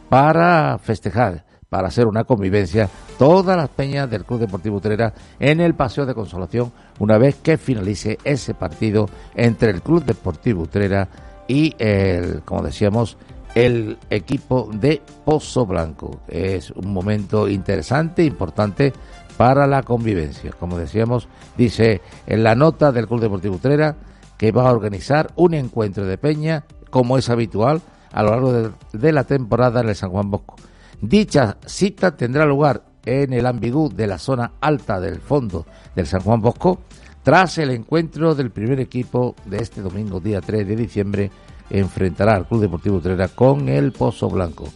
para 0.09 0.79
festejar, 0.79 1.45
para 1.69 1.89
hacer 1.89 2.07
una 2.07 2.23
convivencia, 2.23 2.89
todas 3.19 3.55
las 3.55 3.69
peñas 3.69 4.09
del 4.09 4.25
Club 4.25 4.39
Deportivo 4.39 4.77
Utrera 4.77 5.13
en 5.39 5.59
el 5.59 5.75
Paseo 5.75 6.07
de 6.07 6.15
Consolación, 6.15 6.71
una 6.97 7.19
vez 7.19 7.35
que 7.35 7.59
finalice 7.59 8.17
ese 8.23 8.55
partido 8.55 9.07
entre 9.35 9.69
el 9.69 9.83
Club 9.83 10.03
Deportivo 10.03 10.63
Utrera 10.63 11.07
y, 11.47 11.75
el, 11.77 12.41
como 12.43 12.63
decíamos, 12.63 13.17
el 13.53 13.99
equipo 14.09 14.67
de 14.73 14.99
Pozo 15.23 15.67
Blanco. 15.67 16.21
Es 16.27 16.71
un 16.71 16.91
momento 16.91 17.47
interesante, 17.47 18.23
importante 18.23 18.93
para 19.37 19.67
la 19.67 19.83
convivencia. 19.83 20.53
Como 20.59 20.75
decíamos, 20.79 21.27
dice 21.55 22.01
en 22.25 22.41
la 22.41 22.55
nota 22.55 22.91
del 22.91 23.07
Club 23.07 23.21
Deportivo 23.21 23.57
Utrera, 23.57 23.95
que 24.39 24.51
va 24.51 24.67
a 24.67 24.71
organizar 24.71 25.29
un 25.35 25.53
encuentro 25.53 26.05
de 26.07 26.17
peña, 26.17 26.63
como 26.89 27.19
es 27.19 27.29
habitual, 27.29 27.81
a 28.11 28.23
lo 28.23 28.29
largo 28.31 28.71
de, 28.93 29.11
la 29.11 29.23
temporada 29.23 29.81
en 29.81 29.89
el 29.89 29.95
San 29.95 30.09
Juan 30.09 30.29
Bosco. 30.29 30.55
Dicha 31.01 31.57
cita 31.65 32.15
tendrá 32.15 32.45
lugar 32.45 32.83
en 33.05 33.33
el 33.33 33.45
ambigú 33.45 33.89
de 33.89 34.07
la 34.07 34.17
zona 34.17 34.53
alta 34.59 34.99
del 34.99 35.19
fondo 35.19 35.65
del 35.95 36.07
San 36.07 36.21
Juan 36.21 36.41
Bosco, 36.41 36.79
tras 37.23 37.57
el 37.57 37.71
encuentro 37.71 38.35
del 38.35 38.51
primer 38.51 38.79
equipo 38.79 39.35
de 39.45 39.57
este 39.57 39.81
domingo, 39.81 40.19
día 40.19 40.41
3 40.41 40.67
de 40.67 40.75
diciembre, 40.75 41.31
enfrentará 41.69 42.35
al 42.35 42.47
Club 42.47 42.61
Deportivo 42.61 42.97
Utrera 42.97 43.27
con 43.27 43.67
el 43.69 43.91
Pozo 43.91 44.29
Blanco. 44.29 44.69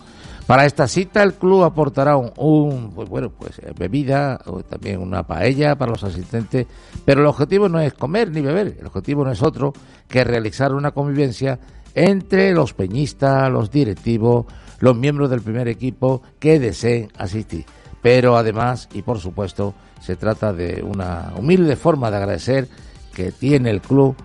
Para 0.51 0.65
esta 0.65 0.85
cita 0.87 1.23
el 1.23 1.35
club 1.35 1.63
aportará 1.63 2.17
un, 2.17 2.91
pues 2.93 3.07
bueno, 3.07 3.29
pues 3.29 3.59
eh, 3.59 3.71
bebida 3.77 4.37
o 4.45 4.61
también 4.63 4.99
una 4.99 5.23
paella 5.23 5.77
para 5.77 5.91
los 5.91 6.03
asistentes, 6.03 6.67
pero 7.05 7.21
el 7.21 7.27
objetivo 7.27 7.69
no 7.69 7.79
es 7.79 7.93
comer 7.93 8.31
ni 8.31 8.41
beber, 8.41 8.75
el 8.79 8.85
objetivo 8.85 9.23
no 9.23 9.31
es 9.31 9.41
otro 9.41 9.71
que 10.09 10.25
realizar 10.25 10.73
una 10.73 10.91
convivencia 10.91 11.57
entre 11.95 12.53
los 12.53 12.73
peñistas, 12.73 13.51
los 13.51 13.71
directivos, 13.71 14.45
los 14.79 14.97
miembros 14.97 15.29
del 15.29 15.41
primer 15.41 15.67
equipo 15.67 16.21
que 16.39 16.59
deseen 16.59 17.09
asistir. 17.17 17.65
Pero 18.01 18.35
además, 18.35 18.89
y 18.93 19.03
por 19.03 19.19
supuesto, 19.19 19.73
se 20.01 20.15
trata 20.15 20.53
de 20.53 20.83
una 20.83 21.33
humilde 21.37 21.75
forma 21.75 22.09
de 22.09 22.17
agradecer 22.17 22.67
que 23.13 23.31
tiene 23.31 23.69
el 23.69 23.81
club 23.81 24.15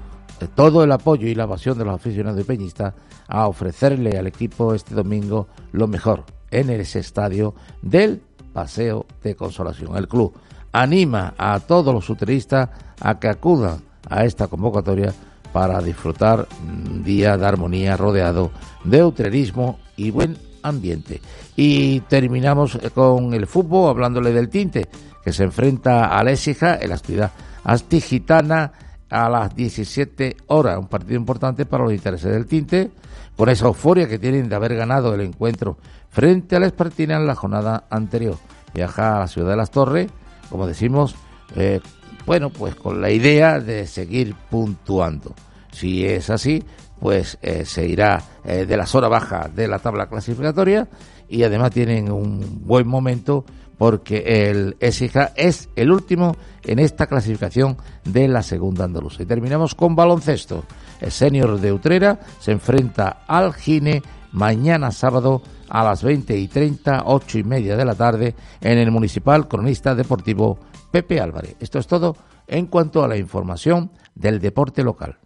eh, 0.41 0.49
todo 0.55 0.83
el 0.83 0.93
apoyo 0.93 1.29
y 1.29 1.35
la 1.35 1.47
pasión 1.47 1.77
de 1.79 1.85
los 1.85 1.95
aficionados 1.95 2.41
y 2.41 2.45
peñistas 2.45 2.95
a 3.29 3.49
ofrecerle 3.49 4.19
al 4.19 4.27
equipo 4.27 4.75
este 4.75 4.95
domingo 4.95 5.49
lo 5.73 5.89
mejor 5.89 6.25
en 6.51 6.71
ese 6.71 7.01
estadio 7.01 7.55
del 7.83 8.23
Paseo 8.53 9.07
de 9.23 9.35
Consolación. 9.35 9.97
El 9.97 10.09
club 10.09 10.33
anima 10.73 11.35
a 11.37 11.61
todos 11.61 11.93
los 11.93 12.09
uteristas 12.09 12.71
a 13.01 13.19
que 13.19 13.29
acudan 13.29 13.83
a 14.09 14.25
esta 14.25 14.47
convocatoria 14.47 15.13
para 15.57 15.81
disfrutar 15.81 16.47
un 16.69 17.03
día 17.03 17.39
de 17.39 17.47
armonía 17.47 17.97
rodeado 17.97 18.51
de 18.85 19.03
utrerismo 19.03 19.79
y 19.97 20.11
buen 20.11 20.37
ambiente. 20.63 21.23
Y 21.57 22.01
terminamos 22.01 22.79
con 22.95 23.33
el 23.33 23.47
fútbol 23.47 23.89
hablándole 23.89 24.35
del 24.35 24.51
Tinte, 24.51 24.87
que 25.25 25.33
se 25.33 25.45
enfrenta 25.45 26.09
a 26.09 26.23
la 26.23 26.33
Écija 26.33 26.77
en 26.79 26.91
la 26.91 26.99
ciudad 26.99 27.33
astigitana 27.65 28.71
a 29.09 29.31
las 29.31 29.57
17 29.57 30.37
horas. 30.49 30.77
Un 30.77 30.89
partido 30.89 31.17
importante 31.17 31.65
para 31.65 31.85
los 31.85 31.93
intereses 31.95 32.31
del 32.31 32.45
Tinte, 32.45 32.91
con 33.35 33.49
esa 33.49 33.65
euforia 33.65 34.07
que 34.07 34.19
tienen 34.19 34.51
de 34.51 34.57
haber 34.57 34.77
ganado 34.77 35.15
el 35.15 35.23
encuentro 35.23 35.79
frente 36.11 36.57
a 36.57 36.61
la 36.61 36.67
Espartina 36.67 37.17
en 37.17 37.27
la 37.27 37.35
jornada 37.35 37.85
anterior. 37.89 38.37
Viaja 38.75 39.17
a 39.17 39.21
la 39.21 39.29
ciudad 39.29 39.53
de 39.53 39.57
las 39.57 39.71
Torres, 39.71 40.11
como 40.51 40.67
decimos, 40.67 41.17
eh, 41.55 41.81
bueno, 42.27 42.51
pues 42.51 42.75
con 42.75 43.01
la 43.01 43.11
idea 43.11 43.59
de 43.59 43.87
seguir 43.87 44.35
puntuando. 44.51 45.35
Si 45.77 46.07
es 46.07 46.31
así, 46.31 46.65
pues 46.99 47.37
eh, 47.43 47.67
se 47.67 47.87
irá 47.87 48.23
eh, 48.47 48.65
de 48.65 48.79
la 48.79 48.87
zona 48.87 49.09
baja 49.09 49.51
de 49.55 49.69
la 49.69 49.79
tabla 49.79 50.07
clasificatoria 50.07 50.89
y 51.29 51.43
además 51.43 51.71
tienen 51.73 52.11
un 52.11 52.63
buen 52.65 52.89
momento 52.89 53.45
porque 53.77 54.49
el 54.49 54.79
Esija 54.81 55.33
es 55.37 55.69
el 55.77 55.93
último 55.93 56.35
en 56.65 56.79
esta 56.79 57.07
clasificación 57.07 57.77
de 58.07 58.27
la 58.27 58.43
segunda 58.43 58.87
andaluza. 58.87 59.23
Y 59.23 59.27
terminamos 59.27 59.75
con 59.75 59.95
baloncesto. 59.95 60.65
El 60.99 61.13
senior 61.13 61.61
de 61.61 61.75
Utrera 61.75 62.21
se 62.41 62.53
enfrenta 62.53 63.25
al 63.27 63.53
Gine 63.53 64.03
mañana 64.33 64.93
sábado 64.93 65.43
a 65.69 65.85
las 65.85 66.03
20 66.03 66.39
y 66.39 66.49
30, 66.49 67.03
8 67.05 67.39
y 67.39 67.45
media 67.45 67.77
de 67.77 67.85
la 67.85 67.95
tarde 67.95 68.35
en 68.63 68.79
el 68.79 68.91
Municipal 68.91 69.47
Cronista 69.47 69.95
Deportivo 69.95 70.59
Pepe 70.91 71.21
Álvarez. 71.21 71.57
Esto 71.61 71.79
es 71.79 71.87
todo 71.87 72.17
en 72.47 72.65
cuanto 72.65 73.05
a 73.05 73.09
la 73.09 73.19
información 73.19 73.91
del 74.15 74.41
deporte 74.41 74.83
local. 74.83 75.19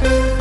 Bye. 0.00 0.33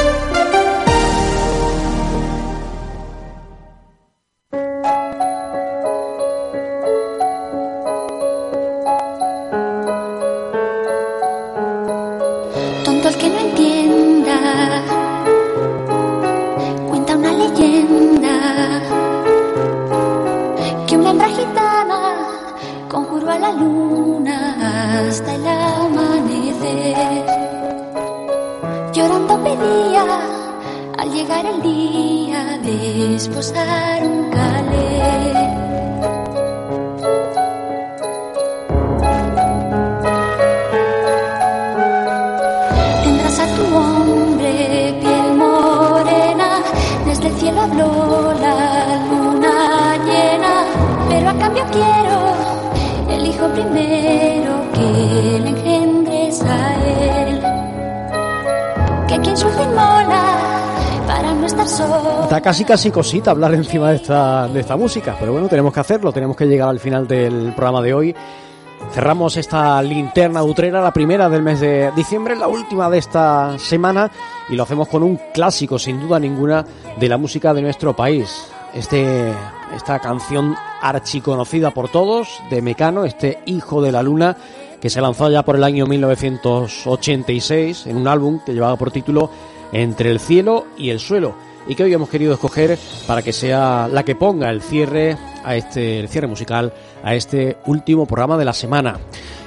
disposar 33.23 34.02
casi 62.43 62.65
casi 62.65 62.91
cosita 62.91 63.31
hablar 63.31 63.53
encima 63.53 63.89
de 63.89 63.95
esta, 63.95 64.47
de 64.47 64.59
esta 64.59 64.75
música, 64.75 65.15
pero 65.19 65.31
bueno, 65.31 65.47
tenemos 65.47 65.73
que 65.73 65.79
hacerlo, 65.79 66.11
tenemos 66.11 66.35
que 66.35 66.45
llegar 66.45 66.69
al 66.69 66.79
final 66.79 67.07
del 67.07 67.53
programa 67.55 67.81
de 67.81 67.93
hoy. 67.93 68.13
Cerramos 68.91 69.37
esta 69.37 69.81
linterna 69.81 70.43
utrera, 70.43 70.81
la 70.81 70.91
primera 70.91 71.29
del 71.29 71.41
mes 71.41 71.61
de 71.61 71.91
diciembre, 71.95 72.35
la 72.35 72.49
última 72.49 72.89
de 72.89 72.97
esta 72.97 73.57
semana, 73.57 74.11
y 74.49 74.55
lo 74.55 74.63
hacemos 74.63 74.89
con 74.89 75.03
un 75.03 75.17
clásico, 75.33 75.79
sin 75.79 76.01
duda 76.01 76.19
ninguna, 76.19 76.65
de 76.99 77.07
la 77.07 77.17
música 77.17 77.53
de 77.53 77.61
nuestro 77.61 77.95
país. 77.95 78.51
Este, 78.73 79.31
esta 79.73 79.99
canción 79.99 80.55
archiconocida 80.81 81.71
por 81.71 81.89
todos, 81.89 82.41
de 82.49 82.61
Mecano, 82.61 83.05
este 83.05 83.39
Hijo 83.45 83.81
de 83.81 83.93
la 83.93 84.03
Luna, 84.03 84.35
que 84.81 84.89
se 84.89 84.99
lanzó 84.99 85.31
ya 85.31 85.43
por 85.43 85.55
el 85.55 85.63
año 85.63 85.85
1986 85.85 87.87
en 87.87 87.95
un 87.95 88.07
álbum 88.07 88.41
que 88.45 88.53
llevaba 88.53 88.75
por 88.75 88.91
título 88.91 89.29
Entre 89.71 90.11
el 90.11 90.19
cielo 90.19 90.65
y 90.77 90.89
el 90.89 90.99
suelo 90.99 91.35
y 91.67 91.75
que 91.75 91.83
hoy 91.83 91.93
hemos 91.93 92.09
querido 92.09 92.33
escoger 92.33 92.77
para 93.07 93.21
que 93.21 93.33
sea 93.33 93.87
la 93.91 94.03
que 94.03 94.15
ponga 94.15 94.49
el 94.49 94.61
cierre 94.61 95.17
a 95.43 95.55
este 95.55 96.07
cierre 96.07 96.27
musical 96.27 96.73
a 97.03 97.15
este 97.15 97.57
último 97.65 98.05
programa 98.05 98.37
de 98.37 98.45
la 98.45 98.53
semana. 98.53 98.99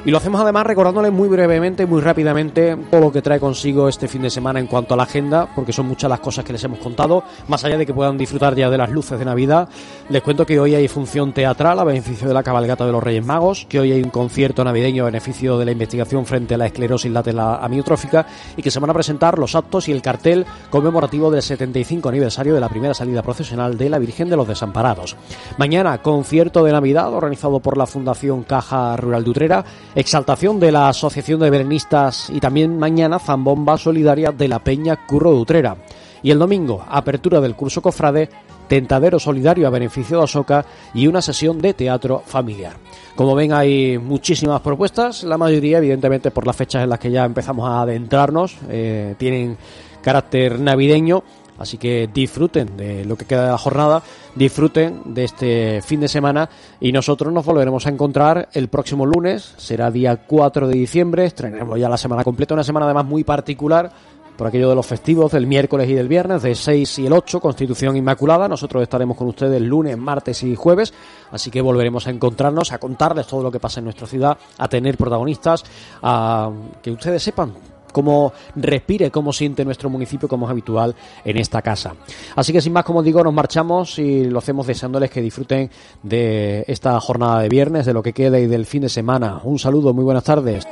Y 0.06 0.12
lo 0.12 0.18
hacemos 0.18 0.40
además 0.40 0.64
recordándoles 0.68 1.10
muy 1.10 1.26
brevemente, 1.26 1.84
muy 1.84 2.00
rápidamente, 2.00 2.76
todo 2.92 3.00
lo 3.00 3.10
que 3.10 3.22
trae 3.22 3.40
consigo 3.40 3.88
este 3.88 4.06
fin 4.06 4.22
de 4.22 4.30
semana 4.30 4.60
en 4.60 4.68
cuanto 4.68 4.94
a 4.94 4.96
la 4.96 5.02
agenda, 5.02 5.48
porque 5.52 5.72
son 5.72 5.86
muchas 5.86 6.08
las 6.08 6.20
cosas 6.20 6.44
que 6.44 6.52
les 6.52 6.62
hemos 6.62 6.78
contado, 6.78 7.24
más 7.48 7.64
allá 7.64 7.76
de 7.76 7.84
que 7.84 7.92
puedan 7.92 8.16
disfrutar 8.16 8.54
ya 8.54 8.70
de 8.70 8.78
las 8.78 8.88
luces 8.88 9.18
de 9.18 9.24
Navidad. 9.24 9.68
Les 10.08 10.22
cuento 10.22 10.46
que 10.46 10.60
hoy 10.60 10.76
hay 10.76 10.86
función 10.86 11.32
teatral 11.32 11.80
a 11.80 11.82
beneficio 11.82 12.28
de 12.28 12.34
la 12.34 12.44
cabalgata 12.44 12.86
de 12.86 12.92
los 12.92 13.02
Reyes 13.02 13.26
Magos, 13.26 13.66
que 13.68 13.80
hoy 13.80 13.90
hay 13.90 14.00
un 14.00 14.10
concierto 14.10 14.62
navideño 14.62 15.02
a 15.02 15.06
beneficio 15.06 15.58
de 15.58 15.64
la 15.64 15.72
investigación 15.72 16.24
frente 16.24 16.54
a 16.54 16.58
la 16.58 16.66
esclerosis 16.66 17.10
lateral 17.10 17.58
amiotrófica 17.60 18.28
y 18.56 18.62
que 18.62 18.70
se 18.70 18.78
van 18.78 18.90
a 18.90 18.94
presentar 18.94 19.40
los 19.40 19.56
actos 19.56 19.88
y 19.88 19.92
el 19.92 20.02
cartel 20.02 20.46
conmemorativo 20.70 21.32
del 21.32 21.42
75 21.42 22.10
aniversario 22.10 22.54
de 22.54 22.60
la 22.60 22.68
primera 22.68 22.94
salida 22.94 23.24
procesional 23.24 23.76
de 23.76 23.90
la 23.90 23.98
Virgen 23.98 24.30
de 24.30 24.36
los 24.36 24.46
Desamparados. 24.46 25.16
Mañana, 25.58 26.00
concierto 26.00 26.62
de 26.62 26.70
Navidad 26.70 27.12
organizado 27.12 27.58
por 27.58 27.76
la 27.76 27.86
Fundación 27.86 28.44
Caja 28.44 28.96
Rural 28.96 29.24
de 29.24 29.30
Utrera 29.30 29.64
exaltación 29.96 30.60
de 30.60 30.70
la 30.70 30.90
Asociación 30.90 31.40
de 31.40 31.48
Berenistas 31.48 32.28
y 32.28 32.38
también 32.38 32.78
mañana 32.78 33.18
zambomba 33.18 33.78
solidaria 33.78 34.30
de 34.30 34.46
la 34.46 34.58
Peña 34.58 35.06
Curro 35.06 35.32
de 35.32 35.38
Utrera. 35.38 35.76
Y 36.22 36.30
el 36.30 36.38
domingo, 36.38 36.84
apertura 36.86 37.40
del 37.40 37.56
curso 37.56 37.80
Cofrade, 37.80 38.28
tentadero 38.68 39.18
solidario 39.18 39.66
a 39.66 39.70
beneficio 39.70 40.18
de 40.18 40.24
Asoca 40.24 40.66
y 40.92 41.06
una 41.06 41.22
sesión 41.22 41.58
de 41.58 41.72
teatro 41.72 42.22
familiar. 42.26 42.74
Como 43.14 43.34
ven, 43.34 43.54
hay 43.54 43.96
muchísimas 43.96 44.60
propuestas, 44.60 45.24
la 45.24 45.38
mayoría, 45.38 45.78
evidentemente, 45.78 46.30
por 46.30 46.46
las 46.46 46.56
fechas 46.56 46.82
en 46.82 46.90
las 46.90 46.98
que 46.98 47.10
ya 47.10 47.24
empezamos 47.24 47.66
a 47.66 47.80
adentrarnos, 47.80 48.56
eh, 48.68 49.14
tienen 49.16 49.56
carácter 50.02 50.60
navideño 50.60 51.24
Así 51.58 51.78
que 51.78 52.08
disfruten 52.12 52.76
de 52.76 53.04
lo 53.04 53.16
que 53.16 53.24
queda 53.24 53.44
de 53.44 53.50
la 53.50 53.58
jornada, 53.58 54.02
disfruten 54.34 55.02
de 55.06 55.24
este 55.24 55.82
fin 55.82 56.00
de 56.00 56.08
semana 56.08 56.48
y 56.80 56.92
nosotros 56.92 57.32
nos 57.32 57.44
volveremos 57.44 57.86
a 57.86 57.90
encontrar 57.90 58.48
el 58.52 58.68
próximo 58.68 59.06
lunes, 59.06 59.54
será 59.56 59.90
día 59.90 60.16
4 60.26 60.68
de 60.68 60.74
diciembre, 60.74 61.24
estrenaremos 61.24 61.78
ya 61.78 61.88
la 61.88 61.96
semana 61.96 62.24
completa, 62.24 62.54
una 62.54 62.64
semana 62.64 62.86
además 62.86 63.06
muy 63.06 63.24
particular 63.24 63.90
por 64.36 64.46
aquello 64.46 64.68
de 64.68 64.74
los 64.74 64.86
festivos 64.86 65.32
del 65.32 65.46
miércoles 65.46 65.88
y 65.88 65.94
del 65.94 66.08
viernes, 66.08 66.42
de 66.42 66.54
6 66.54 66.98
y 67.00 67.06
el 67.06 67.12
8, 67.12 67.40
Constitución 67.40 67.96
Inmaculada. 67.96 68.46
Nosotros 68.48 68.82
estaremos 68.82 69.16
con 69.16 69.28
ustedes 69.28 69.60
lunes, 69.62 69.96
martes 69.96 70.42
y 70.42 70.54
jueves, 70.54 70.92
así 71.30 71.50
que 71.50 71.60
volveremos 71.60 72.06
a 72.06 72.10
encontrarnos, 72.10 72.72
a 72.72 72.78
contarles 72.78 73.26
todo 73.26 73.42
lo 73.42 73.50
que 73.50 73.60
pasa 73.60 73.80
en 73.80 73.84
nuestra 73.84 74.06
ciudad, 74.06 74.36
a 74.58 74.68
tener 74.68 74.96
protagonistas, 74.96 75.64
a 76.02 76.50
que 76.82 76.90
ustedes 76.90 77.22
sepan 77.22 77.54
cómo 77.96 78.34
respire, 78.56 79.10
cómo 79.10 79.32
siente 79.32 79.64
nuestro 79.64 79.88
municipio, 79.88 80.28
como 80.28 80.44
es 80.44 80.50
habitual 80.50 80.94
en 81.24 81.38
esta 81.38 81.62
casa. 81.62 81.94
Así 82.34 82.52
que 82.52 82.60
sin 82.60 82.74
más, 82.74 82.84
como 82.84 83.02
digo, 83.02 83.24
nos 83.24 83.32
marchamos 83.32 83.98
y 83.98 84.26
lo 84.26 84.38
hacemos 84.38 84.66
deseándoles 84.66 85.10
que 85.10 85.22
disfruten 85.22 85.70
de 86.02 86.62
esta 86.68 87.00
jornada 87.00 87.40
de 87.40 87.48
viernes, 87.48 87.86
de 87.86 87.94
lo 87.94 88.02
que 88.02 88.12
queda 88.12 88.38
y 88.38 88.46
del 88.48 88.66
fin 88.66 88.82
de 88.82 88.90
semana. 88.90 89.40
Un 89.44 89.58
saludo, 89.58 89.94
muy 89.94 90.04
buenas 90.04 90.24
tardes. 90.24 90.66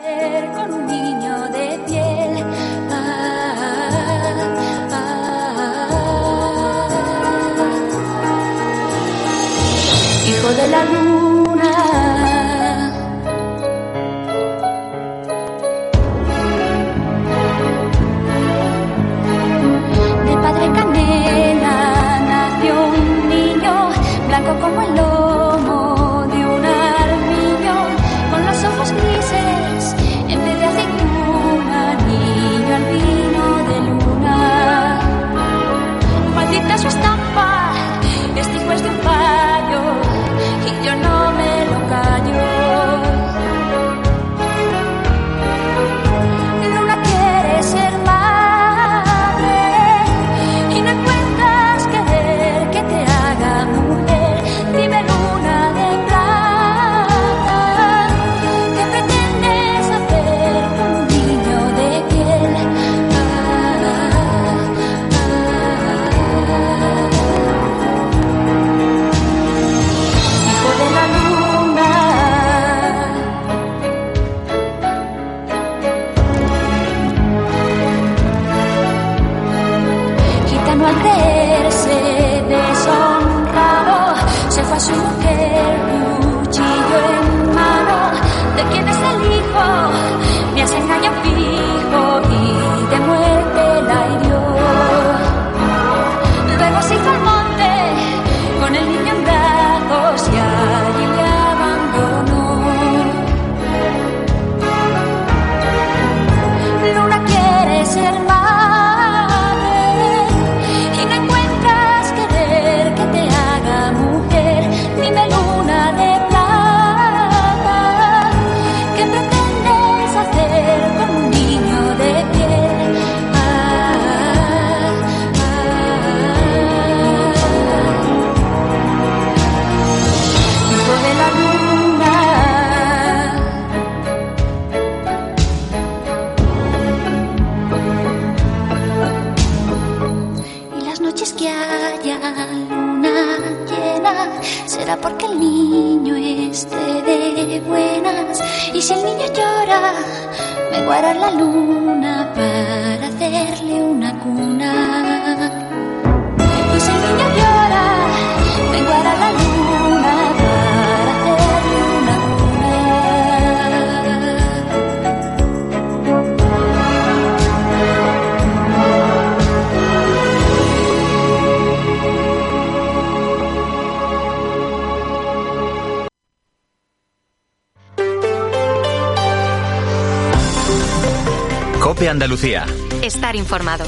Andalucía. 182.14 182.64
Estar 183.02 183.34
informado. 183.34 183.84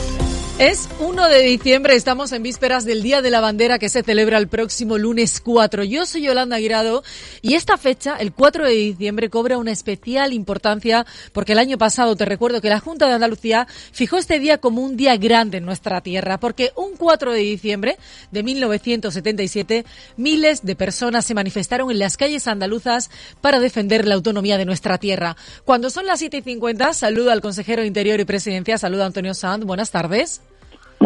Es 0.58 0.88
1 1.26 1.34
de 1.34 1.42
diciembre, 1.42 1.96
estamos 1.96 2.30
en 2.30 2.44
vísperas 2.44 2.84
del 2.84 3.02
Día 3.02 3.20
de 3.20 3.30
la 3.30 3.40
Bandera 3.40 3.80
que 3.80 3.88
se 3.88 4.04
celebra 4.04 4.38
el 4.38 4.46
próximo 4.46 4.96
lunes 4.96 5.40
4. 5.40 5.82
Yo 5.82 6.06
soy 6.06 6.22
Yolanda 6.22 6.58
Guirado 6.58 7.02
y 7.42 7.54
esta 7.54 7.76
fecha, 7.78 8.14
el 8.14 8.32
4 8.32 8.64
de 8.64 8.70
diciembre, 8.70 9.28
cobra 9.28 9.58
una 9.58 9.72
especial 9.72 10.32
importancia 10.32 11.04
porque 11.32 11.52
el 11.52 11.58
año 11.58 11.78
pasado 11.78 12.14
te 12.14 12.26
recuerdo 12.26 12.60
que 12.60 12.68
la 12.68 12.78
Junta 12.78 13.08
de 13.08 13.14
Andalucía 13.14 13.66
fijó 13.90 14.18
este 14.18 14.38
día 14.38 14.58
como 14.58 14.82
un 14.82 14.96
día 14.96 15.16
grande 15.16 15.58
en 15.58 15.64
nuestra 15.64 16.00
tierra 16.00 16.38
porque 16.38 16.70
un 16.76 16.96
4 16.96 17.32
de 17.32 17.40
diciembre 17.40 17.98
de 18.30 18.44
1977 18.44 19.84
miles 20.16 20.64
de 20.64 20.76
personas 20.76 21.26
se 21.26 21.34
manifestaron 21.34 21.90
en 21.90 21.98
las 21.98 22.16
calles 22.16 22.46
andaluzas 22.46 23.10
para 23.40 23.58
defender 23.58 24.06
la 24.06 24.14
autonomía 24.14 24.58
de 24.58 24.64
nuestra 24.64 24.98
tierra. 24.98 25.36
Cuando 25.64 25.90
son 25.90 26.06
las 26.06 26.20
7 26.20 26.36
y 26.36 26.42
50, 26.42 26.92
saludo 26.94 27.32
al 27.32 27.40
consejero 27.40 27.82
de 27.82 27.88
Interior 27.88 28.20
y 28.20 28.24
Presidencia, 28.24 28.78
saludo 28.78 29.02
a 29.02 29.06
Antonio 29.06 29.34
Sanz, 29.34 29.64
buenas 29.64 29.90
tardes. 29.90 30.40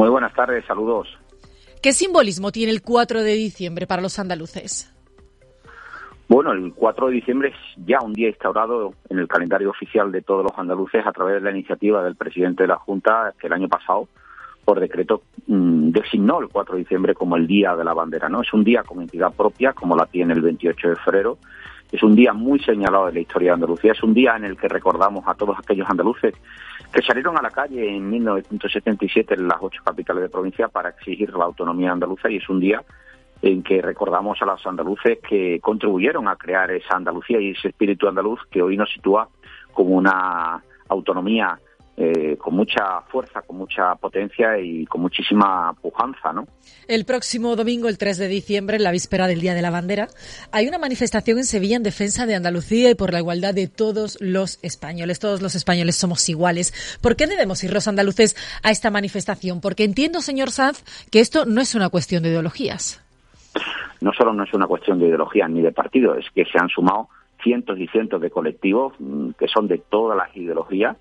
Muy 0.00 0.08
buenas 0.08 0.32
tardes, 0.32 0.64
saludos. 0.64 1.08
¿Qué 1.82 1.92
simbolismo 1.92 2.50
tiene 2.52 2.72
el 2.72 2.80
4 2.80 3.22
de 3.22 3.34
diciembre 3.34 3.86
para 3.86 4.00
los 4.00 4.18
andaluces? 4.18 4.90
Bueno, 6.26 6.52
el 6.52 6.72
4 6.72 7.08
de 7.08 7.12
diciembre 7.12 7.50
es 7.50 7.84
ya 7.84 8.00
un 8.00 8.14
día 8.14 8.28
instaurado 8.28 8.94
en 9.10 9.18
el 9.18 9.28
calendario 9.28 9.68
oficial 9.68 10.10
de 10.10 10.22
todos 10.22 10.42
los 10.42 10.58
andaluces 10.58 11.06
a 11.06 11.12
través 11.12 11.34
de 11.34 11.40
la 11.42 11.50
iniciativa 11.50 12.02
del 12.02 12.16
presidente 12.16 12.62
de 12.62 12.68
la 12.68 12.78
Junta 12.78 13.34
que 13.38 13.48
el 13.48 13.52
año 13.52 13.68
pasado, 13.68 14.08
por 14.64 14.80
decreto, 14.80 15.20
mmm, 15.48 15.90
designó 15.90 16.40
el 16.40 16.48
4 16.48 16.76
de 16.76 16.80
diciembre 16.80 17.12
como 17.12 17.36
el 17.36 17.46
Día 17.46 17.76
de 17.76 17.84
la 17.84 17.92
Bandera. 17.92 18.30
¿no? 18.30 18.40
Es 18.40 18.50
un 18.54 18.64
día 18.64 18.82
con 18.82 19.02
entidad 19.02 19.34
propia, 19.34 19.74
como 19.74 19.96
la 19.96 20.06
tiene 20.06 20.32
el 20.32 20.40
28 20.40 20.88
de 20.88 20.96
febrero. 20.96 21.36
Es 21.92 22.02
un 22.02 22.14
día 22.14 22.32
muy 22.32 22.60
señalado 22.60 23.06
de 23.06 23.14
la 23.14 23.20
historia 23.20 23.50
de 23.50 23.54
Andalucía. 23.54 23.92
Es 23.92 24.02
un 24.02 24.14
día 24.14 24.36
en 24.36 24.44
el 24.44 24.56
que 24.56 24.68
recordamos 24.68 25.24
a 25.26 25.34
todos 25.34 25.58
aquellos 25.58 25.88
andaluces 25.88 26.34
que 26.92 27.02
salieron 27.02 27.36
a 27.36 27.42
la 27.42 27.50
calle 27.50 27.96
en 27.96 28.08
1977 28.10 29.34
en 29.34 29.48
las 29.48 29.58
ocho 29.60 29.82
capitales 29.84 30.22
de 30.22 30.28
provincia 30.28 30.68
para 30.68 30.90
exigir 30.90 31.32
la 31.34 31.44
autonomía 31.44 31.92
andaluza 31.92 32.30
y 32.30 32.36
es 32.36 32.48
un 32.48 32.60
día 32.60 32.82
en 33.42 33.62
que 33.62 33.80
recordamos 33.80 34.40
a 34.42 34.46
los 34.46 34.64
andaluces 34.66 35.18
que 35.26 35.60
contribuyeron 35.60 36.28
a 36.28 36.36
crear 36.36 36.70
esa 36.70 36.96
Andalucía 36.96 37.40
y 37.40 37.50
ese 37.50 37.68
espíritu 37.68 38.06
andaluz 38.06 38.40
que 38.50 38.60
hoy 38.60 38.76
nos 38.76 38.92
sitúa 38.92 39.28
como 39.72 39.96
una 39.96 40.62
autonomía 40.88 41.58
eh, 42.02 42.38
con 42.38 42.54
mucha 42.54 43.02
fuerza, 43.08 43.42
con 43.42 43.58
mucha 43.58 43.94
potencia 43.96 44.58
y 44.58 44.86
con 44.86 45.02
muchísima 45.02 45.74
pujanza, 45.82 46.32
¿no? 46.32 46.46
El 46.88 47.04
próximo 47.04 47.56
domingo, 47.56 47.88
el 47.88 47.98
3 47.98 48.16
de 48.16 48.26
diciembre, 48.26 48.78
en 48.78 48.84
la 48.84 48.90
víspera 48.90 49.26
del 49.26 49.42
Día 49.42 49.52
de 49.52 49.60
la 49.60 49.68
Bandera, 49.68 50.08
hay 50.50 50.66
una 50.66 50.78
manifestación 50.78 51.36
en 51.36 51.44
Sevilla 51.44 51.76
en 51.76 51.82
defensa 51.82 52.24
de 52.24 52.34
Andalucía 52.34 52.88
y 52.88 52.94
por 52.94 53.12
la 53.12 53.18
igualdad 53.18 53.52
de 53.52 53.68
todos 53.68 54.16
los 54.22 54.58
españoles. 54.64 55.20
Todos 55.20 55.42
los 55.42 55.54
españoles 55.54 55.94
somos 55.94 56.26
iguales. 56.30 56.72
¿Por 57.02 57.16
qué 57.16 57.26
debemos 57.26 57.62
ir 57.64 57.74
los 57.74 57.86
andaluces 57.86 58.34
a 58.62 58.70
esta 58.70 58.90
manifestación? 58.90 59.60
Porque 59.60 59.84
entiendo, 59.84 60.22
señor 60.22 60.52
Sanz, 60.52 60.82
que 61.10 61.20
esto 61.20 61.44
no 61.44 61.60
es 61.60 61.74
una 61.74 61.90
cuestión 61.90 62.22
de 62.22 62.30
ideologías. 62.30 63.04
No 64.00 64.14
solo 64.14 64.32
no 64.32 64.44
es 64.44 64.54
una 64.54 64.66
cuestión 64.66 64.98
de 65.00 65.08
ideologías 65.08 65.50
ni 65.50 65.60
de 65.60 65.72
partido, 65.72 66.14
es 66.14 66.24
que 66.34 66.46
se 66.46 66.58
han 66.58 66.70
sumado 66.70 67.10
cientos 67.42 67.78
y 67.78 67.86
cientos 67.88 68.22
de 68.22 68.30
colectivos 68.30 68.94
mm, 68.98 69.32
que 69.38 69.48
son 69.48 69.68
de 69.68 69.76
todas 69.76 70.16
las 70.16 70.34
ideologías 70.34 70.96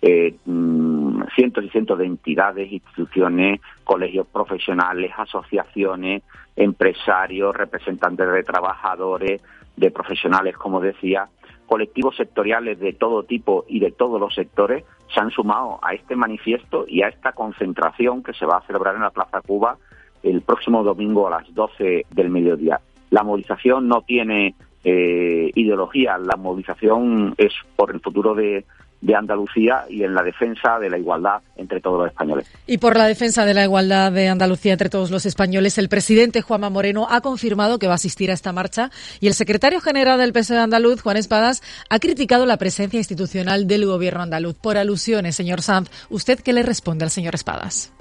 eh, 0.00 0.36
mmm, 0.44 1.22
cientos 1.34 1.64
y 1.64 1.70
cientos 1.70 1.98
de 1.98 2.06
entidades, 2.06 2.70
instituciones, 2.70 3.60
colegios 3.84 4.26
profesionales, 4.26 5.12
asociaciones, 5.16 6.22
empresarios, 6.56 7.56
representantes 7.56 8.30
de 8.32 8.42
trabajadores, 8.42 9.42
de 9.76 9.90
profesionales, 9.90 10.56
como 10.56 10.80
decía, 10.80 11.28
colectivos 11.66 12.16
sectoriales 12.16 12.78
de 12.80 12.92
todo 12.92 13.24
tipo 13.24 13.64
y 13.68 13.78
de 13.80 13.92
todos 13.92 14.20
los 14.20 14.34
sectores 14.34 14.84
se 15.12 15.20
han 15.20 15.30
sumado 15.30 15.78
a 15.82 15.94
este 15.94 16.16
manifiesto 16.16 16.84
y 16.88 17.02
a 17.02 17.08
esta 17.08 17.32
concentración 17.32 18.22
que 18.22 18.32
se 18.32 18.46
va 18.46 18.58
a 18.58 18.66
celebrar 18.66 18.94
en 18.94 19.02
la 19.02 19.10
Plaza 19.10 19.40
Cuba 19.40 19.76
el 20.22 20.42
próximo 20.42 20.82
domingo 20.82 21.26
a 21.26 21.30
las 21.30 21.54
12 21.54 22.06
del 22.10 22.30
mediodía. 22.30 22.80
La 23.10 23.22
movilización 23.22 23.88
no 23.88 24.02
tiene 24.02 24.54
eh, 24.84 25.50
ideología, 25.54 26.18
la 26.18 26.36
movilización 26.36 27.34
es 27.38 27.52
por 27.76 27.90
el 27.90 28.00
futuro 28.00 28.34
de, 28.34 28.64
de 29.00 29.14
Andalucía 29.14 29.84
y 29.88 30.02
en 30.02 30.14
la 30.14 30.22
defensa 30.22 30.78
de 30.78 30.90
la 30.90 30.98
igualdad 30.98 31.40
entre 31.56 31.80
todos 31.80 32.00
los 32.00 32.08
españoles. 32.08 32.50
Y 32.66 32.78
por 32.78 32.96
la 32.96 33.06
defensa 33.06 33.44
de 33.44 33.54
la 33.54 33.64
igualdad 33.64 34.10
de 34.12 34.28
Andalucía 34.28 34.72
entre 34.72 34.88
todos 34.88 35.10
los 35.10 35.24
españoles, 35.24 35.78
el 35.78 35.88
presidente 35.88 36.42
Juanma 36.42 36.70
Moreno 36.70 37.06
ha 37.08 37.20
confirmado 37.20 37.78
que 37.78 37.86
va 37.86 37.92
a 37.92 37.96
asistir 37.96 38.30
a 38.30 38.34
esta 38.34 38.52
marcha 38.52 38.90
y 39.20 39.28
el 39.28 39.34
secretario 39.34 39.80
general 39.80 40.18
del 40.18 40.32
PSOE 40.32 40.58
andaluz, 40.58 41.02
Juan 41.02 41.16
Espadas, 41.16 41.62
ha 41.90 41.98
criticado 41.98 42.44
la 42.44 42.56
presencia 42.56 42.98
institucional 42.98 43.66
del 43.66 43.86
gobierno 43.86 44.22
andaluz. 44.22 44.56
Por 44.58 44.76
alusiones, 44.76 45.36
señor 45.36 45.62
Sanz, 45.62 45.90
¿usted 46.10 46.40
qué 46.40 46.52
le 46.52 46.62
responde 46.62 47.04
al 47.04 47.10
señor 47.10 47.34
Espadas? 47.34 47.92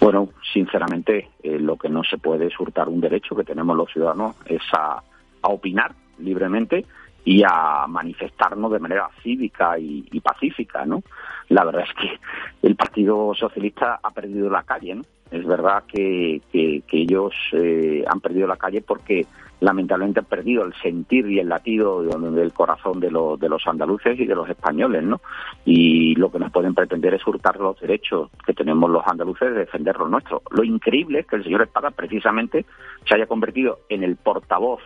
Bueno, 0.00 0.30
sinceramente, 0.52 1.30
eh, 1.42 1.58
lo 1.58 1.76
que 1.76 1.88
no 1.88 2.02
se 2.02 2.18
puede 2.18 2.48
es 2.48 2.60
hurtar 2.60 2.88
un 2.88 3.00
derecho 3.00 3.36
que 3.36 3.44
tenemos 3.44 3.76
los 3.76 3.90
ciudadanos 3.90 4.36
es 4.46 4.62
a, 4.72 5.02
a 5.42 5.48
opinar 5.48 5.92
libremente 6.18 6.84
y 7.24 7.42
a 7.42 7.86
manifestarnos 7.88 8.70
de 8.72 8.78
manera 8.78 9.08
cívica 9.22 9.78
y, 9.78 10.20
pacífica, 10.20 10.84
¿no? 10.84 11.02
La 11.48 11.64
verdad 11.64 11.84
es 11.88 11.94
que 11.94 12.18
el 12.66 12.76
Partido 12.76 13.32
Socialista 13.34 14.00
ha 14.02 14.10
perdido 14.10 14.50
la 14.50 14.62
calle, 14.62 14.94
¿no? 14.94 15.02
Es 15.30 15.44
verdad 15.46 15.84
que, 15.88 16.42
que, 16.52 16.82
que 16.86 17.02
ellos 17.02 17.32
eh, 17.52 18.04
han 18.06 18.20
perdido 18.20 18.46
la 18.46 18.56
calle 18.56 18.82
porque 18.82 19.26
lamentablemente 19.60 20.20
han 20.20 20.26
perdido 20.26 20.64
el 20.64 20.74
sentir 20.74 21.26
y 21.30 21.38
el 21.38 21.48
latido 21.48 22.02
del 22.02 22.52
corazón 22.52 23.00
de, 23.00 23.10
lo, 23.10 23.36
de 23.36 23.48
los 23.48 23.66
andaluces 23.66 24.18
y 24.20 24.26
de 24.26 24.34
los 24.34 24.48
españoles, 24.48 25.02
¿no? 25.02 25.20
Y 25.64 26.14
lo 26.16 26.30
que 26.30 26.38
nos 26.38 26.52
pueden 26.52 26.74
pretender 26.74 27.14
es 27.14 27.26
hurtar 27.26 27.58
los 27.58 27.80
derechos 27.80 28.30
que 28.44 28.52
tenemos 28.52 28.90
los 28.90 29.06
andaluces 29.06 29.50
de 29.50 29.60
defender 29.60 29.96
los 29.96 30.10
nuestros. 30.10 30.42
Lo 30.50 30.62
increíble 30.62 31.20
es 31.20 31.26
que 31.26 31.36
el 31.36 31.44
señor 31.44 31.62
Espada 31.62 31.90
precisamente 31.90 32.66
se 33.06 33.14
haya 33.14 33.26
convertido 33.26 33.80
en 33.88 34.02
el 34.04 34.16
portavoz 34.16 34.80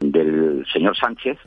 del 0.00 0.64
señor 0.72 0.96
Sánchez 0.96 1.38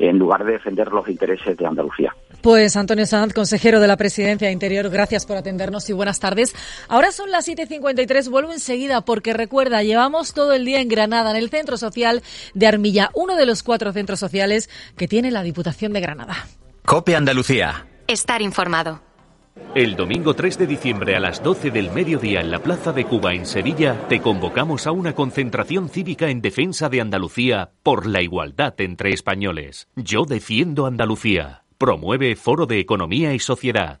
en 0.00 0.18
lugar 0.18 0.44
de 0.44 0.52
defender 0.52 0.88
los 0.88 1.08
intereses 1.08 1.56
de 1.56 1.66
Andalucía. 1.66 2.14
Pues 2.40 2.74
Antonio 2.76 3.04
Sanz, 3.04 3.34
consejero 3.34 3.80
de 3.80 3.86
la 3.86 3.98
Presidencia 3.98 4.48
de 4.48 4.52
Interior, 4.52 4.88
gracias 4.88 5.26
por 5.26 5.36
atendernos 5.36 5.88
y 5.90 5.92
buenas 5.92 6.20
tardes. 6.20 6.54
Ahora 6.88 7.12
son 7.12 7.30
las 7.30 7.46
7.53, 7.46 8.30
vuelvo 8.30 8.52
enseguida 8.52 9.02
porque 9.02 9.34
recuerda, 9.34 9.82
llevamos 9.82 10.32
todo 10.32 10.54
el 10.54 10.64
día 10.64 10.80
en 10.80 10.88
Granada, 10.88 11.30
en 11.30 11.36
el 11.36 11.50
Centro 11.50 11.76
Social 11.76 12.22
de 12.54 12.66
Armilla, 12.66 13.10
uno 13.14 13.36
de 13.36 13.44
los 13.44 13.62
cuatro 13.62 13.92
centros 13.92 14.18
sociales 14.18 14.70
que 14.96 15.06
tiene 15.06 15.30
la 15.30 15.42
Diputación 15.42 15.92
de 15.92 16.00
Granada. 16.00 16.46
Cope 16.86 17.14
Andalucía. 17.14 17.86
Estar 18.06 18.40
informado. 18.40 19.09
El 19.74 19.94
domingo 19.94 20.34
3 20.34 20.58
de 20.58 20.66
diciembre 20.66 21.14
a 21.14 21.20
las 21.20 21.42
12 21.42 21.70
del 21.70 21.92
mediodía 21.92 22.40
en 22.40 22.50
la 22.50 22.58
Plaza 22.58 22.92
de 22.92 23.04
Cuba 23.04 23.34
en 23.34 23.46
Sevilla 23.46 24.08
te 24.08 24.20
convocamos 24.20 24.86
a 24.88 24.90
una 24.90 25.14
concentración 25.14 25.88
cívica 25.88 26.28
en 26.28 26.40
defensa 26.40 26.88
de 26.88 27.00
Andalucía 27.00 27.70
por 27.84 28.06
la 28.06 28.20
igualdad 28.20 28.74
entre 28.80 29.12
españoles. 29.12 29.88
Yo 29.94 30.24
defiendo 30.24 30.86
Andalucía. 30.86 31.62
Promueve 31.78 32.34
Foro 32.34 32.66
de 32.66 32.80
Economía 32.80 33.32
y 33.32 33.38
Sociedad. 33.38 34.00